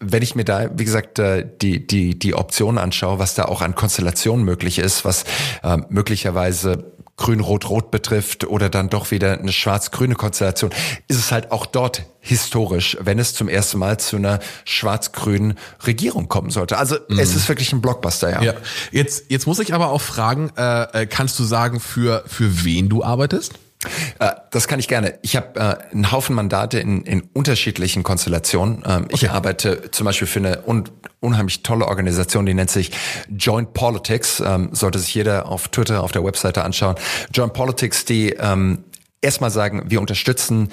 wenn 0.00 0.22
ich 0.22 0.34
mir 0.34 0.44
da, 0.44 0.68
wie 0.76 0.84
gesagt, 0.84 1.18
äh, 1.18 1.46
die, 1.62 1.86
die, 1.86 2.18
die 2.18 2.34
Option 2.34 2.78
anschaue, 2.78 3.18
was 3.18 3.34
da 3.34 3.44
auch 3.44 3.62
an 3.62 3.74
Konstellationen 3.74 4.44
möglich 4.44 4.78
ist, 4.78 5.04
was 5.04 5.24
äh, 5.62 5.78
möglicherweise 5.88 6.93
Grün-Rot-Rot 7.16 7.90
betrifft 7.90 8.44
oder 8.44 8.68
dann 8.68 8.90
doch 8.90 9.10
wieder 9.10 9.38
eine 9.38 9.52
schwarz-grüne 9.52 10.14
Konstellation, 10.16 10.70
ist 11.06 11.18
es 11.18 11.30
halt 11.30 11.52
auch 11.52 11.66
dort 11.66 12.04
historisch, 12.20 12.96
wenn 13.00 13.18
es 13.18 13.34
zum 13.34 13.48
ersten 13.48 13.78
Mal 13.78 14.00
zu 14.00 14.16
einer 14.16 14.40
schwarz-grünen 14.64 15.58
Regierung 15.86 16.28
kommen 16.28 16.50
sollte. 16.50 16.76
Also 16.76 16.96
es 17.08 17.36
ist 17.36 17.48
wirklich 17.48 17.72
ein 17.72 17.80
Blockbuster, 17.80 18.30
ja. 18.30 18.42
Ja. 18.42 18.54
Jetzt, 18.90 19.26
jetzt 19.28 19.46
muss 19.46 19.58
ich 19.60 19.74
aber 19.74 19.90
auch 19.90 20.00
fragen, 20.00 20.50
äh, 20.56 21.02
äh, 21.02 21.06
kannst 21.06 21.38
du 21.38 21.44
sagen, 21.44 21.80
für, 21.80 22.24
für 22.26 22.64
wen 22.64 22.88
du 22.88 23.04
arbeitest? 23.04 23.54
Äh, 24.18 24.30
das 24.50 24.66
kann 24.68 24.78
ich 24.80 24.88
gerne. 24.88 25.18
Ich 25.22 25.36
habe 25.36 25.60
äh, 25.60 25.92
einen 25.92 26.10
Haufen 26.10 26.34
Mandate 26.34 26.78
in, 26.78 27.02
in 27.02 27.22
unterschiedlichen 27.34 28.02
Konstellationen. 28.02 28.82
Ähm, 28.86 29.06
Ich 29.10 29.24
Okay. 29.24 29.28
arbeite 29.28 29.90
zum 29.90 30.04
Beispiel 30.06 30.26
für 30.26 30.38
eine 30.38 30.62
un 30.66 30.84
unheimlich 31.20 31.62
tolle 31.62 31.86
Organisation, 31.86 32.44
die 32.44 32.52
nennt 32.52 32.70
sich 32.70 32.90
Joint 33.30 33.72
Politics. 33.72 34.40
Ähm, 34.44 34.68
sollte 34.72 34.98
sich 34.98 35.14
jeder 35.14 35.46
auf 35.46 35.68
Twitter, 35.68 36.02
auf 36.02 36.12
der 36.12 36.22
Webseite 36.24 36.62
anschauen. 36.64 36.96
Joint 37.32 37.54
Politics, 37.54 38.04
die 38.04 38.30
ähm, 38.30 38.84
erstmal 39.24 39.50
sagen, 39.50 39.84
wir 39.86 40.00
unterstützen 40.00 40.68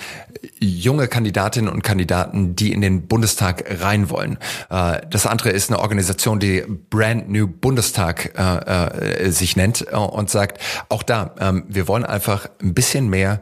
junge 0.59 1.07
Kandidatinnen 1.07 1.71
und 1.71 1.83
Kandidaten, 1.83 2.55
die 2.55 2.71
in 2.71 2.81
den 2.81 3.07
Bundestag 3.07 3.63
rein 3.81 4.09
wollen. 4.09 4.37
Äh, 4.69 5.01
Das 5.09 5.25
andere 5.25 5.49
ist 5.49 5.71
eine 5.71 5.79
Organisation, 5.79 6.39
die 6.39 6.63
Brand 6.89 7.29
New 7.29 7.47
Bundestag 7.47 8.33
äh, 8.37 9.27
äh, 9.27 9.31
sich 9.31 9.55
nennt 9.55 9.81
und 9.81 10.29
sagt, 10.29 10.61
auch 10.89 11.03
da, 11.03 11.33
ähm, 11.39 11.63
wir 11.67 11.87
wollen 11.87 12.05
einfach 12.05 12.47
ein 12.61 12.73
bisschen 12.73 13.09
mehr 13.09 13.41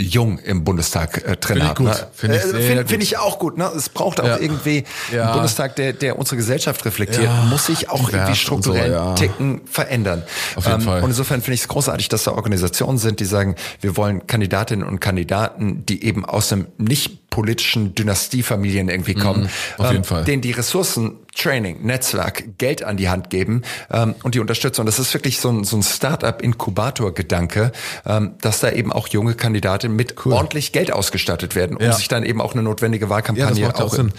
jung 0.00 0.38
im 0.38 0.62
Bundestag 0.64 1.18
äh, 1.26 1.36
drin 1.36 1.58
Finde 1.58 1.62
ich 1.62 1.68
haben. 1.68 1.74
gut. 1.76 1.86
ne? 1.94 2.06
Finde 2.12 2.36
ich 2.36 2.42
Äh, 2.70 2.76
gut. 2.76 2.88
find 2.88 3.02
ich 3.02 3.18
auch 3.18 3.38
gut. 3.38 3.58
Ne? 3.58 3.70
Es 3.76 3.88
braucht 3.88 4.20
auch 4.20 4.26
Ja. 4.26 4.38
irgendwie 4.38 4.84
Ja. 5.12 5.24
einen 5.24 5.32
Bundestag, 5.34 5.74
der, 5.76 5.92
der 5.92 6.18
unsere 6.18 6.36
Gesellschaft 6.36 6.84
reflektiert, 6.84 7.24
Ja. 7.24 7.44
muss 7.50 7.66
sich 7.66 7.90
auch 7.90 8.08
irgendwie 8.08 8.32
so, 8.32 8.36
strukturell 8.36 8.92
ja. 8.92 9.14
ticken, 9.14 9.62
verändern. 9.70 10.22
Auf 10.54 10.66
jeden 10.66 10.80
Ähm, 10.80 10.86
Fall. 10.86 11.02
Und 11.02 11.10
insofern 11.10 11.40
finde 11.42 11.54
ich 11.54 11.62
es 11.62 11.68
großartig, 11.68 12.08
dass 12.08 12.24
da 12.24 12.32
Organisationen 12.32 12.98
sind, 12.98 13.20
die 13.20 13.24
sagen, 13.24 13.56
wir 13.80 13.96
wollen 13.96 14.26
Kandidatinnen 14.26 14.86
und 14.86 15.00
Kandidaten, 15.00 15.84
die 15.86 16.04
eben 16.04 16.24
aus 16.24 16.52
einem 16.52 16.68
nicht 16.78 17.27
politischen 17.30 17.94
Dynastiefamilien 17.94 18.88
irgendwie 18.88 19.14
kommen, 19.14 19.42
Mhm. 19.42 19.48
auf 19.84 19.92
jeden 19.92 20.04
Fall. 20.04 20.24
denen 20.24 20.42
die 20.42 20.50
Ressourcen, 20.52 21.16
Training, 21.36 21.84
Netzwerk, 21.86 22.58
Geld 22.58 22.82
an 22.82 22.96
die 22.96 23.08
Hand 23.08 23.30
geben 23.30 23.62
ähm, 23.92 24.14
und 24.24 24.34
die 24.34 24.40
unterstützen. 24.40 24.80
Und 24.80 24.86
das 24.86 24.98
ist 24.98 25.12
wirklich 25.14 25.38
so 25.38 25.50
ein, 25.50 25.62
so 25.64 25.76
ein 25.76 25.82
Start-up-Inkubator-Gedanke, 25.82 27.72
ähm, 28.06 28.32
dass 28.40 28.60
da 28.60 28.70
eben 28.70 28.92
auch 28.92 29.08
junge 29.08 29.34
Kandidatinnen 29.34 29.96
mit 29.96 30.26
ordentlich 30.26 30.72
Geld 30.72 30.92
ausgestattet 30.92 31.54
werden, 31.54 31.76
um 31.76 31.82
Ja. 31.84 31.92
sich 31.92 32.08
dann 32.08 32.24
eben 32.24 32.40
auch 32.40 32.54
eine 32.54 32.62
notwendige 32.62 33.08
Wahlkampagne 33.08 33.60
Ja, 33.62 33.74
auch 33.74 33.92
Sinn. 33.94 34.12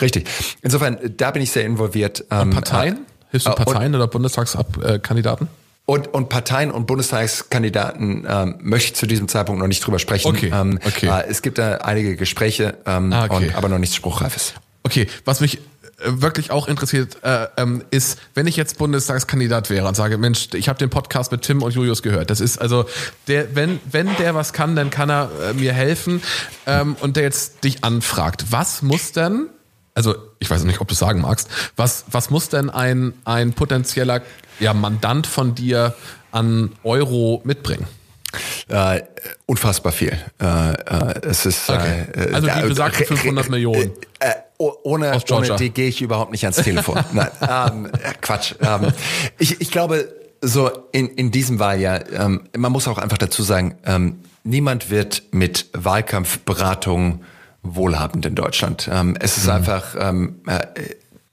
Richtig. 0.00 0.26
Insofern, 0.62 0.98
da 1.16 1.30
bin 1.30 1.42
ich 1.42 1.50
sehr 1.52 1.64
involviert. 1.64 2.24
Ähm, 2.30 2.50
Parteien? 2.50 2.98
Hilfst 3.30 3.46
du 3.46 3.52
äh, 3.52 3.54
Parteien 3.54 3.94
oder 3.94 4.06
Bundestagskandidaten? 4.06 5.48
Und, 5.86 6.12
und 6.12 6.28
Parteien 6.28 6.70
und 6.72 6.86
Bundestagskandidaten 6.86 8.26
ähm, 8.28 8.54
möchte 8.60 8.88
ich 8.88 8.94
zu 8.96 9.06
diesem 9.06 9.28
Zeitpunkt 9.28 9.60
noch 9.60 9.68
nicht 9.68 9.86
drüber 9.86 9.98
sprechen. 9.98 10.28
Okay, 10.28 10.50
Ähm, 10.52 10.78
okay. 10.84 11.06
Äh, 11.06 11.28
es 11.28 11.42
gibt 11.42 11.58
da 11.58 11.76
einige 11.76 12.16
Gespräche, 12.16 12.76
ähm, 12.86 13.12
Ah, 13.12 13.24
okay. 13.26 13.48
und, 13.48 13.54
aber 13.54 13.68
noch 13.68 13.78
nichts 13.78 13.94
Spruchreifes. 13.96 14.54
Okay, 14.82 15.06
was 15.24 15.40
mich 15.40 15.58
äh, 15.58 15.60
wirklich 16.06 16.50
auch 16.50 16.66
interessiert, 16.68 17.18
äh, 17.22 17.46
ähm, 17.56 17.82
ist, 17.90 18.18
wenn 18.34 18.46
ich 18.46 18.56
jetzt 18.56 18.78
Bundestagskandidat 18.78 19.70
wäre 19.70 19.86
und 19.86 19.94
sage, 19.94 20.18
Mensch, 20.18 20.48
ich 20.54 20.68
habe 20.68 20.78
den 20.78 20.90
Podcast 20.90 21.30
mit 21.32 21.42
Tim 21.42 21.62
und 21.62 21.72
Julius 21.72 22.02
gehört. 22.02 22.30
Das 22.30 22.40
ist 22.40 22.58
also, 22.60 22.86
der, 23.28 23.54
wenn, 23.54 23.78
wenn 23.90 24.14
der 24.16 24.34
was 24.34 24.52
kann, 24.52 24.74
dann 24.76 24.90
kann 24.90 25.08
er 25.08 25.30
äh, 25.50 25.52
mir 25.54 25.72
helfen 25.72 26.20
ähm, 26.66 26.96
und 27.00 27.16
der 27.16 27.22
jetzt 27.22 27.62
dich 27.64 27.84
anfragt. 27.84 28.46
Was 28.50 28.82
muss 28.82 29.12
denn, 29.12 29.46
also 29.96 30.14
ich 30.38 30.48
weiß 30.50 30.62
nicht, 30.64 30.80
ob 30.80 30.88
du 30.88 30.92
es 30.92 30.98
sagen 31.00 31.22
magst, 31.22 31.48
was, 31.74 32.04
was 32.10 32.30
muss 32.30 32.48
denn 32.50 32.70
ein, 32.70 33.14
ein 33.24 33.52
potenzieller 33.54 34.22
ja, 34.60 34.72
Mandant 34.74 35.26
von 35.26 35.54
dir 35.54 35.94
an 36.30 36.72
Euro 36.84 37.40
mitbringen? 37.44 37.86
Äh, 38.68 39.00
unfassbar 39.46 39.92
viel. 39.92 40.12
Äh, 40.40 40.72
äh, 40.72 41.20
es 41.22 41.46
ist 41.46 41.70
Okay. 41.70 42.04
äh, 42.14 42.34
Also 42.34 42.46
die 42.48 42.52
äh, 42.52 42.68
besagten 42.68 43.04
re- 43.04 43.10
re- 43.10 43.16
500 43.16 43.48
Millionen. 43.48 43.92
Äh, 44.20 44.32
oh- 44.58 44.74
ohne, 44.82 45.18
ohne 45.30 45.56
die 45.56 45.70
gehe 45.70 45.88
ich 45.88 46.02
überhaupt 46.02 46.32
nicht 46.32 46.44
ans 46.44 46.56
Telefon. 46.58 47.02
Nein, 47.12 47.28
ähm, 47.40 47.86
äh, 47.86 48.12
Quatsch. 48.20 48.54
Ähm, 48.60 48.92
ich, 49.38 49.60
ich 49.62 49.70
glaube, 49.70 50.12
so 50.42 50.70
in, 50.92 51.08
in 51.08 51.30
diesem 51.30 51.58
Wahljahr, 51.58 52.02
ähm, 52.12 52.42
man 52.54 52.70
muss 52.72 52.86
auch 52.88 52.98
einfach 52.98 53.18
dazu 53.18 53.42
sagen, 53.42 53.76
ähm, 53.86 54.18
niemand 54.44 54.90
wird 54.90 55.22
mit 55.30 55.66
Wahlkampfberatung 55.72 57.24
wohlhabend 57.74 58.26
in 58.26 58.34
Deutschland. 58.34 58.88
Ähm, 58.92 59.16
es 59.18 59.36
Mhm. 59.36 59.42
ist 59.42 59.48
einfach 59.48 59.96
ähm, 59.98 60.40
äh, 60.46 60.60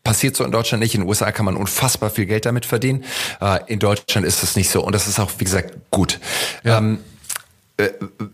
Passiert 0.04 0.36
so 0.36 0.44
in 0.44 0.52
Deutschland 0.52 0.84
nicht. 0.84 0.96
In 0.96 1.02
den 1.02 1.08
USA 1.08 1.32
kann 1.32 1.46
man 1.46 1.56
unfassbar 1.56 2.10
viel 2.10 2.26
Geld 2.26 2.46
damit 2.46 2.66
verdienen. 2.66 3.06
Äh, 3.40 3.60
in 3.68 3.80
Deutschland 3.80 4.28
ist 4.28 4.44
es 4.44 4.58
nicht 4.58 4.70
so. 4.70 4.84
Und 4.84 4.94
das 4.94 5.08
ist 5.08 5.18
auch, 5.18 5.32
wie 5.38 5.46
gesagt, 5.46 5.76
gut. 5.92 6.20
Ähm, 6.66 7.00
äh, 7.78 7.88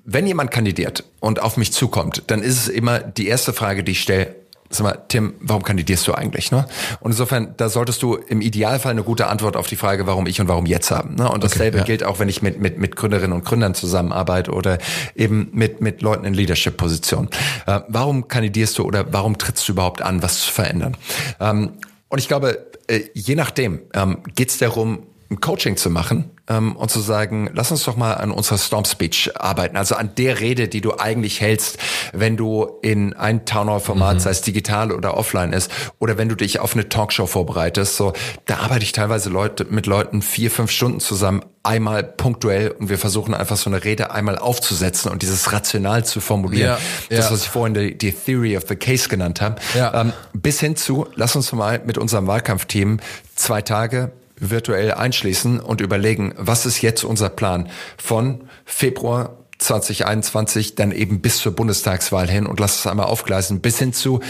wenn 0.03 0.25
jemand 0.25 0.49
kandidiert 0.49 1.03
und 1.19 1.39
auf 1.39 1.57
mich 1.57 1.71
zukommt, 1.71 2.23
dann 2.25 2.41
ist 2.41 2.57
es 2.57 2.67
immer 2.69 2.97
die 2.99 3.27
erste 3.27 3.53
Frage, 3.53 3.83
die 3.83 3.91
ich 3.91 4.01
stelle. 4.01 4.35
Sag 4.71 4.83
mal, 4.83 5.03
Tim, 5.07 5.33
warum 5.39 5.63
kandidierst 5.63 6.07
du 6.07 6.13
eigentlich? 6.13 6.51
Ne? 6.51 6.65
Und 6.99 7.11
insofern, 7.11 7.55
da 7.57 7.69
solltest 7.69 8.03
du 8.03 8.15
im 8.15 8.39
Idealfall 8.39 8.91
eine 8.91 9.03
gute 9.03 9.27
Antwort 9.27 9.57
auf 9.57 9.65
die 9.65 9.75
Frage, 9.75 10.05
warum 10.05 10.27
ich 10.27 10.39
und 10.39 10.47
warum 10.47 10.67
jetzt 10.67 10.91
haben. 10.91 11.15
Ne? 11.15 11.29
Und 11.29 11.43
dasselbe 11.43 11.79
ja. 11.79 11.83
gilt 11.83 12.03
auch, 12.03 12.19
wenn 12.19 12.29
ich 12.29 12.43
mit, 12.43 12.59
mit, 12.59 12.77
mit 12.77 12.95
Gründerinnen 12.95 13.33
und 13.33 13.43
Gründern 13.43 13.73
zusammenarbeite 13.73 14.51
oder 14.51 14.77
eben 15.15 15.49
mit, 15.53 15.81
mit 15.81 16.03
Leuten 16.03 16.23
in 16.25 16.35
Leadership-Positionen. 16.35 17.29
Äh, 17.65 17.81
warum 17.87 18.27
kandidierst 18.27 18.77
du 18.77 18.83
oder 18.83 19.11
warum 19.11 19.39
trittst 19.39 19.67
du 19.67 19.71
überhaupt 19.71 20.03
an, 20.03 20.21
was 20.21 20.41
zu 20.41 20.51
verändern? 20.51 20.95
Ähm, 21.39 21.71
und 22.09 22.19
ich 22.19 22.27
glaube, 22.27 22.67
äh, 22.87 23.01
je 23.13 23.35
nachdem 23.35 23.81
ähm, 23.93 24.19
geht 24.35 24.49
es 24.49 24.59
darum, 24.59 25.07
ein 25.31 25.39
Coaching 25.41 25.77
zu 25.77 25.91
machen 25.91 26.31
ähm, 26.47 26.75
und 26.75 26.89
zu 26.89 26.99
sagen, 26.99 27.49
lass 27.53 27.69
uns 27.69 27.83
doch 27.83 27.95
mal 27.95 28.15
an 28.15 28.31
unserer 28.31 28.57
Storm 28.57 28.83
Speech 28.83 29.31
arbeiten, 29.35 29.77
also 29.77 29.95
an 29.95 30.11
der 30.17 30.39
Rede, 30.39 30.67
die 30.67 30.81
du 30.81 30.97
eigentlich 30.97 31.39
hältst, 31.39 31.77
wenn 32.13 32.35
du 32.35 32.67
in 32.81 33.13
ein 33.13 33.45
Townhall-Format, 33.45 34.15
mhm. 34.15 34.19
sei 34.19 34.31
es 34.31 34.41
digital 34.41 34.91
oder 34.91 35.15
offline 35.15 35.53
ist, 35.53 35.71
oder 35.99 36.17
wenn 36.17 36.29
du 36.29 36.35
dich 36.35 36.59
auf 36.59 36.73
eine 36.73 36.89
Talkshow 36.89 37.27
vorbereitest. 37.27 37.95
So, 37.95 38.13
da 38.45 38.57
arbeite 38.57 38.83
ich 38.83 38.91
teilweise 38.91 39.29
Leute 39.29 39.65
mit 39.69 39.85
Leuten 39.85 40.23
vier, 40.23 40.49
fünf 40.49 40.71
Stunden 40.71 40.99
zusammen, 40.99 41.45
einmal 41.61 42.03
punktuell 42.03 42.71
und 42.71 42.89
wir 42.89 42.97
versuchen 42.97 43.35
einfach 43.35 43.57
so 43.57 43.69
eine 43.69 43.83
Rede 43.83 44.11
einmal 44.11 44.39
aufzusetzen 44.39 45.11
und 45.11 45.21
dieses 45.21 45.51
rational 45.51 46.05
zu 46.05 46.21
formulieren. 46.21 46.69
Ja, 46.71 46.79
das, 47.09 47.25
ja. 47.25 47.31
was 47.31 47.43
ich 47.43 47.49
vorhin 47.49 47.75
die, 47.75 47.97
die, 47.97 48.11
Theory 48.11 48.57
of 48.57 48.63
the 48.67 48.75
Case 48.75 49.09
genannt 49.09 49.41
habe. 49.41 49.57
Ja. 49.75 49.93
Ähm, 50.01 50.13
bis 50.33 50.59
hin 50.59 50.75
zu, 50.75 51.05
lass 51.15 51.35
uns 51.35 51.51
mal 51.51 51.81
mit 51.85 51.97
unserem 51.99 52.25
Wahlkampfteam 52.25 52.99
zwei 53.35 53.61
Tage 53.61 54.11
virtuell 54.39 54.93
einschließen 54.93 55.59
und 55.59 55.81
überlegen, 55.81 56.33
was 56.37 56.65
ist 56.65 56.81
jetzt 56.81 57.03
unser 57.03 57.29
Plan 57.29 57.69
von 57.97 58.45
Februar 58.65 59.37
2021 59.59 60.75
dann 60.75 60.91
eben 60.91 61.21
bis 61.21 61.37
zur 61.37 61.53
Bundestagswahl 61.53 62.29
hin 62.29 62.45
und 62.45 62.59
lass 62.59 62.79
es 62.79 62.87
einmal 62.87 63.07
aufgleisen 63.07 63.59
bis 63.59 63.77
hin 63.77 63.93
zu 63.93 64.21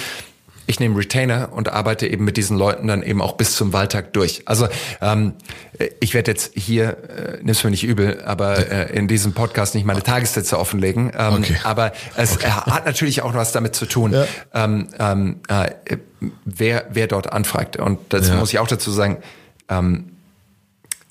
ich 0.69 0.79
nehme 0.79 0.99
Retainer 0.99 1.49
und 1.51 1.69
arbeite 1.69 2.05
eben 2.05 2.25
mit 2.25 2.37
diesen 2.37 2.55
Leuten 2.55 2.87
dann 2.87 3.01
eben 3.01 3.23
auch 3.23 3.33
bis 3.33 3.55
zum 3.55 3.73
Wahltag 3.73 4.13
durch. 4.13 4.43
Also 4.45 4.67
ähm, 5.01 5.33
ich 5.99 6.13
werde 6.13 6.29
jetzt 6.29 6.51
hier, 6.53 6.89
äh, 6.89 7.39
nimm's 7.41 7.63
mir 7.63 7.71
nicht 7.71 7.83
übel, 7.83 8.21
aber 8.23 8.71
äh, 8.71 8.95
in 8.95 9.07
diesem 9.07 9.33
Podcast 9.33 9.73
nicht 9.73 9.85
meine 9.85 10.03
Tagessätze 10.03 10.59
offenlegen. 10.59 11.11
Ähm, 11.17 11.33
okay. 11.33 11.55
Aber 11.63 11.91
es 12.15 12.35
okay. 12.35 12.49
hat 12.51 12.85
natürlich 12.85 13.23
auch 13.23 13.33
was 13.33 13.51
damit 13.51 13.73
zu 13.73 13.87
tun, 13.87 14.13
ja. 14.13 14.27
ähm, 14.53 14.89
ähm, 14.99 15.39
äh, 15.47 15.71
wer, 16.45 16.85
wer 16.91 17.07
dort 17.07 17.33
anfragt. 17.33 17.77
Und 17.77 17.97
das 18.09 18.27
ja. 18.27 18.35
muss 18.35 18.53
ich 18.53 18.59
auch 18.59 18.67
dazu 18.67 18.91
sagen, 18.91 19.17
ähm, 19.69 20.11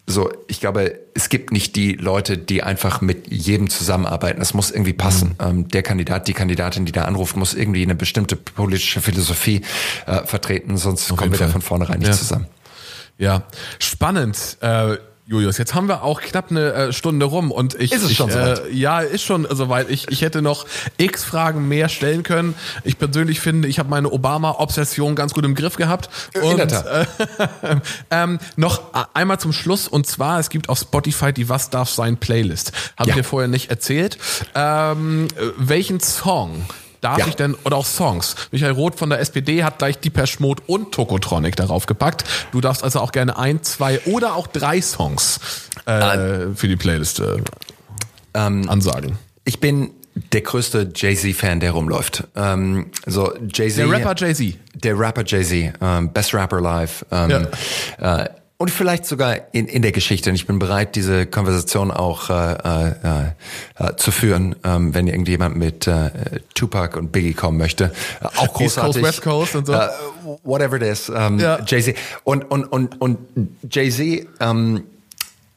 so, 0.07 0.33
ich 0.47 0.61
glaube, 0.61 0.99
es 1.15 1.29
gibt 1.29 1.53
nicht 1.53 1.77
die 1.77 1.93
Leute, 1.93 2.39
die 2.39 2.63
einfach 2.63 3.03
mit 3.03 3.31
jedem 3.31 3.69
zusammenarbeiten. 3.69 4.41
Es 4.41 4.55
muss 4.55 4.71
irgendwie 4.71 4.95
passen. 4.95 5.37
Mhm. 5.39 5.47
Ähm, 5.47 5.69
der 5.69 5.83
Kandidat, 5.83 6.29
die 6.29 6.33
Kandidatin, 6.33 6.87
die 6.87 6.93
da 6.93 7.05
anruft, 7.05 7.37
muss 7.37 7.53
irgendwie 7.53 7.83
eine 7.83 7.95
bestimmte 7.95 8.35
politische 8.35 9.03
Philosophie 9.03 9.61
äh, 10.07 10.25
vertreten, 10.25 10.79
sonst 10.79 11.13
Auf 11.13 11.19
kommen 11.19 11.33
wir 11.33 11.39
Fall. 11.39 11.49
da 11.49 11.53
von 11.53 11.61
vornherein 11.61 11.99
nicht 11.99 12.09
ja. 12.09 12.15
zusammen. 12.15 12.47
Ja, 13.19 13.43
spannend. 13.79 14.57
Äh, 14.61 14.97
Julius, 15.29 15.59
jetzt 15.59 15.75
haben 15.75 15.89
wir 15.89 16.05
auch 16.05 16.23
knapp 16.23 16.51
eine 16.51 16.73
äh, 16.73 16.93
Stunde 16.95 17.27
rum 17.27 17.51
und 17.51 17.75
ich, 17.75 17.93
ist 17.93 18.03
es 18.03 18.13
ich, 18.13 18.17
schon 18.17 18.31
soweit? 18.31 18.65
Äh, 18.65 18.73
ja, 18.73 19.01
ist 19.01 19.23
schon 19.23 19.47
soweit. 19.51 19.91
Ich, 19.91 20.09
ich 20.09 20.23
hätte 20.23 20.41
noch 20.41 20.65
x 20.97 21.23
Fragen 21.23 21.69
mehr 21.69 21.91
stellen 21.91 22.23
können. 22.23 22.55
Ich 22.83 22.99
persönlich 22.99 23.39
finde, 23.39 23.69
ich 23.69 23.79
habe 23.79 23.91
meine 23.91 24.11
Obama-Obsession 24.11 25.15
ganz 25.15 25.35
gut 25.35 25.45
im 25.45 25.55
Griff 25.55 25.77
gehabt. 25.77 26.09
Und, 26.35 26.53
In 26.53 26.57
der 26.57 26.69
Tat. 26.69 27.09
Äh, 27.63 27.77
ähm, 28.11 28.39
noch 28.57 28.81
einmal 29.13 29.39
zum 29.39 29.53
Schluss 29.53 29.87
und 29.87 30.07
zwar, 30.07 30.39
es 30.41 30.49
gibt 30.49 30.71
auf 30.71 30.79
Spotify 30.79 31.31
die 31.31 31.51
Was 31.51 31.69
darf 31.69 31.91
sein 31.91 32.17
Playlist. 32.17 32.73
Habe 32.97 33.11
ja. 33.11 33.17
ich 33.17 33.21
dir 33.21 33.25
vorher 33.25 33.49
nicht 33.49 33.69
erzählt. 33.69 34.17
Ähm, 34.55 35.29
welchen 35.59 36.01
Song 36.01 36.65
darf 37.01 37.19
ja. 37.19 37.27
ich 37.27 37.37
denn, 37.37 37.55
oder 37.65 37.77
auch 37.77 37.87
Songs. 37.87 38.35
Michael 38.51 38.73
Roth 38.73 38.97
von 38.97 39.11
der 39.11 39.21
SPD 39.21 39.65
hat 39.65 39.79
gleich 39.79 39.99
die 39.99 40.13
Mode 40.39 40.63
und 40.67 40.93
Tokotronic 40.93 41.57
darauf 41.57 41.87
gepackt. 41.87 42.25
Du 42.53 42.61
darfst 42.61 42.85
also 42.85 43.01
auch 43.01 43.13
gerne 43.13 43.39
ein, 43.39 43.63
zwei 43.63 44.01
oder 44.01 44.35
auch 44.35 44.47
drei 44.47 44.81
Songs 44.81 45.41
äh, 45.87 45.93
äh, 45.93 46.55
für 46.55 46.69
die 46.69 46.77
Playlist 46.77 47.21
äh, 47.21 47.37
ähm, 48.35 48.69
ansagen. 48.69 49.19
Ich 49.45 49.61
bin 49.61 49.91
der 50.33 50.41
größte 50.43 50.91
Jay-Z-Fan, 50.95 51.61
der 51.61 51.73
rumläuft. 51.73 52.25
Ähm, 52.35 52.91
so 53.07 53.33
Jay-Z. 53.53 53.79
Der 53.79 53.91
Rapper 53.91 54.15
Jay-Z. 54.17 54.55
Der 54.75 54.99
Rapper 54.99 55.25
Jay-Z. 55.25 55.75
Ähm, 55.81 56.13
Best 56.13 56.35
Rapper 56.35 56.61
Live. 56.61 57.05
Ähm, 57.11 57.49
ja. 58.01 58.23
äh, 58.23 58.29
und 58.59 58.73
vielleicht 58.73 59.07
sogar 59.07 59.37
in, 59.53 59.67
in 59.67 59.83
der 59.83 59.93
Geschichte. 59.93 60.31
Und 60.31 60.37
ich 60.37 60.47
bin 60.47 60.59
bereit, 60.59 60.97
diese 60.97 61.27
Konversation 61.27 61.93
auch 61.93 62.29
äh, 62.29 62.53
äh, 62.53 63.23
äh, 63.79 63.97
zu 63.97 64.11
führen, 64.11 64.57
ähm, 64.65 64.95
wenn 64.95 65.07
irgendjemand 65.07 65.57
mit 65.57 65.87
äh, 65.87 66.11
Tupac 66.55 66.99
und 66.99 67.13
Biggie 67.13 67.35
kommen 67.35 67.57
möchte. 67.57 67.93
Äh, 68.21 68.27
auch 68.37 68.53
großartig. 68.53 68.65
East 68.65 68.77
Coast, 68.77 69.03
West 69.03 69.23
Coast 69.23 69.55
und 69.55 69.67
so. 69.67 69.75
Uh, 69.75 70.39
whatever 70.43 70.77
it 70.77 70.83
is. 70.83 71.09
Ähm, 71.09 71.39
ja. 71.39 71.61
Jay-Z. 71.65 71.97
Und, 72.25 72.51
und, 72.51 72.65
und, 72.65 73.01
und 73.01 73.19
Jay-Z, 73.71 74.27
ähm, 74.41 74.83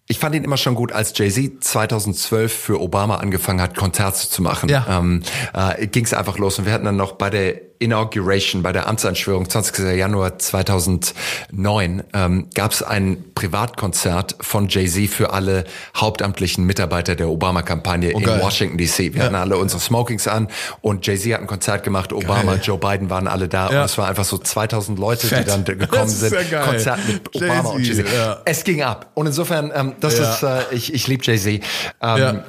ich 0.05 0.19
fand 0.19 0.35
ihn 0.35 0.43
immer 0.43 0.57
schon 0.57 0.75
gut, 0.75 0.91
als 0.91 1.17
Jay-Z 1.17 1.63
2012 1.63 2.53
für 2.53 2.79
Obama 2.79 3.15
angefangen 3.15 3.61
hat, 3.61 3.75
Konzerte 3.75 4.29
zu 4.29 4.43
machen. 4.43 4.69
Ja. 4.69 4.85
Ähm, 4.87 5.23
äh, 5.53 5.87
Ging 5.87 6.05
es 6.05 6.13
einfach 6.13 6.37
los. 6.37 6.59
Und 6.59 6.65
wir 6.65 6.73
hatten 6.73 6.85
dann 6.85 6.97
noch 6.97 7.13
bei 7.13 7.31
der 7.31 7.70
Inauguration, 7.81 8.61
bei 8.61 8.71
der 8.71 8.87
Amtsanschwörung 8.87 9.49
20. 9.49 9.97
Januar 9.97 10.37
2009 10.37 12.03
ähm, 12.13 12.47
gab 12.53 12.71
es 12.71 12.83
ein 12.83 13.25
Privatkonzert 13.33 14.35
von 14.39 14.67
Jay-Z 14.69 15.09
für 15.09 15.33
alle 15.33 15.63
hauptamtlichen 15.95 16.63
Mitarbeiter 16.63 17.15
der 17.15 17.27
Obama-Kampagne 17.27 18.11
oh, 18.13 18.19
in 18.19 18.27
Washington 18.27 18.77
D.C. 18.77 19.13
Wir 19.13 19.19
ja. 19.19 19.25
hatten 19.25 19.35
alle 19.35 19.57
unsere 19.57 19.81
Smokings 19.81 20.27
an 20.27 20.47
und 20.81 21.07
Jay-Z 21.07 21.33
hat 21.33 21.41
ein 21.41 21.47
Konzert 21.47 21.83
gemacht, 21.83 22.13
Obama, 22.13 22.53
geil. 22.53 22.61
Joe 22.63 22.77
Biden 22.77 23.09
waren 23.09 23.27
alle 23.27 23.47
da 23.47 23.71
ja. 23.71 23.79
und 23.79 23.85
es 23.85 23.97
war 23.97 24.07
einfach 24.07 24.25
so 24.25 24.37
2000 24.37 24.99
Leute, 24.99 25.25
Fett. 25.25 25.45
die 25.45 25.49
dann 25.49 25.65
gekommen 25.65 26.07
sind. 26.07 26.35
Ja 26.51 26.61
Konzert 26.61 26.99
mit 27.07 27.35
Obama 27.35 27.69
und 27.69 27.83
Jay-Z. 27.83 28.05
Es 28.45 28.63
ging 28.63 28.83
ab 28.83 29.09
und 29.15 29.25
insofern, 29.25 29.71
ähm, 29.73 29.93
das 29.99 30.19
ist, 30.19 30.43
äh, 30.43 30.61
ich, 30.71 30.93
ich 30.93 31.07
liebe 31.07 31.23
Jay-Z. 31.23 31.63
Ähm, 31.99 32.41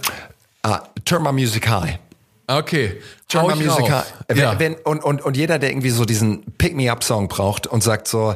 uh, 0.67 0.77
Turn 1.07 1.23
My 1.23 1.33
Music 1.33 1.67
High. 1.69 1.99
Okay. 2.47 3.01
Musical. 3.33 4.05
Wenn, 4.29 4.37
ja. 4.37 4.59
wenn, 4.59 4.75
und, 4.75 5.03
und, 5.03 5.23
und 5.23 5.37
jeder, 5.37 5.59
der 5.59 5.71
irgendwie 5.71 5.91
so 5.91 6.05
diesen 6.05 6.45
Pick-me-up-Song 6.59 7.29
braucht 7.29 7.67
und 7.67 7.83
sagt 7.83 8.09
so, 8.09 8.35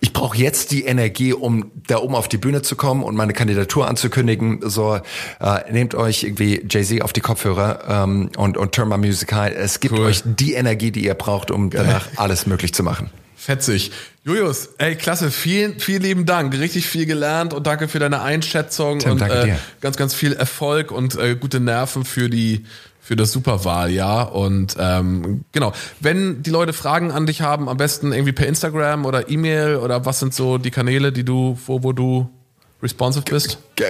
ich 0.00 0.12
brauche 0.12 0.36
jetzt 0.36 0.72
die 0.72 0.84
Energie, 0.84 1.32
um 1.32 1.70
da 1.86 1.98
oben 1.98 2.14
auf 2.14 2.28
die 2.28 2.38
Bühne 2.38 2.62
zu 2.62 2.74
kommen 2.74 3.04
und 3.04 3.14
meine 3.14 3.34
Kandidatur 3.34 3.86
anzukündigen, 3.88 4.68
so 4.68 4.96
äh, 5.40 5.72
nehmt 5.72 5.94
euch 5.94 6.24
irgendwie 6.24 6.66
Jay-Z 6.68 7.02
auf 7.02 7.12
die 7.12 7.20
Kopfhörer 7.20 7.84
ähm, 7.88 8.30
und, 8.36 8.56
und 8.56 8.72
turn 8.74 8.88
my 8.88 8.98
music 8.98 9.32
high. 9.32 9.54
Es 9.54 9.80
gibt 9.80 9.94
cool. 9.94 10.06
euch 10.06 10.22
die 10.24 10.54
Energie, 10.54 10.90
die 10.90 11.04
ihr 11.04 11.14
braucht, 11.14 11.50
um 11.50 11.70
Geil. 11.70 11.84
danach 11.86 12.08
alles 12.16 12.46
möglich 12.46 12.74
zu 12.74 12.82
machen. 12.82 13.10
Fetzig. 13.36 13.90
Julius, 14.24 14.68
ey, 14.78 14.94
klasse, 14.94 15.32
vielen, 15.32 15.80
vielen 15.80 16.02
lieben 16.02 16.26
Dank. 16.26 16.56
Richtig 16.56 16.86
viel 16.86 17.06
gelernt 17.06 17.52
und 17.52 17.66
danke 17.66 17.88
für 17.88 17.98
deine 17.98 18.22
Einschätzung 18.22 19.00
Tim, 19.00 19.12
und 19.12 19.22
äh, 19.22 19.56
ganz, 19.80 19.96
ganz 19.96 20.14
viel 20.14 20.32
Erfolg 20.32 20.92
und 20.92 21.16
äh, 21.16 21.34
gute 21.34 21.58
Nerven 21.58 22.04
für 22.04 22.30
die 22.30 22.64
für 23.02 23.16
das 23.16 23.32
Superwahljahr. 23.32 24.32
Und 24.32 24.76
ähm, 24.78 25.44
genau, 25.50 25.72
wenn 26.00 26.42
die 26.44 26.50
Leute 26.50 26.72
Fragen 26.72 27.10
an 27.10 27.26
dich 27.26 27.42
haben, 27.42 27.68
am 27.68 27.76
besten 27.76 28.12
irgendwie 28.12 28.32
per 28.32 28.46
Instagram 28.46 29.04
oder 29.04 29.28
E-Mail 29.28 29.76
oder 29.76 30.06
was 30.06 30.20
sind 30.20 30.32
so 30.32 30.56
die 30.56 30.70
Kanäle, 30.70 31.12
die 31.12 31.24
du, 31.24 31.58
wo, 31.66 31.82
wo 31.82 31.92
du 31.92 32.30
responsive 32.80 33.24
bist? 33.24 33.58
G 33.76 33.84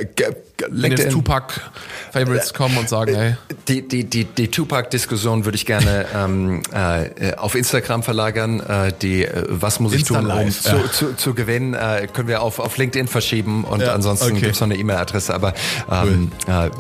Wenn 0.69 0.93
jetzt 0.93 1.11
Tupac 1.11 1.61
Favorites 2.11 2.55
kommen 2.55 2.79
und 2.79 2.89
sagen, 2.89 3.15
hey. 3.15 3.37
Die, 3.69 3.87
die, 3.87 4.05
die, 4.05 4.25
die 4.25 4.49
Tupac-Diskussion 4.49 5.45
würde 5.45 5.57
ich 5.57 5.67
gerne 5.67 6.07
ähm, 6.15 6.63
äh, 6.73 7.35
auf 7.35 7.55
Instagram 7.55 8.03
verlagern. 8.03 8.61
Äh, 8.61 8.93
die 9.01 9.25
äh, 9.25 9.45
Was 9.49 9.79
muss 9.81 9.93
ich 9.93 10.05
tun, 10.05 10.19
um 10.19 10.27
ja. 10.27 10.51
zu, 10.51 10.89
zu, 10.91 11.17
zu 11.17 11.35
gewinnen, 11.35 11.75
äh, 11.75 12.07
können 12.11 12.29
wir 12.29 12.43
auf, 12.43 12.59
auf 12.59 12.79
LinkedIn 12.79 13.09
verschieben 13.09 13.65
und 13.65 13.81
ja, 13.81 13.93
ansonsten 13.93 14.33
okay. 14.33 14.41
gibt 14.41 14.55
es 14.55 14.61
noch 14.61 14.69
eine 14.69 14.77
E-Mail-Adresse. 14.77 15.35
Aber 15.35 15.53
ähm, 15.91 16.33
cool. 16.47 16.71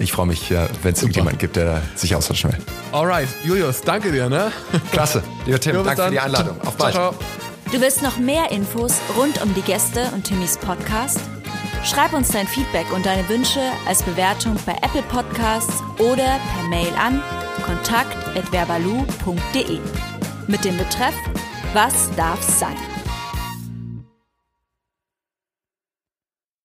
Ich 0.00 0.12
freue 0.12 0.26
mich, 0.26 0.50
wenn 0.50 0.92
es 0.92 1.00
jemanden 1.02 1.38
gibt, 1.38 1.54
der 1.56 1.82
sich 1.94 2.14
austauschen 2.16 2.52
will. 2.52 2.58
Alright, 2.92 3.28
Julius, 3.44 3.80
danke 3.82 4.10
dir. 4.10 4.28
Ne? 4.28 4.50
Klasse. 4.92 5.22
Lieber 5.46 5.60
Tim, 5.60 5.76
jo, 5.76 5.82
danke 5.82 5.96
dann. 5.98 6.06
für 6.06 6.12
die 6.12 6.20
Einladung. 6.20 6.60
Auf 6.62 6.76
bald. 6.76 6.94
Ciao, 6.94 7.12
ciao. 7.12 7.24
Du 7.72 7.80
willst 7.80 8.02
noch 8.02 8.18
mehr 8.18 8.50
Infos 8.50 8.94
rund 9.16 9.40
um 9.42 9.54
die 9.54 9.62
Gäste 9.62 10.10
und 10.12 10.24
Timmys 10.24 10.58
Podcast? 10.58 11.20
Schreib 11.84 12.12
uns 12.12 12.28
dein 12.28 12.46
Feedback 12.48 12.92
und 12.92 13.06
deine 13.06 13.26
Wünsche 13.28 13.60
als 13.86 14.02
Bewertung 14.02 14.56
bei 14.66 14.72
Apple 14.82 15.02
Podcasts 15.02 15.74
oder 15.98 16.40
per 16.54 16.64
Mail 16.68 16.92
an 16.98 17.22
kontakt.verbalu.de 17.64 19.78
mit 20.48 20.64
dem 20.64 20.76
Betreff 20.76 21.14
Was 21.72 22.10
darf's 22.16 22.58
sein? 22.58 22.74